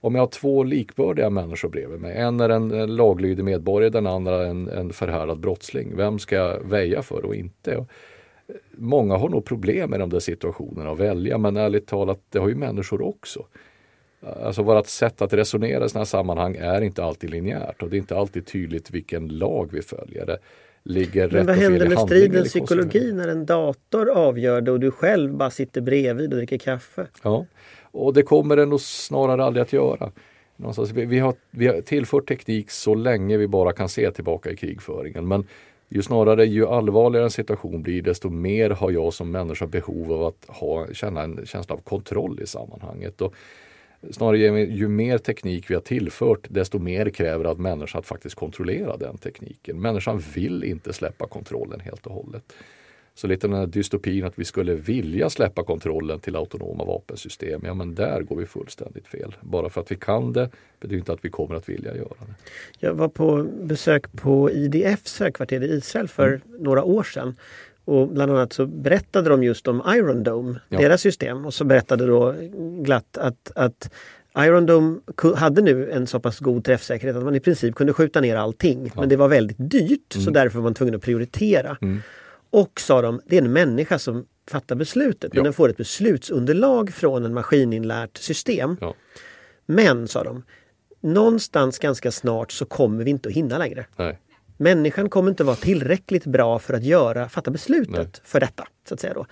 om 0.00 0.14
jag 0.14 0.22
har 0.22 0.28
två 0.28 0.62
likbördiga 0.62 1.30
människor 1.30 1.68
bredvid 1.68 2.00
mig. 2.00 2.16
En 2.16 2.40
är 2.40 2.48
en, 2.48 2.70
en 2.70 2.96
laglydig 2.96 3.44
medborgare, 3.44 3.90
den 3.90 4.06
andra 4.06 4.46
en, 4.46 4.68
en 4.68 4.92
förhärdad 4.92 5.40
brottsling. 5.40 5.96
Vem 5.96 6.18
ska 6.18 6.36
jag 6.36 6.60
väja 6.64 7.02
för 7.02 7.24
och 7.24 7.34
inte? 7.34 7.76
Och 7.76 7.90
många 8.70 9.16
har 9.16 9.28
nog 9.28 9.44
problem 9.44 9.90
med 9.90 10.00
de 10.00 10.10
där 10.10 10.20
situationerna 10.20 10.90
att 10.90 10.98
välja 10.98 11.38
men 11.38 11.56
ärligt 11.56 11.86
talat, 11.86 12.20
det 12.28 12.38
har 12.38 12.48
ju 12.48 12.54
människor 12.54 13.02
också. 13.02 13.46
Alltså 14.42 14.62
vårt 14.62 14.86
sätt 14.86 15.22
att 15.22 15.32
resonera 15.32 15.84
i 15.84 15.88
sådana 15.88 16.00
här 16.00 16.04
sammanhang 16.04 16.56
är 16.56 16.80
inte 16.80 17.04
alltid 17.04 17.30
linjärt 17.30 17.82
och 17.82 17.90
det 17.90 17.96
är 17.96 17.98
inte 17.98 18.16
alltid 18.16 18.46
tydligt 18.46 18.90
vilken 18.90 19.28
lag 19.28 19.68
vi 19.72 19.82
följer. 19.82 20.26
Det 20.26 20.38
ligger 20.82 21.28
men 21.28 21.30
rätt 21.30 21.46
vad 21.46 21.56
händer 21.56 21.88
med 21.88 21.98
stridens 21.98 22.48
psykologi 22.48 23.12
när 23.12 23.28
en 23.28 23.46
dator 23.46 24.10
avgör 24.10 24.60
det 24.60 24.72
och 24.72 24.80
du 24.80 24.90
själv 24.90 25.34
bara 25.34 25.50
sitter 25.50 25.80
bredvid 25.80 26.32
och 26.32 26.36
dricker 26.36 26.58
kaffe? 26.58 27.06
Ja, 27.22 27.46
och 27.92 28.14
det 28.14 28.22
kommer 28.22 28.56
den 28.56 28.68
nog 28.68 28.80
snarare 28.80 29.44
aldrig 29.44 29.62
att 29.62 29.72
göra. 29.72 30.12
Någonstans, 30.56 30.90
vi, 30.90 31.04
vi, 31.04 31.18
har, 31.18 31.34
vi 31.50 31.66
har 31.66 31.80
tillfört 31.80 32.28
teknik 32.28 32.70
så 32.70 32.94
länge 32.94 33.36
vi 33.36 33.48
bara 33.48 33.72
kan 33.72 33.88
se 33.88 34.10
tillbaka 34.10 34.50
i 34.50 34.56
krigföringen. 34.56 35.28
Men 35.28 35.46
ju 35.88 36.02
snarare, 36.02 36.46
ju 36.46 36.66
allvarligare 36.66 37.24
en 37.24 37.30
situation 37.30 37.82
blir 37.82 38.02
desto 38.02 38.30
mer 38.30 38.70
har 38.70 38.90
jag 38.90 39.12
som 39.12 39.30
människa 39.30 39.66
behov 39.66 40.12
av 40.12 40.24
att 40.24 40.46
ha, 40.48 40.86
känna 40.92 41.22
en 41.22 41.46
känsla 41.46 41.74
av 41.74 41.80
kontroll 41.80 42.40
i 42.42 42.46
sammanhanget. 42.46 43.20
Och 43.20 43.34
snarare 44.10 44.38
ju, 44.38 44.88
mer 44.88 45.18
teknik 45.18 45.70
vi 45.70 45.74
har 45.74 45.80
tillfört 45.80 46.46
desto 46.48 46.78
mer 46.78 47.10
kräver 47.10 47.44
att 47.44 47.58
människan 47.58 47.98
att 47.98 48.06
faktiskt 48.06 48.34
kontrollera 48.34 48.96
den 48.96 49.18
tekniken. 49.18 49.80
Människan 49.80 50.22
vill 50.34 50.64
inte 50.64 50.92
släppa 50.92 51.26
kontrollen 51.26 51.80
helt 51.80 52.06
och 52.06 52.12
hållet. 52.12 52.52
Så 53.20 53.26
lite 53.26 53.46
den 53.46 53.56
här 53.56 53.66
dystopin 53.66 54.24
att 54.24 54.32
vi 54.38 54.44
skulle 54.44 54.74
vilja 54.74 55.30
släppa 55.30 55.64
kontrollen 55.64 56.20
till 56.20 56.36
autonoma 56.36 56.84
vapensystem, 56.84 57.60
ja 57.64 57.74
men 57.74 57.94
där 57.94 58.22
går 58.22 58.36
vi 58.36 58.46
fullständigt 58.46 59.06
fel. 59.08 59.36
Bara 59.40 59.68
för 59.70 59.80
att 59.80 59.90
vi 59.92 59.96
kan 59.96 60.32
det 60.32 60.50
betyder 60.80 60.98
inte 60.98 61.12
att 61.12 61.24
vi 61.24 61.30
kommer 61.30 61.54
att 61.54 61.68
vilja 61.68 61.96
göra 61.96 62.08
det. 62.20 62.34
Jag 62.78 62.94
var 62.94 63.08
på 63.08 63.46
besök 63.62 64.12
på 64.12 64.50
IDFs 64.50 65.20
högkvarter 65.20 65.62
i 65.64 65.66
Israel 65.76 66.08
för 66.08 66.26
Mm. 66.28 66.40
några 66.58 66.84
år 66.84 67.02
sedan. 67.02 67.36
Och 67.84 68.08
bland 68.08 68.32
annat 68.32 68.52
så 68.52 68.66
berättade 68.66 69.30
de 69.30 69.42
just 69.42 69.68
om 69.68 69.82
Iron 69.96 70.22
Dome, 70.22 70.60
Ja. 70.68 70.78
deras 70.78 71.00
system. 71.00 71.46
Och 71.46 71.54
så 71.54 71.64
berättade 71.64 72.06
då 72.06 72.34
glatt 72.82 73.18
att, 73.18 73.52
att 73.54 73.90
Iron 74.38 74.66
Dome 74.66 74.98
hade 75.36 75.62
nu 75.62 75.90
en 75.90 76.06
så 76.06 76.20
pass 76.20 76.38
god 76.38 76.64
träffsäkerhet 76.64 77.16
att 77.16 77.24
man 77.24 77.34
i 77.34 77.40
princip 77.40 77.74
kunde 77.74 77.92
skjuta 77.92 78.20
ner 78.20 78.36
allting. 78.36 78.92
Men 78.96 79.08
det 79.08 79.16
var 79.16 79.28
väldigt 79.28 79.56
dyrt 79.70 80.12
så 80.24 80.30
därför 80.30 80.58
var 80.58 80.62
man 80.62 80.74
tvungen 80.74 80.94
att 80.94 81.02
prioritera. 81.02 81.76
Mm. 81.82 82.00
Och 82.50 82.80
sa 82.80 83.02
de, 83.02 83.20
det 83.26 83.38
är 83.38 83.42
en 83.42 83.52
människa 83.52 83.98
som 83.98 84.26
fattar 84.50 84.76
beslutet 84.76 85.32
men 85.32 85.38
Ja. 85.38 85.44
den 85.44 85.52
får 85.52 85.68
ett 85.68 85.76
beslutsunderlag 85.76 86.92
från 86.92 87.24
en 87.24 87.34
maskininlärt 87.34 88.16
system. 88.16 88.76
Ja. 88.80 88.94
Men, 89.66 90.08
sa 90.08 90.24
de, 90.24 90.42
någonstans 91.00 91.78
ganska 91.78 92.10
snart 92.10 92.52
så 92.52 92.64
kommer 92.64 93.04
vi 93.04 93.10
inte 93.10 93.28
att 93.28 93.34
hinna 93.34 93.58
längre. 93.58 93.86
Nej. 93.96 94.18
Människan 94.56 95.08
kommer 95.10 95.30
inte 95.30 95.44
vara 95.44 95.56
tillräckligt 95.56 96.26
bra 96.26 96.58
för 96.58 96.74
att 96.74 96.84
göra, 96.84 97.28
fatta 97.28 97.50
beslutet 97.50 97.92
Nej. 97.96 98.06
för 98.24 98.40
detta. 98.40 98.66
så 98.88 98.94
att 98.94 99.00
säga 99.00 99.14
då. 99.14 99.26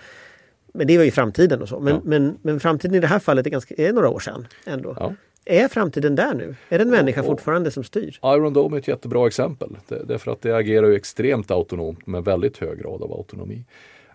Men 0.74 0.86
det 0.86 0.96
var 0.98 1.04
ju 1.04 1.10
framtiden 1.10 1.62
och 1.62 1.68
så. 1.68 1.80
Men, 1.80 1.94
Ja. 1.94 2.00
men, 2.04 2.38
men 2.42 2.60
framtiden 2.60 2.94
i 2.94 3.00
det 3.00 3.06
här 3.06 3.18
fallet 3.18 3.46
är, 3.46 3.50
ganska, 3.50 3.74
är 3.78 3.92
några 3.92 4.08
år 4.08 4.20
sedan. 4.20 4.46
Ändå. 4.66 4.96
Ja. 5.00 5.14
Är 5.44 5.68
framtiden 5.68 6.14
där 6.14 6.34
nu? 6.34 6.56
Är 6.68 6.78
det 6.78 6.84
en 6.84 6.90
människa 6.90 7.20
och- 7.20 7.26
fortfarande 7.26 7.70
som 7.70 7.84
styr? 7.84 8.18
Iron 8.24 8.52
Dome 8.52 8.76
är 8.76 8.80
ett 8.80 8.88
jättebra 8.88 9.26
exempel. 9.26 9.76
Det, 9.88 10.04
därför 10.04 10.32
att 10.32 10.42
det 10.42 10.56
agerar 10.56 10.86
ju 10.88 10.94
extremt 10.94 11.50
autonomt 11.50 12.06
med 12.06 12.24
väldigt 12.24 12.58
hög 12.58 12.78
grad 12.78 13.02
av 13.02 13.12
autonomi. 13.12 13.64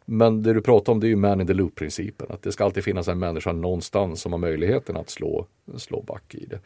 Men 0.05 0.43
det 0.43 0.53
du 0.53 0.61
pratar 0.61 0.93
om 0.93 0.99
det 0.99 1.07
är 1.07 1.09
ju 1.09 1.15
man 1.15 1.41
in 1.41 1.47
the 1.47 1.53
loop-principen. 1.53 2.27
Att 2.29 2.41
det 2.41 2.51
ska 2.51 2.63
alltid 2.63 2.83
finnas 2.83 3.07
en 3.07 3.19
människa 3.19 3.51
någonstans 3.51 4.21
som 4.21 4.31
har 4.31 4.39
möjligheten 4.39 4.97
att 4.97 5.09
slå, 5.09 5.45
slå 5.77 6.01
back 6.01 6.35
i 6.35 6.45
det. 6.45 6.59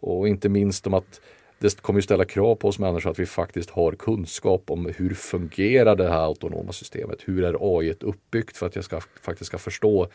Och 0.00 0.28
inte 0.28 0.48
minst 0.48 0.86
om 0.86 0.94
att 0.94 1.20
det 1.58 1.80
kommer 1.82 2.00
ställa 2.00 2.24
krav 2.24 2.54
på 2.54 2.68
oss 2.68 2.78
människor 2.78 3.10
att 3.10 3.18
vi 3.18 3.26
faktiskt 3.26 3.70
har 3.70 3.92
kunskap 3.92 4.70
om 4.70 4.92
hur 4.96 5.14
fungerar 5.14 5.96
det 5.96 6.08
här 6.08 6.24
autonoma 6.24 6.72
systemet? 6.72 7.18
Hur 7.24 7.44
är 7.44 7.78
AI 7.78 7.94
uppbyggt 8.00 8.56
för 8.56 8.66
att 8.66 8.76
jag 8.76 8.84
ska, 8.84 9.00
faktiskt 9.22 9.46
ska 9.48 9.58
förstå 9.58 10.08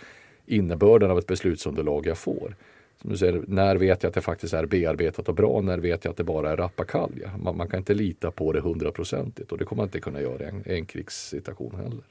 innebörden 0.46 1.12
av 1.12 1.18
ett 1.20 1.28
beslutsunderlag 1.28 2.08
jag 2.08 2.18
får? 2.18 2.56
Som 3.04 3.18
säger, 3.18 3.44
när 3.48 3.76
vet 3.76 4.04
jag 4.04 4.10
att 4.10 4.16
det 4.16 4.22
faktiskt 4.22 4.54
är 4.54 4.66
bearbetat 4.66 5.30
och 5.30 5.36
bra? 5.36 5.62
När 5.62 5.78
vet 5.78 6.06
jag 6.06 6.12
att 6.12 6.18
det 6.18 6.24
bara 6.24 6.52
är 6.52 6.58
rappakalja? 6.58 7.32
Man, 7.38 7.58
man 7.58 7.68
kan 7.68 7.78
inte 7.78 7.94
lita 7.94 8.32
på 8.32 8.52
det 8.52 8.60
hundraprocentigt 8.60 9.52
och 9.52 9.58
det 9.58 9.66
kommer 9.66 9.82
man 9.82 9.88
inte 9.88 10.00
kunna 10.00 10.22
göra 10.22 10.44
i 10.44 10.48
en, 10.48 10.64
en 10.66 10.86
krigssituation 10.86 11.76
heller. 11.76 12.04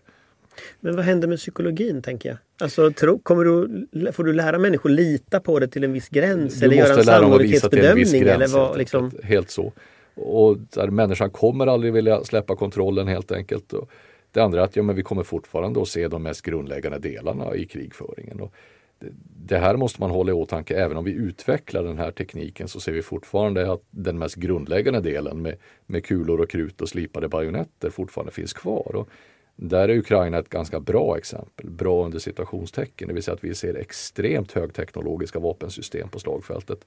Men 0.80 0.97
vad 0.97 1.05
händer 1.05 1.28
med 1.28 1.38
psykologin 1.38 2.03
tänker 2.03 2.28
jag? 2.28 2.38
Alltså, 2.61 2.90
tro, 2.93 3.18
kommer 3.18 3.45
du, 3.45 4.12
får 4.12 4.24
du 4.24 4.32
lära 4.32 4.59
människor 4.59 4.90
lita 4.90 5.40
på 5.40 5.59
det 5.59 5.68
till 5.68 5.84
en 5.84 5.93
viss 5.93 6.09
gräns? 6.09 6.61
Du 6.61 6.64
eller 6.64 6.76
göra 6.76 6.88
en 6.88 6.97
måste 6.97 7.11
lära 7.11 7.20
dem 7.20 7.32
att 7.32 7.40
visa 7.40 7.68
till 7.68 7.84
en 7.84 7.97
viss 7.97 8.12
gräns. 8.12 8.26
Eller 8.26 8.49
vad, 8.49 8.66
helt, 8.66 8.78
liksom, 8.78 9.11
helt 9.22 9.51
så. 9.51 9.72
Och 10.14 10.59
där 10.59 10.88
människan 10.88 11.30
kommer 11.30 11.66
aldrig 11.66 11.93
vilja 11.93 12.24
släppa 12.24 12.57
kontrollen 12.57 13.09
helt 13.09 13.32
enkelt. 13.32 13.72
Och 13.72 13.90
det 14.30 14.40
andra 14.40 14.61
är 14.61 14.64
att 14.64 14.76
ja, 14.76 14.82
men 14.82 14.97
vi 14.97 15.03
kommer 15.03 15.22
fortfarande 15.22 15.82
att 15.82 15.88
se 15.88 16.09
de 16.09 16.22
mest 16.22 16.43
grundläggande 16.43 16.99
delarna 16.99 17.55
i 17.55 17.66
krigföringen. 17.66 18.40
Och 18.40 18.55
det, 19.46 19.59
här 19.59 19.76
måste 19.76 20.00
man 20.00 20.11
hålla 20.11 20.30
i 20.30 20.34
åtanke. 20.34 20.74
Även 20.74 20.96
om 20.96 21.05
vi 21.05 21.12
utvecklar 21.12 21.82
den 21.82 21.98
här 21.98 22.11
tekniken 22.11 22.68
så 22.68 22.80
ser 22.80 22.92
vi 22.92 23.03
fortfarande 23.03 23.72
att 23.72 23.82
den 23.90 24.18
mest 24.18 24.34
grundläggande 24.34 25.00
delen 25.00 25.42
med, 25.42 25.57
med 25.86 26.05
kulor 26.05 26.40
och 26.40 26.50
krut 26.50 26.80
och 26.80 26.88
slipade 26.88 27.28
bajonetter 27.28 27.90
fortfarande 27.90 28.32
finns 28.32 28.53
kvar. 28.53 28.96
Och 28.96 29.09
där 29.57 29.88
är 29.88 29.98
Ukraina 29.98 30.38
ett 30.38 30.48
ganska 30.48 30.80
bra 30.80 31.18
exempel, 31.18 31.70
bra 31.70 32.05
under 32.05 32.18
citationstecken, 32.18 33.09
det 33.09 33.14
vill 33.14 33.22
säga 33.22 33.34
att 33.34 33.44
vi 33.44 33.55
ser 33.55 33.74
extremt 33.74 34.53
högteknologiska 34.53 35.38
vapensystem 35.38 36.09
på 36.09 36.18
slagfältet. 36.18 36.84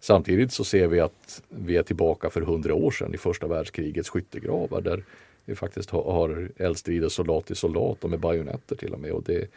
Samtidigt 0.00 0.52
så 0.52 0.64
ser 0.64 0.86
vi 0.88 1.00
att 1.00 1.42
vi 1.48 1.76
är 1.76 1.82
tillbaka 1.82 2.30
för 2.30 2.40
hundra 2.40 2.74
år 2.74 2.90
sedan 2.90 3.14
i 3.14 3.18
första 3.18 3.46
världskrigets 3.46 4.08
skyttegravar 4.08 4.80
där 4.80 5.04
vi 5.44 5.54
faktiskt 5.54 5.90
har, 5.90 6.12
har 6.12 6.50
eldstrider 6.56 7.08
soldat 7.08 7.46
till 7.46 7.56
soldat 7.56 8.04
och 8.04 8.10
med 8.10 8.20
bajonetter 8.20 8.76
till 8.76 8.92
och 8.92 9.00
med. 9.00 9.12
Och 9.12 9.22
det, 9.22 9.50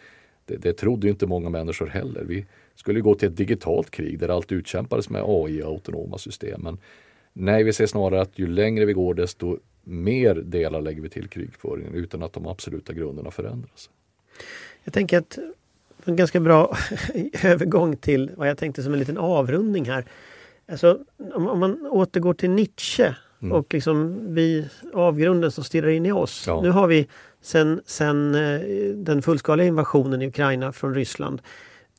det, 0.46 0.58
det 0.58 0.74
trodde 0.74 1.08
ju 1.08 1.12
inte 1.12 1.28
många 1.28 1.50
människor 1.50 1.88
heller. 1.88 2.24
Vi 2.24 2.46
skulle 2.76 3.02
gå 3.02 3.16
till 3.16 3.30
ett 3.30 3.38
digitalt 3.38 3.92
krig 3.92 4.20
där 4.20 4.30
allt 4.30 4.52
utkämpades 4.52 5.10
med 5.10 5.24
AI 5.26 5.64
och 5.64 5.68
autonoma 5.68 6.18
system. 6.18 6.62
Men 6.62 6.78
nej, 7.34 7.64
vi 7.64 7.74
ser 7.74 7.86
snarare 7.86 8.22
att 8.22 8.40
ju 8.40 8.48
längre 8.48 8.86
vi 8.86 8.94
går 8.94 9.14
desto 9.14 9.58
mer 9.84 10.36
delar 10.36 10.82
lägger 10.82 11.02
vi 11.02 11.10
till 11.10 11.28
krigföringen 11.28 11.94
utan 11.94 12.24
att 12.24 12.34
de 12.34 12.48
absoluta 12.48 12.94
grunderna 12.94 13.32
förändras. 13.32 13.90
Jag 14.84 14.94
tänker 14.94 15.18
att 15.18 15.40
en 16.06 16.16
ganska 16.16 16.40
bra 16.40 16.78
övergång 17.44 17.98
till 17.98 18.32
vad 18.36 18.50
jag 18.50 18.58
tänkte 18.58 18.84
som 18.84 18.94
en 18.94 19.00
liten 19.00 19.18
avrundning 19.18 19.86
här. 19.86 20.06
Alltså, 20.72 21.00
om, 21.34 21.48
om 21.48 21.60
man 21.60 21.86
återgår 21.86 22.34
till 22.34 22.50
Nietzsche 22.50 23.16
Mm. 23.42 23.52
och 23.52 23.74
liksom 23.74 24.26
vi, 24.36 24.68
avgrunden 24.94 25.52
som 25.52 25.64
stirrar 25.64 25.90
in 25.90 26.06
i 26.06 26.12
oss. 26.12 26.44
Ja. 26.48 26.62
Nu 26.62 26.70
har 26.70 26.88
vi 26.88 27.08
sen, 27.42 27.82
sen 27.86 28.36
eh, 28.36 28.60
den 28.96 29.22
fullskaliga 29.22 29.68
invasionen 29.68 30.22
i 30.22 30.28
Ukraina 30.28 30.72
från 30.72 30.94
Ryssland 30.96 31.42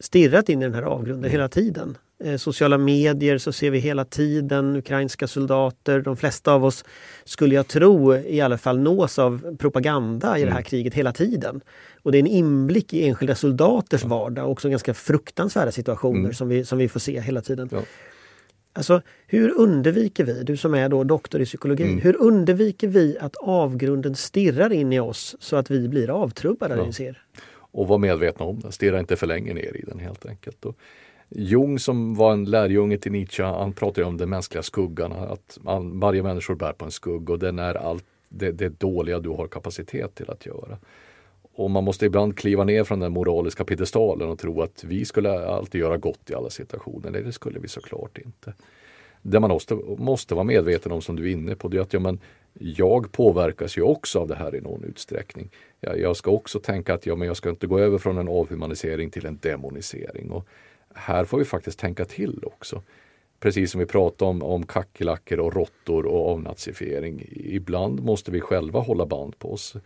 stirrat 0.01 0.49
in 0.49 0.62
i 0.62 0.64
den 0.64 0.74
här 0.74 0.82
avgrunden 0.82 1.30
hela 1.30 1.49
tiden. 1.49 1.97
Eh, 2.24 2.36
sociala 2.36 2.78
medier 2.78 3.38
så 3.38 3.53
ser 3.53 3.70
vi 3.70 3.78
hela 3.78 4.05
tiden 4.05 4.76
ukrainska 4.76 5.26
soldater. 5.28 6.01
De 6.01 6.16
flesta 6.16 6.53
av 6.53 6.64
oss 6.64 6.84
skulle 7.24 7.55
jag 7.55 7.68
tro 7.68 8.16
i 8.16 8.40
alla 8.40 8.59
fall 8.59 8.78
nås 8.78 9.18
av 9.18 9.57
propaganda 9.57 10.38
i 10.38 10.45
det 10.45 10.51
här 10.51 10.62
kriget 10.62 10.95
hela 10.95 11.12
tiden. 11.12 11.61
Och 12.03 12.12
det 12.12 12.18
är 12.18 12.20
en 12.20 12.26
inblick 12.26 12.95
i 12.95 13.09
enskilda 13.09 13.34
soldaters 13.34 14.05
vardag 14.05 14.45
och 14.45 14.51
också 14.51 14.68
ganska 14.68 14.95
fruktansvärda 14.95 15.72
situationer 15.72 16.18
Mm. 16.20 16.34
som, 16.34 16.49
vi, 16.49 16.64
som 16.64 16.78
vi 16.78 16.88
får 16.88 17.01
se 17.01 17.20
hela 17.20 17.40
tiden. 17.40 17.68
Ja. 17.72 17.82
Alltså, 18.72 19.02
hur 19.26 19.58
undviker 19.58 20.24
vi, 20.24 20.42
du 20.42 20.56
som 20.56 20.74
är 20.74 20.88
då 20.88 21.04
doktor 21.04 21.40
i 21.40 21.44
psykologi, 21.44 21.82
Mm. 21.84 22.00
hur 22.00 22.16
undviker 22.16 22.88
vi 22.88 23.18
att 23.20 23.36
avgrunden 23.36 24.14
stirrar 24.14 24.72
in 24.72 24.92
i 24.92 25.00
oss 25.00 25.36
så 25.40 25.56
att 25.56 25.70
vi 25.70 25.88
blir 25.88 26.10
avtrubbade 26.10 26.76
Ja. 26.76 26.92
ser? 26.92 27.22
och 27.74 27.88
var 27.88 27.98
medvetna 27.98 28.44
om 28.46 28.60
den. 28.60 28.72
Stirra 28.72 29.00
inte 29.00 29.16
för 29.16 29.26
länge 29.26 29.54
ner 29.54 29.76
i 29.76 29.84
den 29.86 29.98
helt 29.98 30.26
enkelt. 30.26 30.64
Och 30.64 30.76
Jung 31.28 31.78
som 31.78 32.14
var 32.14 32.32
en 32.32 32.44
lärjunge 32.44 32.98
till 32.98 33.12
Nietzsche, 33.12 33.42
han 33.42 33.72
pratar 33.72 34.02
ju 34.02 34.08
om 34.08 34.16
den 34.16 34.30
mänskliga 34.30 34.62
skuggan. 34.62 35.12
Att 35.12 35.58
man, 35.62 36.00
varje 36.00 36.22
människa 36.22 36.54
bär 36.54 36.72
på 36.72 36.84
en 36.84 36.90
skugga 36.90 37.32
och 37.32 37.38
den 37.38 37.58
är 37.58 37.74
allt 37.74 38.04
det, 38.28 38.52
det 38.52 38.80
dåliga 38.80 39.18
du 39.20 39.28
har 39.28 39.46
kapacitet 39.48 40.14
till 40.14 40.30
att 40.30 40.46
göra. 40.46 40.78
Och 41.55 41.70
man 41.70 41.84
måste 41.84 42.07
ibland 42.07 42.38
kliva 42.38 42.64
ner 42.64 42.84
från 42.84 43.00
den 43.00 43.12
moraliska 43.12 43.64
piedestalen 43.64 44.28
och 44.28 44.38
tro 44.38 44.62
att 44.62 44.84
vi 44.84 45.05
skulle 45.05 45.46
alltid 45.46 45.80
göra 45.80 45.96
gott 45.96 46.30
i 46.30 46.34
alla 46.34 46.50
situationer. 46.50 47.11
Nej, 47.11 47.22
det 47.22 47.32
skulle 47.32 47.59
vi 47.59 47.68
såklart 47.68 48.18
inte. 48.18 48.55
Det 49.22 49.40
man 49.40 49.50
måste, 49.50 49.74
måste 49.98 50.34
vara 50.34 50.44
medveten 50.44 50.92
om 50.92 51.03
som 51.03 51.16
du 51.16 51.28
är 51.28 51.32
inne 51.32 51.55
på, 51.55 51.68
det 51.68 51.76
är 51.76 51.80
att 51.80 51.92
ja, 51.92 52.00
men 52.00 52.20
jag 52.59 53.12
påverkas 53.12 53.78
ju 53.78 53.82
också 53.82 54.18
av 54.18 54.28
det 54.28 54.34
här 54.34 54.55
i 54.55 54.61
någon 54.61 54.84
utsträckning. 54.84 55.50
Jag, 55.80 55.98
jag 55.98 56.16
ska 56.16 56.30
också 56.30 56.61
tänka 56.61 56.94
att 56.94 57.07
ja, 57.07 57.16
men 57.16 57.28
jag 57.28 57.36
ska 57.36 57.50
inte 57.50 57.66
gå 57.66 57.78
över 57.78 57.98
från 57.98 58.18
en 58.18 58.28
avhumanisering 58.28 59.11
till 59.11 59.26
en 59.26 59.38
demonisering. 59.42 60.30
Och 60.30 60.46
här 60.94 61.24
får 61.24 61.38
vi 61.38 61.44
faktiskt 61.44 61.78
tänka 61.78 62.05
till 62.05 62.40
också. 62.44 62.82
Precis 63.40 63.70
som 63.70 63.78
vi 63.78 63.86
pratade 63.86 64.30
om, 64.30 64.42
om 64.42 64.66
kackerlackor 64.66 65.40
och 65.40 65.55
råttor 65.55 66.07
och 66.07 66.30
avnazifiering. 66.30 67.26
Ibland 67.30 68.05
måste 68.05 68.30
vi 68.30 68.40
själva 68.40 68.80
hålla 68.80 69.07
band 69.07 69.38
på 69.38 69.53
oss. 69.53 69.76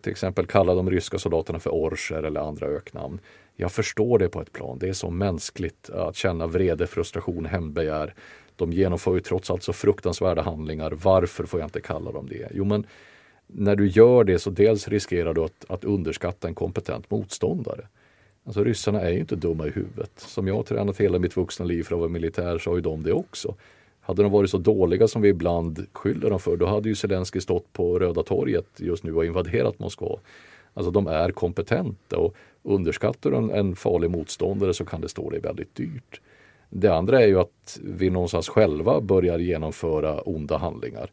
Till 0.00 0.12
exempel 0.12 0.46
kalla 0.46 0.74
de 0.74 0.90
ryska 0.90 1.18
soldaterna 1.18 1.58
för 1.58 1.70
orcher 1.70 2.22
eller 2.22 2.40
andra 2.40 2.66
öknamn. 2.66 3.20
Jag 3.56 3.72
förstår 3.72 4.18
det 4.18 4.28
på 4.28 4.40
ett 4.40 4.52
plan. 4.52 4.78
Det 4.78 4.88
är 4.88 4.92
så 4.92 5.10
mänskligt 5.10 5.90
att 5.90 6.16
känna 6.16 6.46
vrede, 6.46 6.86
frustration, 6.86 7.46
hämndbegär. 7.46 8.14
De 8.56 8.72
genomför 8.72 9.14
ju 9.14 9.20
trots 9.20 9.50
allt 9.50 9.62
så 9.62 9.72
fruktansvärda 9.72 10.42
handlingar. 10.42 10.90
Varför 10.90 11.44
får 11.44 11.60
jag 11.60 11.66
inte 11.66 11.80
kalla 11.80 12.12
dem 12.12 12.28
det? 12.28 12.48
Jo, 12.54 12.64
men 12.64 12.86
när 13.46 13.76
du 13.76 13.86
gör 13.86 14.24
det 14.24 14.38
så 14.38 14.50
dels 14.50 14.88
riskerar 14.88 15.34
du 15.34 15.44
att, 15.44 15.64
att 15.68 15.84
underskatta 15.84 16.48
en 16.48 16.54
kompetent 16.54 17.10
motståndare. 17.10 17.88
Alltså 18.44 18.64
ryssarna 18.64 19.00
är 19.00 19.10
ju 19.10 19.18
inte 19.18 19.36
dumma 19.36 19.66
i 19.66 19.70
huvudet. 19.70 20.10
Som 20.16 20.48
jag 20.48 20.54
har 20.54 20.62
tränat 20.62 21.00
hela 21.00 21.18
mitt 21.18 21.36
vuxna 21.36 21.64
liv 21.64 21.82
för 21.82 21.94
att 21.94 21.98
vara 21.98 22.08
militär 22.08 22.58
så 22.58 22.70
har 22.70 22.76
ju 22.76 22.82
de 22.82 23.02
det 23.02 23.12
också. 23.12 23.54
Hade 24.06 24.22
de 24.22 24.32
varit 24.32 24.50
så 24.50 24.58
dåliga 24.58 25.08
som 25.08 25.22
vi 25.22 25.28
ibland 25.28 25.86
skyller 25.92 26.30
dem 26.30 26.40
för, 26.40 26.56
då 26.56 26.66
hade 26.66 26.88
ju 26.88 26.94
Zelensky 26.94 27.40
stått 27.40 27.72
på 27.72 27.98
Röda 27.98 28.22
torget 28.22 28.66
just 28.76 29.04
nu 29.04 29.14
och 29.14 29.24
invaderat 29.24 29.78
Moskva. 29.78 30.18
Alltså 30.74 30.90
de 30.90 31.06
är 31.06 31.30
kompetenta 31.30 32.18
och 32.18 32.34
underskattar 32.62 33.30
du 33.30 33.36
en, 33.36 33.50
en 33.50 33.76
farlig 33.76 34.10
motståndare 34.10 34.74
så 34.74 34.84
kan 34.84 35.00
det 35.00 35.08
stå 35.08 35.30
dig 35.30 35.40
väldigt 35.40 35.74
dyrt. 35.74 36.20
Det 36.70 36.88
andra 36.88 37.22
är 37.22 37.26
ju 37.26 37.40
att 37.40 37.80
vi 37.84 38.10
någonstans 38.10 38.48
själva 38.48 39.00
börjar 39.00 39.38
genomföra 39.38 40.20
onda 40.20 40.56
handlingar 40.56 41.10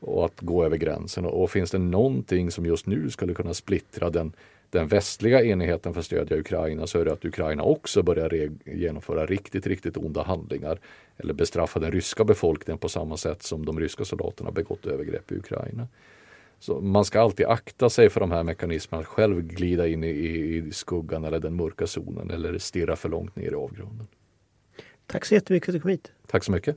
och 0.00 0.24
att 0.24 0.40
gå 0.40 0.64
över 0.64 0.76
gränsen. 0.76 1.24
Och 1.24 1.50
finns 1.50 1.70
det 1.70 1.78
någonting 1.78 2.50
som 2.50 2.66
just 2.66 2.86
nu 2.86 3.10
skulle 3.10 3.34
kunna 3.34 3.54
splittra 3.54 4.10
den, 4.10 4.32
den 4.70 4.88
västliga 4.88 5.44
enigheten 5.44 5.92
för 5.92 6.00
att 6.00 6.06
stödja 6.06 6.36
Ukraina 6.36 6.86
så 6.86 7.00
är 7.00 7.04
det 7.04 7.12
att 7.12 7.24
Ukraina 7.24 7.62
också 7.62 8.02
börjar 8.02 8.50
genomföra 8.64 9.26
riktigt, 9.26 9.66
riktigt 9.66 9.96
onda 9.96 10.22
handlingar 10.22 10.78
eller 11.18 11.34
bestraffa 11.34 11.80
den 11.80 11.92
ryska 11.92 12.24
befolkningen 12.24 12.78
på 12.78 12.88
samma 12.88 13.16
sätt 13.16 13.42
som 13.42 13.64
de 13.66 13.80
ryska 13.80 14.04
soldaterna 14.04 14.50
begått 14.50 14.86
övergrepp 14.86 15.32
i 15.32 15.34
Ukraina. 15.34 15.88
Så 16.58 16.80
man 16.80 17.04
ska 17.04 17.20
alltid 17.20 17.46
akta 17.46 17.90
sig 17.90 18.10
för 18.10 18.20
de 18.20 18.30
här 18.30 18.42
mekanismerna, 18.42 19.00
att 19.00 19.06
själv 19.06 19.42
glida 19.42 19.88
in 19.88 20.04
i, 20.04 20.08
i 20.08 20.72
skuggan 20.72 21.24
eller 21.24 21.40
den 21.40 21.54
mörka 21.54 21.86
zonen 21.86 22.30
eller 22.30 22.58
stirra 22.58 22.96
för 22.96 23.08
långt 23.08 23.36
ner 23.36 23.52
i 23.52 23.54
avgrunden. 23.54 24.06
Tack 25.06 25.24
så 25.24 25.34
jättemycket 25.34 25.66
för 25.66 25.72
att 25.72 25.74
du 25.74 25.80
kom 25.80 25.90
hit. 25.90 26.12
Tack 26.26 26.44
så 26.44 26.52
mycket. 26.52 26.76